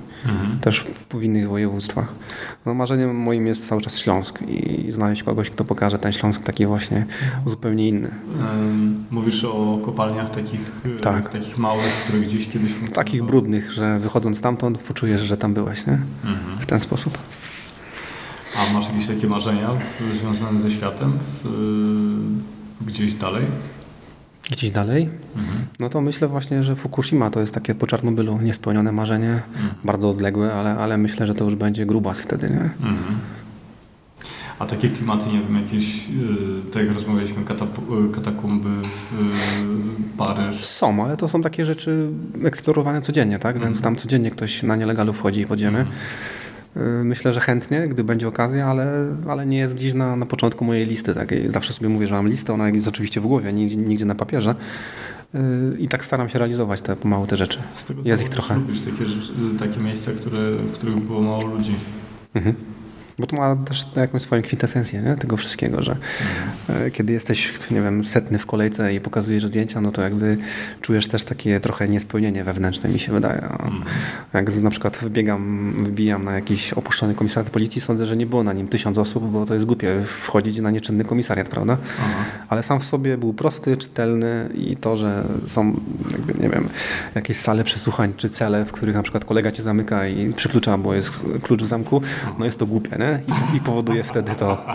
też 0.61 0.85
w 1.13 1.23
innych 1.23 1.49
województwach. 1.49 2.07
No, 2.65 2.73
marzeniem 2.73 3.15
moim 3.15 3.47
jest 3.47 3.67
cały 3.67 3.81
czas 3.81 3.97
Śląsk 3.99 4.41
i 4.41 4.91
znaleźć 4.91 5.23
kogoś, 5.23 5.49
kto 5.49 5.63
pokaże 5.63 5.97
ten 5.97 6.13
Śląsk 6.13 6.41
taki 6.41 6.65
właśnie 6.65 7.05
zupełnie 7.45 7.88
inny. 7.88 8.11
Mówisz 9.11 9.43
o 9.43 9.79
kopalniach 9.85 10.29
takich, 10.29 10.61
e, 10.97 10.99
Tak. 10.99 11.29
takich 11.29 11.57
małych, 11.57 11.85
które 12.03 12.19
gdzieś 12.19 12.45
kiedyś 12.45 12.71
funkcjonowały. 12.71 12.95
Takich 13.05 13.23
brudnych, 13.23 13.71
że 13.71 13.99
wychodząc 13.99 14.38
stamtąd 14.38 14.77
poczujesz, 14.77 15.21
że 15.21 15.38
tam 15.38 15.53
byłeś, 15.53 15.88
nie? 15.88 15.99
W 16.59 16.65
ten 16.65 16.79
sposób. 16.79 17.17
A 18.57 18.73
masz 18.73 18.89
jakieś 18.89 19.07
takie 19.07 19.27
marzenia 19.27 19.69
związane 20.13 20.59
ze 20.59 20.71
światem 20.71 21.13
w, 21.19 21.45
y, 22.81 22.85
gdzieś 22.85 23.13
dalej? 23.13 23.43
Gdzieś 24.51 24.71
dalej? 24.71 25.09
No 25.79 25.89
to 25.89 26.01
myślę 26.01 26.27
właśnie, 26.27 26.63
że 26.63 26.75
Fukushima 26.75 27.29
to 27.29 27.39
jest 27.39 27.53
takie 27.53 27.75
po 27.75 27.87
Czarnobylu 27.87 28.39
niespełnione 28.41 28.91
marzenie, 28.91 29.41
bardzo 29.83 30.09
odległe, 30.09 30.53
ale, 30.53 30.77
ale 30.77 30.97
myślę, 30.97 31.27
że 31.27 31.33
to 31.33 31.43
już 31.43 31.55
będzie 31.55 31.85
grubas 31.85 32.19
wtedy, 32.19 32.49
nie? 32.49 32.69
A 34.59 34.65
takie 34.65 34.89
klimaty, 34.89 35.29
nie 35.29 35.41
wiem, 35.41 35.55
jakieś, 35.55 36.09
y, 36.67 36.71
tak 36.73 36.85
jak 36.85 36.93
rozmawialiśmy, 36.93 37.41
y, 37.41 38.11
katakumby, 38.13 38.69
y, 38.69 40.17
Paryż. 40.17 40.65
Są, 40.65 41.03
ale 41.03 41.17
to 41.17 41.27
są 41.27 41.41
takie 41.41 41.65
rzeczy 41.65 42.07
eksplorowane 42.43 43.01
codziennie, 43.01 43.39
tak? 43.39 43.59
Więc 43.59 43.81
tam 43.81 43.95
codziennie 43.95 44.31
ktoś 44.31 44.63
na 44.63 44.75
nielegalu 44.75 45.13
wchodzi 45.13 45.45
pod 45.45 45.59
ziemię. 45.59 45.79
Y, 45.79 45.85
Myślę, 47.03 47.34
że 47.34 47.39
chętnie, 47.39 47.88
gdy 47.88 48.03
będzie 48.03 48.28
okazja, 48.28 48.65
ale, 48.65 49.07
ale 49.28 49.45
nie 49.45 49.57
jest 49.57 49.75
gdzieś 49.75 49.93
na, 49.93 50.15
na 50.15 50.25
początku 50.25 50.65
mojej 50.65 50.86
listy. 50.86 51.13
Takiej. 51.13 51.51
Zawsze 51.51 51.73
sobie 51.73 51.89
mówię, 51.89 52.07
że 52.07 52.13
mam 52.13 52.28
listę, 52.28 52.53
ona 52.53 52.69
jest 52.69 52.88
oczywiście 52.88 53.21
w 53.21 53.28
głowie, 53.28 53.53
nigdzie, 53.53 53.75
nigdzie 53.75 54.05
na 54.05 54.15
papierze. 54.15 54.55
Y, 55.36 55.78
I 55.80 55.88
tak 55.88 56.05
staram 56.05 56.30
się 56.30 56.39
realizować 56.39 56.82
te, 56.82 56.95
pomału 56.95 57.28
te 57.28 57.38
rzeczy. 57.38 57.59
Z 57.73 57.86
tego, 57.86 58.01
Jest 58.05 58.23
ich 58.23 58.30
trochę. 58.30 58.55
Lubisz 58.55 58.82
takie, 58.82 59.05
rzeczy, 59.05 59.34
takie 59.59 59.80
miejsca, 59.80 60.11
które, 60.11 60.55
w 60.55 60.71
których 60.71 60.95
było 60.99 61.21
mało 61.21 61.45
ludzi. 61.45 61.75
Bo 63.20 63.28
to 63.28 63.36
ma 63.36 63.55
też 63.55 63.88
jakąś 63.95 64.22
swoją 64.22 64.41
kwintesencję 64.41 65.01
nie? 65.01 65.15
tego 65.15 65.38
wszystkiego, 65.38 65.84
że 65.84 65.97
e, 66.70 66.91
kiedy 66.91 67.13
jesteś, 67.13 67.53
nie 67.72 67.82
wiem, 67.82 68.03
setny 68.03 68.39
w 68.39 68.45
kolejce 68.45 68.93
i 68.93 68.99
pokazujesz 68.99 69.45
zdjęcia, 69.45 69.82
no 69.82 69.91
to 69.91 70.01
jakby 70.01 70.38
czujesz 70.82 71.07
też 71.07 71.24
takie 71.24 71.59
trochę 71.59 71.88
niespełnienie 71.88 72.43
wewnętrzne, 72.43 72.89
mi 72.89 72.99
się 72.99 73.11
wydaje. 73.11 73.41
A 74.34 74.38
jak 74.38 74.55
na 74.55 74.70
przykład 74.70 74.97
wybiegam, 74.97 75.74
wybijam 75.84 76.24
na 76.24 76.34
jakiś 76.34 76.74
opuszczony 76.74 77.15
komisariat 77.15 77.49
policji, 77.49 77.82
sądzę, 77.82 78.05
że 78.05 78.18
nie 78.18 78.26
było 78.26 78.43
na 78.43 78.53
nim 78.53 78.68
tysiąc 78.68 78.97
osób, 78.97 79.32
bo 79.32 79.45
to 79.45 79.53
jest 79.53 79.65
głupie 79.65 80.01
wchodzić 80.03 80.59
na 80.59 80.72
nieczynny 80.72 81.03
komisariat, 81.03 81.49
prawda? 81.49 81.78
Ale 82.49 82.63
sam 82.63 82.80
w 82.80 82.86
sobie 82.86 83.18
był 83.18 83.34
prosty, 83.34 83.78
czytelny 83.78 84.49
i 84.53 84.78
to, 84.78 84.97
że 84.97 85.24
są, 85.47 85.80
jakby, 86.11 86.34
nie 86.34 86.49
wiem, 86.49 86.70
jakieś 87.15 87.38
sale 87.38 87.63
przesłuchań 87.63 88.13
czy 88.18 88.30
cele, 88.30 88.65
w 88.65 88.72
których 88.72 88.95
na 88.95 89.03
przykład 89.03 89.26
kolega 89.26 89.51
cię 89.51 89.63
zamyka 89.63 90.07
i 90.07 90.34
przyklucza, 90.34 90.78
bo 90.78 90.93
jest 90.93 91.26
klucz 91.41 91.63
w 91.63 91.65
zamku, 91.65 92.01
no 92.39 92.45
jest 92.45 92.59
to 92.59 92.65
głupie, 92.65 92.97
nie? 92.99 93.06
I, 93.53 93.57
i 93.57 93.59
powoduje 93.59 94.03
wtedy 94.03 94.35
to... 94.35 94.65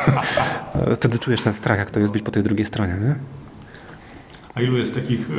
wtedy 0.96 1.18
czujesz 1.18 1.42
ten 1.42 1.54
strach, 1.54 1.78
jak 1.78 1.90
to 1.90 2.00
jest 2.00 2.12
być 2.12 2.22
po 2.22 2.30
tej 2.30 2.42
drugiej 2.42 2.66
stronie, 2.66 2.94
nie? 3.00 3.14
A 4.54 4.60
ilu 4.60 4.76
jest 4.76 4.94
takich 4.94 5.30
y, 5.30 5.34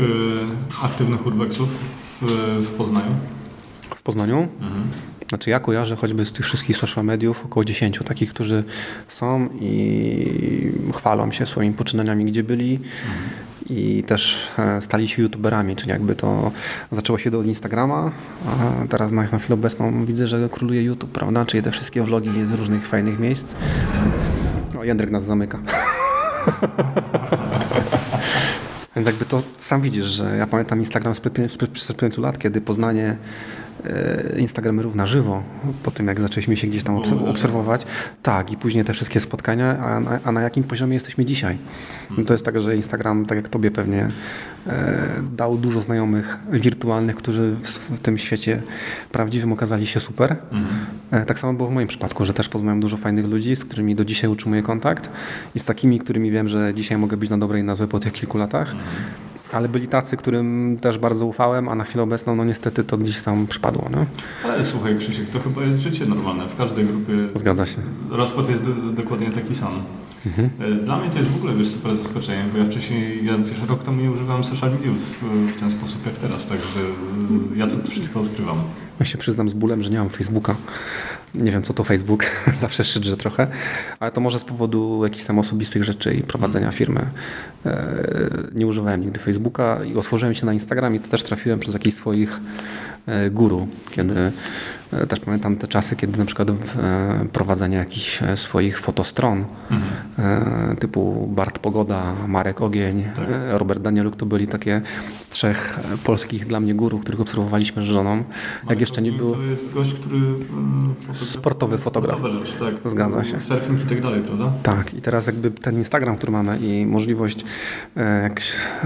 aktywnych 0.84 1.26
urbexów 1.26 1.69
w, 2.21 2.26
w 2.67 2.71
Poznaniu? 2.71 3.11
W 3.95 4.01
Poznaniu? 4.01 4.47
Znaczy 5.34 5.50
ja 5.50 5.60
kojarzę 5.60 5.96
choćby 5.96 6.26
z 6.26 6.32
tych 6.32 6.46
wszystkich 6.46 6.78
social 6.78 7.06
mediów 7.06 7.46
około 7.46 7.64
10 7.64 8.00
takich, 8.06 8.30
którzy 8.30 8.64
są 9.08 9.50
i 9.62 10.72
chwalą 10.94 11.32
się 11.32 11.46
swoimi 11.46 11.74
poczynaniami, 11.74 12.26
gdzie 12.26 12.44
byli 12.44 12.80
i 13.70 14.04
też 14.04 14.52
e, 14.60 14.82
stali 14.82 15.08
się 15.08 15.22
youtuberami, 15.22 15.76
czyli 15.76 15.90
jakby 15.90 16.16
to 16.16 16.52
zaczęło 16.92 17.20
się 17.20 17.38
od 17.38 17.46
Instagrama, 17.46 18.12
a 18.48 18.88
teraz 18.88 19.12
na, 19.12 19.22
na 19.22 19.40
chwilę 19.40 19.54
obecną 19.54 20.06
widzę, 20.06 20.28
że 20.28 20.50
króluje 20.50 20.84
YouTube, 20.84 21.12
prawda? 21.12 21.46
Czyli 21.46 21.64
te 21.64 21.72
wszystkie 21.72 22.04
vlogi 22.04 22.46
z 22.46 22.54
różnych 22.54 22.88
fajnych 22.88 23.20
miejsc. 23.20 23.56
O, 24.80 24.84
Jędrek 24.84 25.12
nas 25.12 25.24
zamyka. 25.24 25.60
Więc 28.96 29.08
jakby 29.08 29.26
to 29.26 29.44
sam 29.58 29.82
widzisz, 29.82 30.06
że 30.06 30.38
ja 30.38 30.48
pamiętam 30.48 30.80
Instagram 30.80 31.16
sprzed, 31.16 31.34
pię- 31.34 31.50
sprzed, 31.50 31.70
sprzed 31.80 31.98
pięciu 31.98 32.22
lat, 32.22 32.40
kiedy 32.40 32.62
poznanie 32.62 33.18
Instagramerów 34.38 34.96
na 34.96 35.06
żywo, 35.06 35.44
po 35.84 35.92
tym 35.92 36.08
jak 36.08 36.20
zaczęliśmy 36.22 36.58
się 36.58 36.68
gdzieś 36.68 36.84
tam 36.84 36.96
obserwować. 37.28 37.86
Tak, 38.24 38.52
i 38.52 38.58
później 38.58 38.84
te 38.84 38.94
wszystkie 38.94 39.20
spotkania, 39.20 39.78
a 39.78 40.00
na, 40.00 40.20
a 40.24 40.32
na 40.32 40.42
jakim 40.42 40.64
poziomie 40.64 40.94
jesteśmy 40.94 41.26
dzisiaj? 41.26 41.58
No 42.18 42.24
to 42.24 42.34
jest 42.34 42.46
tak, 42.46 42.62
że 42.62 42.76
Instagram, 42.76 43.26
tak 43.26 43.36
jak 43.36 43.50
tobie 43.50 43.72
pewnie, 43.72 44.08
e, 44.68 45.08
dał 45.38 45.58
dużo 45.58 45.82
znajomych 45.82 46.38
wirtualnych, 46.52 47.16
którzy 47.16 47.56
w, 47.64 48.00
tym 48.00 48.18
świecie 48.18 48.62
prawdziwym 49.12 49.52
okazali 49.54 49.88
się 49.88 50.00
super. 50.00 50.36
E, 51.12 51.26
Tak 51.26 51.40
samo 51.40 51.54
było 51.54 51.70
w 51.70 51.74
moim 51.74 51.88
przypadku, 51.88 52.26
że 52.26 52.34
też 52.34 52.50
poznałem 52.50 52.80
dużo 52.80 52.98
fajnych 52.98 53.28
ludzi, 53.28 53.56
z 53.56 53.66
którymi 53.66 53.96
do 53.96 54.06
dzisiaj 54.06 54.30
utrzymuję 54.30 54.62
kontakt 54.62 55.10
i 55.56 55.60
z 55.60 55.64
takimi, 55.64 56.00
którymi 56.00 56.32
wiem, 56.32 56.50
że 56.50 56.74
dzisiaj 56.74 56.98
mogę 56.98 57.18
być 57.18 57.30
na 57.30 57.38
dobre 57.38 57.60
i 57.60 57.64
na 57.64 57.76
złe 57.76 57.88
po 57.88 58.00
tych 58.00 58.14
kilku 58.14 58.38
latach. 58.38 58.76
Ale 59.54 59.70
byli 59.70 59.88
tacy, 59.88 60.18
którym 60.18 60.78
też 60.82 60.97
bardzo 60.97 61.26
ufałem, 61.26 61.70
a 61.70 61.76
na 61.76 61.84
chwilę 61.84 62.04
obecną, 62.04 62.36
no 62.36 62.43
niestety 62.43 62.84
to 62.84 62.97
gdzieś 62.97 63.22
tam 63.22 63.47
przypadło. 63.47 63.88
No? 63.91 64.06
Ale 64.43 64.64
słuchaj 64.64 64.97
Krzysiek, 64.97 65.30
to 65.30 65.39
chyba 65.39 65.62
jest 65.64 65.80
życie 65.80 66.06
normalne. 66.06 66.47
W 66.47 66.56
każdej 66.56 66.86
grupie 66.86 67.14
Zgadza 67.36 67.66
się. 67.66 67.82
rozkład 68.10 68.49
jest 68.49 68.64
do, 68.64 68.91
dokładnie 68.91 69.32
taki 69.32 69.56
sam. 69.56 69.72
Mhm. 70.26 70.49
E, 70.60 70.86
Dla 70.86 70.97
mnie 70.97 71.10
to 71.10 71.18
jest 71.18 71.32
w 71.32 71.36
ogóle 71.38 71.54
wiesz, 71.54 71.68
super 71.68 71.95
zaskoczenie, 71.95 72.45
bo 72.54 72.58
ja 72.60 72.66
wcześniej, 72.66 73.26
ja 73.26 73.38
wiesz, 73.38 73.62
rok 73.70 73.84
temu 73.84 74.01
nie 74.01 74.12
używałem 74.12 74.43
social 74.43 74.72
mediów 74.72 74.95
w, 75.22 75.51
w 75.56 75.60
ten 75.60 75.72
sposób 75.72 76.06
jak 76.06 76.16
teraz, 76.16 76.47
także 76.47 76.80
e, 76.80 77.58
ja 77.58 77.68
to 77.68 77.91
wszystko 77.91 78.20
odkrywam. 78.20 78.58
Ja 78.99 79.06
się 79.06 79.18
przyznam 79.18 79.49
z 79.49 79.54
bólem, 79.54 79.84
że 79.84 79.89
nie 79.89 79.97
mam 79.99 80.10
Facebooka. 80.10 80.56
Nie 81.36 81.52
wiem, 81.52 81.64
co 81.64 81.74
to 81.74 81.84
Facebook. 81.84 82.26
Zawsze 82.54 82.84
szydrzę 82.84 83.18
trochę. 83.18 83.48
Ale 84.00 84.12
to 84.12 84.22
może 84.22 84.40
z 84.40 84.44
powodu 84.44 85.04
jakichś 85.04 85.24
tam 85.24 85.40
osobistych 85.40 85.84
rzeczy 85.84 86.14
i 86.14 86.22
prowadzenia 86.22 86.72
firmy. 86.72 87.06
E, 87.66 87.94
Nie 88.56 88.68
używałem 88.68 89.02
nigdy 89.02 89.20
Facebooka 89.20 89.80
i 89.94 89.96
otworzyłem 89.96 90.34
się 90.34 90.46
na 90.46 90.54
Instagram 90.54 90.96
i 90.96 91.00
to 91.00 91.08
też 91.08 91.24
trafiłem 91.24 91.60
przez 91.60 91.74
jakichś 91.74 91.96
swoich 91.96 92.40
guru, 93.32 93.68
kiedy 93.91 94.32
e, 94.93 95.08
też 95.08 95.20
pamiętam 95.20 95.56
te 95.56 95.68
czasy, 95.68 95.95
kiedy 95.95 96.20
na 96.20 96.26
przykład 96.26 96.49
e, 96.49 96.54
prowadzenie 97.34 97.78
jakichś 97.78 98.24
e, 98.24 98.38
swoich 98.38 98.80
fotostron 98.80 99.45
e, 100.20 100.76
typu 100.80 101.28
Bart 101.36 101.60
Pogoda, 101.60 102.14
Marek 102.28 102.62
Ogień, 102.62 102.99
e, 103.01 103.58
Robert 103.58 103.82
Danieluk 103.82 104.16
to 104.16 104.26
byli 104.26 104.47
takie 104.47 104.82
trzech 105.30 105.80
e, 105.93 105.97
polskich 105.97 106.47
dla 106.47 106.60
mnie 106.60 106.76
guru, 106.76 106.99
których 106.99 107.22
obserwowaliśmy 107.22 107.82
z 107.82 107.86
żoną. 107.86 108.24
Jak 108.70 108.80
jeszcze 108.80 109.01
nie 109.01 109.12
było... 109.12 109.32
To 109.32 109.41
jest 109.41 109.74
gość, 109.74 109.93
który... 109.93 110.20
fotografuje 110.20 111.14
Sportowy 111.14 111.78
fotograf. 111.78 112.20
Rzeczy, 112.22 112.60
tak. 112.60 112.91
Zgadza 112.91 113.24
się. 113.24 113.41
Surfing 113.41 113.82
i 113.82 113.86
tak 113.86 114.01
dalej, 114.01 114.22
prawda? 114.22 114.51
Tak, 114.64 114.93
i 114.93 115.01
teraz 115.01 115.28
jakby 115.28 115.51
ten 115.51 115.78
Instagram, 115.78 116.18
który 116.18 116.32
mamy 116.32 116.58
i 116.58 116.86
możliwość 116.86 117.45
e, 117.97 118.30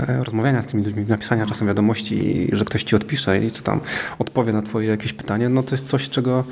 e, 0.07 0.24
rozmawiania 0.24 0.61
z 0.61 0.65
tymi 0.65 0.84
ludźmi, 0.84 1.05
napisania 1.07 1.45
czasem 1.45 1.68
wiadomości, 1.68 2.47
że 2.51 2.65
ktoś 2.65 2.84
ci 2.84 2.95
odpisze 2.95 3.45
i 3.45 3.51
czy 3.51 3.63
tam 3.63 3.80
odpowie 4.20 4.53
na 4.53 4.62
twoje 4.62 4.88
jakieś 4.88 5.14
pytanie, 5.14 5.49
no 5.49 5.64
to 5.64 5.76
jest 5.76 5.86
coś, 5.86 6.10
czego 6.10 6.43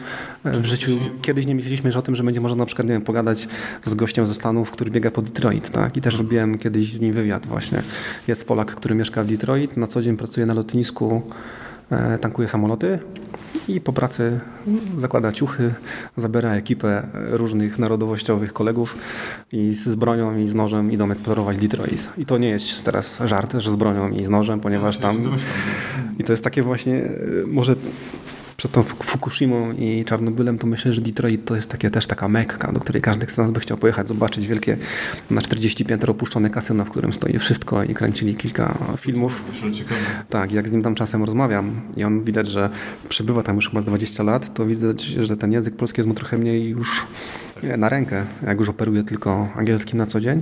e, 0.43 0.59
w 0.59 0.65
życiu 0.65 0.91
kiedyś 1.21 1.45
nie 1.45 1.55
myśleliśmy 1.55 1.91
że 1.91 1.99
o 1.99 2.01
tym, 2.01 2.15
że 2.15 2.23
będzie 2.23 2.41
można 2.41 2.57
na 2.57 2.65
przykład, 2.65 2.87
nie 2.87 2.93
wiem, 2.93 3.01
pogadać 3.01 3.47
z 3.85 3.93
gościem 3.93 4.27
ze 4.27 4.33
Stanów, 4.33 4.71
który 4.71 4.91
biega 4.91 5.11
po 5.11 5.21
Detroit, 5.21 5.69
tak? 5.69 5.97
I 5.97 6.01
też 6.01 6.17
robiłem 6.17 6.57
kiedyś 6.57 6.93
z 6.93 7.01
nim 7.01 7.13
wywiad 7.13 7.45
właśnie. 7.45 7.81
Jest 8.27 8.47
Polak, 8.47 8.75
który 8.75 8.95
mieszka 8.95 9.23
w 9.23 9.27
Detroit, 9.27 9.77
na 9.77 9.87
co 9.87 10.01
dzień 10.01 10.17
pracuje 10.17 10.45
na 10.45 10.53
lotnisku, 10.53 11.21
tankuje 12.21 12.47
samoloty 12.47 12.99
i 13.67 13.81
po 13.81 13.93
pracy 13.93 14.39
zakłada 14.97 15.31
ciuchy, 15.31 15.73
zabiera 16.17 16.53
ekipę 16.53 17.07
różnych 17.31 17.79
narodowościowych 17.79 18.53
kolegów 18.53 18.97
i 19.51 19.73
z 19.73 19.95
bronią 19.95 20.37
i 20.37 20.47
z 20.47 20.53
nożem 20.53 20.91
idą 20.91 21.11
eksplorować 21.11 21.57
Detroit. 21.57 22.09
I 22.17 22.25
to 22.25 22.37
nie 22.37 22.49
jest 22.49 22.85
teraz 22.85 23.21
żart, 23.25 23.55
że 23.57 23.71
z 23.71 23.75
bronią 23.75 24.09
i 24.09 24.25
z 24.25 24.29
nożem, 24.29 24.59
ponieważ 24.59 24.95
się 24.95 25.01
tam... 25.01 25.37
I 26.19 26.23
to 26.23 26.33
jest 26.33 26.43
takie 26.43 26.63
właśnie, 26.63 26.95
e, 26.95 27.11
może 27.47 27.75
przed 28.65 28.71
tą 28.71 28.81
Fuk- 28.81 29.03
Fukushimą 29.03 29.71
i 29.71 30.05
Czarnobylem, 30.05 30.57
to 30.57 30.67
myślę, 30.67 30.93
że 30.93 31.01
Detroit 31.01 31.45
to 31.45 31.55
jest 31.55 31.69
takie, 31.69 31.89
też 31.89 32.07
taka 32.07 32.29
mekka, 32.29 32.71
do 32.71 32.79
której 32.79 33.01
każdy 33.01 33.27
z 33.27 33.37
nas 33.37 33.51
by 33.51 33.59
chciał 33.59 33.77
pojechać, 33.77 34.07
zobaczyć 34.07 34.47
wielkie 34.47 34.77
na 35.29 35.41
40 35.41 35.85
piętr 35.85 36.11
opuszczone 36.11 36.49
kasyno, 36.49 36.85
w 36.85 36.89
którym 36.89 37.13
stoi 37.13 37.39
wszystko 37.39 37.83
i 37.83 37.93
kręcili 37.93 38.35
kilka 38.35 38.77
filmów. 38.97 39.43
Tak, 40.29 40.51
jak 40.51 40.67
z 40.67 40.71
nim 40.71 40.83
tam 40.83 40.95
czasem 40.95 41.23
rozmawiam 41.23 41.81
i 41.97 42.03
on 42.03 42.23
widać, 42.23 42.47
że 42.47 42.69
przebywa 43.09 43.43
tam 43.43 43.55
już 43.55 43.69
chyba 43.69 43.81
z 43.81 43.85
20 43.85 44.23
lat, 44.23 44.53
to 44.53 44.65
widać, 44.65 45.01
że 45.03 45.37
ten 45.37 45.51
język 45.51 45.75
polski 45.75 45.99
jest 45.99 46.07
mu 46.07 46.13
trochę 46.15 46.37
mniej 46.37 46.69
już 46.69 47.05
nie, 47.63 47.77
na 47.77 47.89
rękę, 47.89 48.25
jak 48.47 48.59
już 48.59 48.69
operuje 48.69 49.03
tylko 49.03 49.49
angielskim 49.55 49.97
na 49.97 50.05
co 50.05 50.19
dzień, 50.19 50.41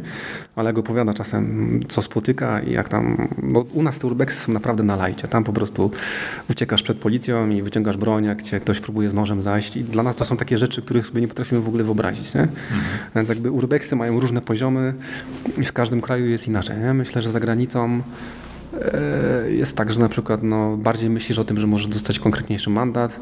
ale 0.56 0.70
jak 0.70 0.78
opowiada 0.78 1.14
czasem, 1.14 1.80
co 1.88 2.02
spotyka 2.02 2.60
i 2.60 2.72
jak 2.72 2.90
tam, 2.90 3.28
bo 3.44 3.62
u 3.62 3.84
nas 3.84 4.00
te 4.00 4.08
urbexy 4.08 4.40
są 4.40 4.52
naprawdę 4.52 4.84
na 4.84 4.96
lajcie, 4.96 5.28
tam 5.28 5.44
po 5.44 5.54
prostu 5.54 5.92
uciekasz 6.50 6.84
przed 6.84 6.98
policją 6.98 7.50
i 7.50 7.62
wyciągasz 7.62 7.98
broń, 7.98 8.26
jak 8.26 8.42
cię 8.42 8.60
ktoś 8.60 8.80
próbuje 8.80 9.10
z 9.10 9.14
nożem 9.14 9.42
zajść. 9.42 9.78
I 9.78 9.84
dla 9.84 10.04
nas 10.04 10.16
to 10.16 10.26
są 10.26 10.38
takie 10.38 10.58
rzeczy, 10.58 10.82
których 10.82 11.06
sobie 11.06 11.22
nie 11.22 11.28
potrafimy 11.28 11.62
w 11.62 11.68
ogóle 11.68 11.84
wyobrazić, 11.84 12.34
nie? 12.34 12.48
Więc 13.16 13.30
jakby 13.30 13.52
urbexy 13.52 13.96
mają 13.96 14.20
różne 14.20 14.42
poziomy 14.42 14.94
i 15.58 15.66
w 15.66 15.74
każdym 15.74 16.02
kraju 16.02 16.26
jest 16.26 16.48
inaczej, 16.48 16.78
nie? 16.78 16.94
Myślę, 16.94 17.22
że 17.22 17.32
za 17.32 17.40
granicą 17.40 18.02
jest 19.50 19.78
tak, 19.78 19.94
że 19.94 20.00
na 20.00 20.10
przykład 20.10 20.44
no, 20.44 20.78
bardziej 20.78 21.10
myślisz 21.10 21.40
o 21.40 21.44
tym, 21.44 21.60
że 21.60 21.68
możesz 21.68 21.88
dostać 21.88 22.20
konkretniejszy 22.20 22.70
mandat, 22.70 23.20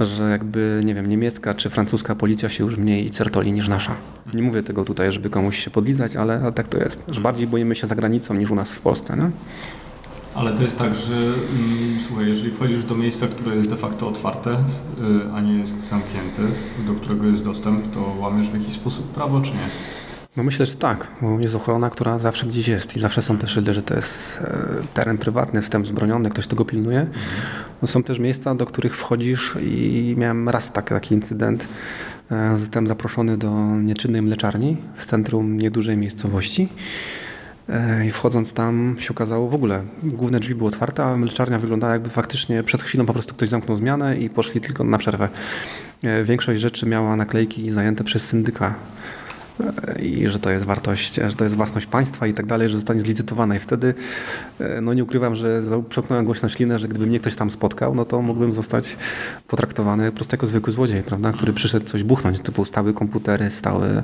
że 0.00 0.30
jakby, 0.30 0.80
nie 0.84 0.94
wiem, 0.94 1.08
niemiecka 1.08 1.54
czy 1.54 1.70
francuska 1.70 2.14
policja 2.14 2.48
się 2.48 2.64
już 2.64 2.76
mniej 2.76 3.10
certoli 3.10 3.52
niż 3.52 3.68
nasza. 3.68 3.94
Nie 4.34 4.42
mówię 4.42 4.62
tego 4.62 4.84
tutaj, 4.84 5.12
żeby 5.12 5.30
komuś 5.30 5.58
się 5.64 5.70
podlizać, 5.70 6.16
ale, 6.16 6.40
ale 6.42 6.52
tak 6.52 6.68
to 6.68 6.78
jest, 6.78 7.04
że 7.08 7.20
bardziej 7.20 7.46
boimy 7.46 7.74
się 7.74 7.86
za 7.86 7.94
granicą 7.94 8.34
niż 8.34 8.50
u 8.50 8.54
nas 8.54 8.74
w 8.74 8.80
Polsce, 8.80 9.16
nie? 9.16 9.30
Ale 10.34 10.52
to 10.52 10.62
jest 10.62 10.78
tak, 10.78 10.94
że 10.94 11.14
mm, 11.14 11.98
słuchaj, 12.00 12.28
jeżeli 12.28 12.50
wchodzisz 12.50 12.84
do 12.84 12.94
miejsca, 12.94 13.26
które 13.26 13.56
jest 13.56 13.68
de 13.68 13.76
facto 13.76 14.08
otwarte, 14.08 14.50
y, 14.50 14.56
a 15.34 15.40
nie 15.40 15.58
jest 15.58 15.88
zamknięte, 15.88 16.42
do 16.86 16.94
którego 16.94 17.26
jest 17.26 17.44
dostęp, 17.44 17.94
to 17.94 18.14
łamiesz 18.18 18.48
w 18.48 18.54
jakiś 18.54 18.72
sposób 18.72 19.12
prawo, 19.12 19.40
czy 19.40 19.50
nie? 19.50 19.68
No 20.36 20.42
myślę, 20.42 20.66
że 20.66 20.74
tak, 20.74 21.06
jest 21.40 21.54
ochrona, 21.54 21.90
która 21.90 22.18
zawsze 22.18 22.46
gdzieś 22.46 22.68
jest 22.68 22.96
i 22.96 23.00
zawsze 23.00 23.22
są 23.22 23.38
te 23.38 23.48
szyldy, 23.48 23.74
że 23.74 23.82
to 23.82 23.94
jest 23.94 24.40
e, 24.40 24.94
teren 24.94 25.18
prywatny, 25.18 25.62
wstęp 25.62 25.86
zbroniony, 25.86 26.30
ktoś 26.30 26.46
tego 26.46 26.64
pilnuje. 26.64 27.06
No 27.82 27.88
są 27.88 28.02
też 28.02 28.18
miejsca, 28.18 28.54
do 28.54 28.66
których 28.66 28.96
wchodzisz 28.96 29.56
i 29.60 30.14
miałem 30.18 30.48
raz 30.48 30.72
taki, 30.72 30.88
taki 30.88 31.14
incydent. 31.14 31.68
E, 32.30 32.56
Zostałem 32.56 32.86
zaproszony 32.86 33.36
do 33.36 33.50
nieczynnej 33.76 34.22
mleczarni 34.22 34.76
w 34.96 35.06
centrum 35.06 35.58
niedużej 35.58 35.96
miejscowości. 35.96 36.68
E, 37.68 38.06
I 38.06 38.10
wchodząc 38.10 38.52
tam 38.52 38.96
się 38.98 39.10
okazało 39.10 39.48
w 39.48 39.54
ogóle, 39.54 39.82
główne 40.02 40.40
drzwi 40.40 40.54
były 40.54 40.68
otwarte, 40.68 41.04
a 41.04 41.16
mleczarnia 41.16 41.58
wyglądała 41.58 41.92
jakby 41.92 42.10
faktycznie 42.10 42.62
przed 42.62 42.82
chwilą 42.82 43.06
po 43.06 43.12
prostu 43.12 43.34
ktoś 43.34 43.48
zamknął 43.48 43.76
zmianę 43.76 44.18
i 44.18 44.30
poszli 44.30 44.60
tylko 44.60 44.84
na 44.84 44.98
przerwę. 44.98 45.28
Większość 46.24 46.60
rzeczy 46.60 46.86
miała 46.86 47.16
naklejki 47.16 47.70
zajęte 47.70 48.04
przez 48.04 48.26
syndyka 48.26 48.74
i 50.02 50.28
że 50.28 50.38
to 50.38 50.50
jest 50.50 50.64
wartość, 50.64 51.14
że 51.14 51.36
to 51.36 51.44
jest 51.44 51.56
własność 51.56 51.86
państwa 51.86 52.26
i 52.26 52.32
tak 52.32 52.46
dalej, 52.46 52.68
że 52.68 52.76
zostanie 52.76 53.00
zlicytowana 53.00 53.56
i 53.56 53.58
wtedy 53.58 53.94
e, 54.60 54.80
no 54.80 54.94
nie 54.94 55.04
ukrywam, 55.04 55.34
że 55.34 55.62
przełknąłem 55.88 56.24
głośno 56.24 56.48
ślinę, 56.48 56.78
że 56.78 56.88
gdyby 56.88 57.06
mnie 57.06 57.20
ktoś 57.20 57.36
tam 57.36 57.50
spotkał, 57.50 57.94
no 57.94 58.04
to 58.04 58.22
mógłbym 58.22 58.52
zostać 58.52 58.96
potraktowany 59.48 60.10
po 60.10 60.16
prostu 60.16 60.34
jako 60.34 60.46
zwykły 60.46 60.72
złodziej, 60.72 61.02
prawda, 61.02 61.32
który 61.32 61.52
przyszedł 61.52 61.86
coś 61.86 62.02
buchnąć, 62.02 62.40
typu 62.40 62.64
stały 62.64 62.94
komputery, 62.94 63.50
stały 63.50 64.02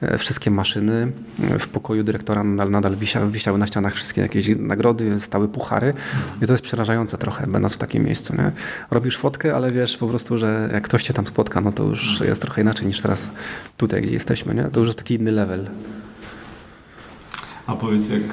e, 0.00 0.18
wszystkie 0.18 0.50
maszyny, 0.50 1.12
E, 1.50 1.58
w 1.58 1.68
pokoju 1.68 2.04
dyrektora 2.04 2.44
nadal, 2.44 2.70
nadal 2.70 2.96
wisiały, 2.96 3.30
wisiały 3.30 3.58
na 3.58 3.66
ścianach 3.66 3.94
wszystkie 3.94 4.20
jakieś 4.20 4.48
nagrody, 4.58 5.20
stały 5.20 5.48
puchary 5.48 5.94
i 6.42 6.46
to 6.46 6.52
jest 6.52 6.64
przerażające 6.64 7.18
trochę, 7.18 7.46
będąc 7.46 7.74
w 7.74 7.78
takim 7.78 8.04
miejscu, 8.04 8.36
nie? 8.36 8.50
Robisz 8.90 9.16
fotkę, 9.16 9.56
ale 9.56 9.72
wiesz 9.72 9.96
po 9.96 10.08
prostu, 10.08 10.38
że 10.38 10.70
jak 10.72 10.84
ktoś 10.84 11.02
cię 11.02 11.14
tam 11.14 11.26
spotka, 11.26 11.60
no 11.60 11.72
to 11.72 11.84
już 11.84 12.20
jest 12.20 12.42
trochę 12.42 12.62
inaczej 12.62 12.86
niż 12.86 13.00
teraz 13.00 13.30
tutaj, 13.76 14.02
gdzie 14.02 14.12
jesteśmy, 14.12 14.54
nie? 14.54 14.64
To 14.64 14.80
już 14.86 14.90
jest 14.90 14.98
taki 14.98 15.14
inny 15.14 15.32
level. 15.32 15.68
A 17.66 17.74
powiedz, 17.76 18.08
jak, 18.08 18.22
y, 18.22 18.26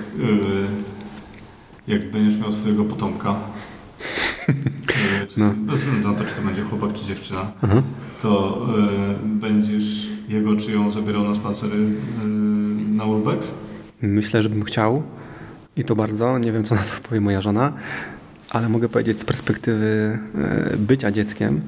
jak 1.88 2.12
będziesz 2.12 2.40
miał 2.40 2.52
swojego 2.52 2.84
potomka, 2.84 3.36
y, 5.24 5.28
czy, 5.28 5.40
No. 5.40 5.54
bez 5.58 5.80
względu 5.80 6.12
na 6.12 6.18
to, 6.18 6.26
czy 6.26 6.36
to 6.36 6.42
będzie 6.42 6.62
chłopak, 6.62 6.94
czy 6.94 7.06
dziewczyna, 7.06 7.52
to 8.22 8.62
y, 9.24 9.28
będziesz 9.28 10.08
jego 10.28 10.56
czy 10.56 10.72
ją 10.72 10.90
zabierał 10.90 11.24
na 11.24 11.36
spacery 11.36 11.78
y, 11.78 11.92
na 12.96 13.06
Urbex? 13.06 13.54
Myślę, 14.02 14.42
że 14.44 14.50
bym 14.50 14.64
chciał 14.64 15.04
i 15.76 15.84
to 15.84 15.96
bardzo. 15.96 16.38
Nie 16.40 16.52
wiem, 16.52 16.64
co 16.64 16.76
na 16.76 16.82
to 16.82 17.10
powie 17.10 17.22
moja 17.22 17.42
żona, 17.42 17.74
ale 18.50 18.70
mogę 18.70 18.90
powiedzieć 18.90 19.20
z 19.20 19.26
perspektywy 19.26 20.20
e, 20.36 20.78
bycia 20.78 21.12
dzieckiem, 21.12 21.62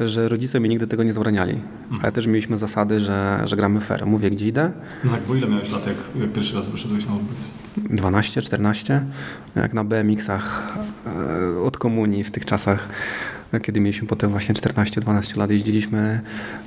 że 0.00 0.28
rodzice 0.28 0.60
mi 0.60 0.68
nigdy 0.68 0.86
tego 0.86 1.02
nie 1.02 1.12
zabraniali. 1.12 1.60
Ale 2.02 2.12
też 2.12 2.26
mieliśmy 2.26 2.56
zasady, 2.56 3.00
że, 3.00 3.40
że 3.44 3.56
gramy 3.56 3.80
fair. 3.80 4.06
Mówię, 4.06 4.30
gdzie 4.30 4.46
idę. 4.48 4.72
No 5.04 5.10
tak, 5.10 5.22
bo 5.22 5.34
ile 5.34 5.48
miałeś 5.48 5.70
lat, 5.70 5.86
jak, 5.86 5.96
jak 6.20 6.32
pierwszy 6.32 6.54
raz 6.54 6.66
wyszedłeś 6.66 7.06
na 7.06 7.14
Urbex? 7.14 7.34
12, 7.76 8.42
14, 8.42 9.04
jak 9.56 9.72
na 9.72 9.84
BMX-ach 9.84 10.78
e, 11.56 11.60
od 11.60 11.78
komunii 11.78 12.24
w 12.24 12.30
tych 12.30 12.46
czasach, 12.46 12.88
kiedy 13.62 13.80
mieliśmy 13.80 14.08
potem 14.08 14.30
właśnie 14.30 14.54
14-12 14.54 15.38
lat, 15.38 15.50
jeździliśmy 15.50 16.20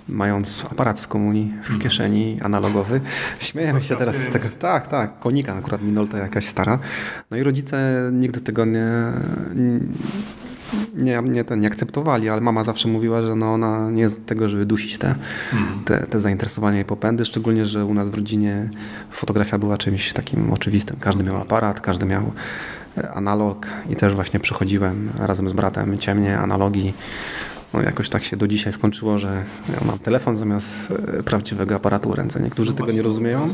mając 0.09 0.65
aparat 0.71 0.99
z 0.99 1.07
komunii 1.07 1.53
w 1.63 1.79
kieszeni, 1.79 2.37
analogowy. 2.41 3.01
Śmiejemy 3.39 3.83
się 3.83 3.95
teraz 3.95 4.15
z 4.15 4.29
tego. 4.29 4.45
Tak, 4.59 4.87
tak, 4.87 5.19
konika 5.19 5.55
akurat 5.55 5.81
Minolta 5.81 6.17
jakaś 6.17 6.45
stara. 6.45 6.79
No 7.31 7.37
i 7.37 7.43
rodzice 7.43 8.09
nigdy 8.13 8.41
tego 8.41 8.65
nie, 8.65 8.87
nie, 10.95 11.21
nie, 11.23 11.43
ten, 11.43 11.59
nie 11.59 11.67
akceptowali, 11.67 12.29
ale 12.29 12.41
mama 12.41 12.63
zawsze 12.63 12.87
mówiła, 12.87 13.21
że 13.21 13.35
no 13.35 13.53
ona 13.53 13.89
nie 13.91 14.01
jest 14.01 14.17
od 14.17 14.25
tego, 14.25 14.49
żeby 14.49 14.65
dusić 14.65 14.97
te, 14.97 15.15
te, 15.85 15.97
te 15.99 16.19
zainteresowania 16.19 16.79
i 16.79 16.85
popędy, 16.85 17.25
szczególnie, 17.25 17.65
że 17.65 17.85
u 17.85 17.93
nas 17.93 18.09
w 18.09 18.15
rodzinie 18.15 18.69
fotografia 19.11 19.57
była 19.57 19.77
czymś 19.77 20.13
takim 20.13 20.53
oczywistym. 20.53 20.97
Każdy 20.99 21.23
miał 21.23 21.37
aparat, 21.37 21.81
każdy 21.81 22.05
miał 22.05 22.31
e, 22.97 23.11
analog 23.11 23.67
i 23.89 23.95
też 23.95 24.13
właśnie 24.13 24.39
przychodziłem 24.39 25.09
razem 25.19 25.49
z 25.49 25.53
bratem 25.53 25.97
ciemnie, 25.97 26.39
analogii. 26.39 26.93
No 27.73 27.81
jakoś 27.81 28.09
tak 28.09 28.23
się 28.23 28.37
do 28.37 28.47
dzisiaj 28.47 28.73
skończyło, 28.73 29.19
że 29.19 29.43
ja 29.69 29.87
mam 29.87 29.99
telefon 29.99 30.37
zamiast 30.37 30.91
e, 30.91 31.23
prawdziwego 31.23 31.75
aparatu 31.75 32.09
w 32.09 32.13
ręce. 32.13 32.41
Niektórzy 32.41 32.73
tego 32.73 32.91
nie 32.91 33.01
rozumieją. 33.01 33.47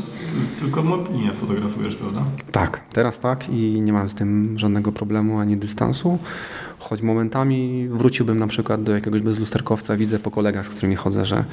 Tylko 0.58 0.82
mobilnie 0.82 1.32
fotografujesz, 1.32 1.94
prawda? 1.94 2.24
Tak, 2.52 2.80
teraz 2.92 3.18
tak 3.18 3.48
i 3.48 3.80
nie 3.80 3.92
mam 3.92 4.10
z 4.10 4.14
tym 4.14 4.54
żadnego 4.58 4.92
problemu 4.92 5.38
ani 5.38 5.56
dystansu. 5.56 6.18
Choć 6.78 7.02
momentami 7.02 7.88
wróciłbym 7.88 8.38
na 8.38 8.46
przykład 8.46 8.82
do 8.82 8.92
jakiegoś 8.92 9.22
bezlusterkowca, 9.22 9.96
widzę 9.96 10.18
po 10.18 10.30
kolegach, 10.30 10.66
z 10.66 10.68
którymi 10.68 10.96
chodzę, 10.96 11.26
że 11.26 11.44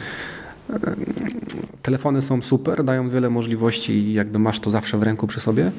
telefony 1.82 2.22
są 2.22 2.42
super, 2.42 2.84
dają 2.84 3.10
wiele 3.10 3.30
możliwości 3.30 3.94
i 3.94 4.14
jakby 4.14 4.40
masz 4.40 4.60
to 4.60 4.70
zawsze 4.70 4.98
w 4.98 5.04
ręku 5.04 5.28
przy 5.28 5.40
sobie, 5.40 5.72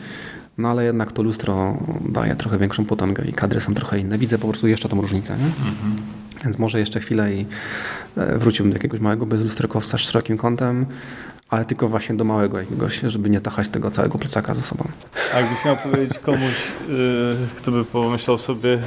no 0.59 0.69
ale 0.69 0.85
jednak 0.85 1.13
to 1.13 1.23
lustro 1.23 1.79
daje 2.09 2.37
trochę 2.37 2.59
większą 2.59 2.85
potęgę 2.85 3.25
i 3.25 3.33
kadry 3.33 3.61
są 3.61 3.75
trochę 3.75 3.99
inne. 3.99 4.19
Widzę 4.19 4.39
po 4.39 4.49
prostu 4.49 4.69
jeszcze 4.69 4.89
tą 4.89 5.01
różnicę, 5.01 5.37
nie? 5.37 5.51
Więc 6.45 6.59
może 6.59 6.79
jeszcze 6.79 7.01
chwilę 7.01 7.35
i 7.35 7.47
e, 8.17 8.39
wróciłbym 8.39 8.71
do 8.71 8.77
jakiegoś 8.77 9.01
małego 9.01 9.27
bezlusterkowca 9.27 9.99
z 9.99 10.01
szerokim 10.01 10.37
kątem, 10.37 10.87
ale 11.49 11.65
tylko 11.65 11.89
właśnie 11.89 12.15
do 12.15 12.25
małego 12.25 12.61
jakiegoś, 12.61 13.01
żeby 13.01 13.31
nie 13.31 13.41
tachać 13.41 13.69
tego 13.69 13.91
całego 13.91 14.19
plecaka 14.19 14.55
ze 14.55 14.63
sobą. 14.63 14.85
A 15.35 15.41
jakbyś 15.41 15.65
miał 15.65 15.77
powiedzieć 15.77 16.19
komuś, 16.19 16.55
yy, 16.89 17.37
kto 17.57 17.71
by 17.71 17.85
pomyślał 17.85 18.39
sobie, 18.39 18.79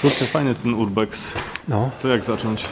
kurczę, 0.00 0.24
fajny 0.24 0.54
ten 0.54 0.74
Urbex, 0.74 1.32
No, 1.68 1.90
to 2.02 2.08
jak 2.08 2.24
zacząć? 2.24 2.66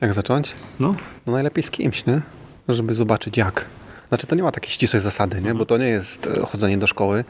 jak 0.00 0.14
zacząć? 0.14 0.54
No, 0.80 0.94
No 1.26 1.32
najlepiej 1.32 1.62
z 1.64 1.70
kimś, 1.70 2.06
nie? 2.06 2.20
Żeby 2.68 2.94
zobaczyć 2.94 3.36
jak. 3.36 3.64
Znaczy 4.08 4.26
to 4.26 4.34
nie 4.36 4.42
ma 4.42 4.52
takiej 4.52 4.70
ścisłej 4.70 5.02
zasady, 5.02 5.40
nie? 5.40 5.54
Bo 5.54 5.66
to 5.66 5.78
nie 5.78 5.86
jest 5.88 6.26
e, 6.26 6.46
chodzenie 6.46 6.78
do 6.78 6.86
szkoły, 6.86 7.24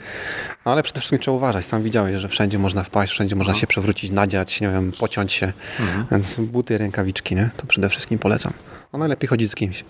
no, 0.67 0.73
ale 0.73 0.83
przede 0.83 1.01
wszystkim 1.01 1.19
trzeba 1.19 1.37
uważać. 1.37 1.65
Sam 1.67 1.83
widziałeś, 1.83 2.17
że 2.17 2.29
wszędzie 2.29 2.59
można 2.59 2.83
wpaść, 2.85 3.13
wszędzie 3.13 3.37
można 3.37 3.55
się 3.55 3.67
przewrócić, 3.67 4.11
nadziać, 4.11 4.61
nie 4.61 4.69
wiem, 4.69 4.93
pociąć 4.93 5.33
się. 5.33 5.53
Więc 6.11 6.35
buty, 6.41 6.79
rękawiczki, 6.79 7.35
nie? 7.35 7.51
To 7.57 7.67
przede 7.67 7.89
wszystkim 7.89 8.19
polecam. 8.19 8.53
No 8.93 8.99
najlepiej 8.99 9.29
chodzić 9.29 9.51
z 9.51 9.55
kimś. 9.55 9.85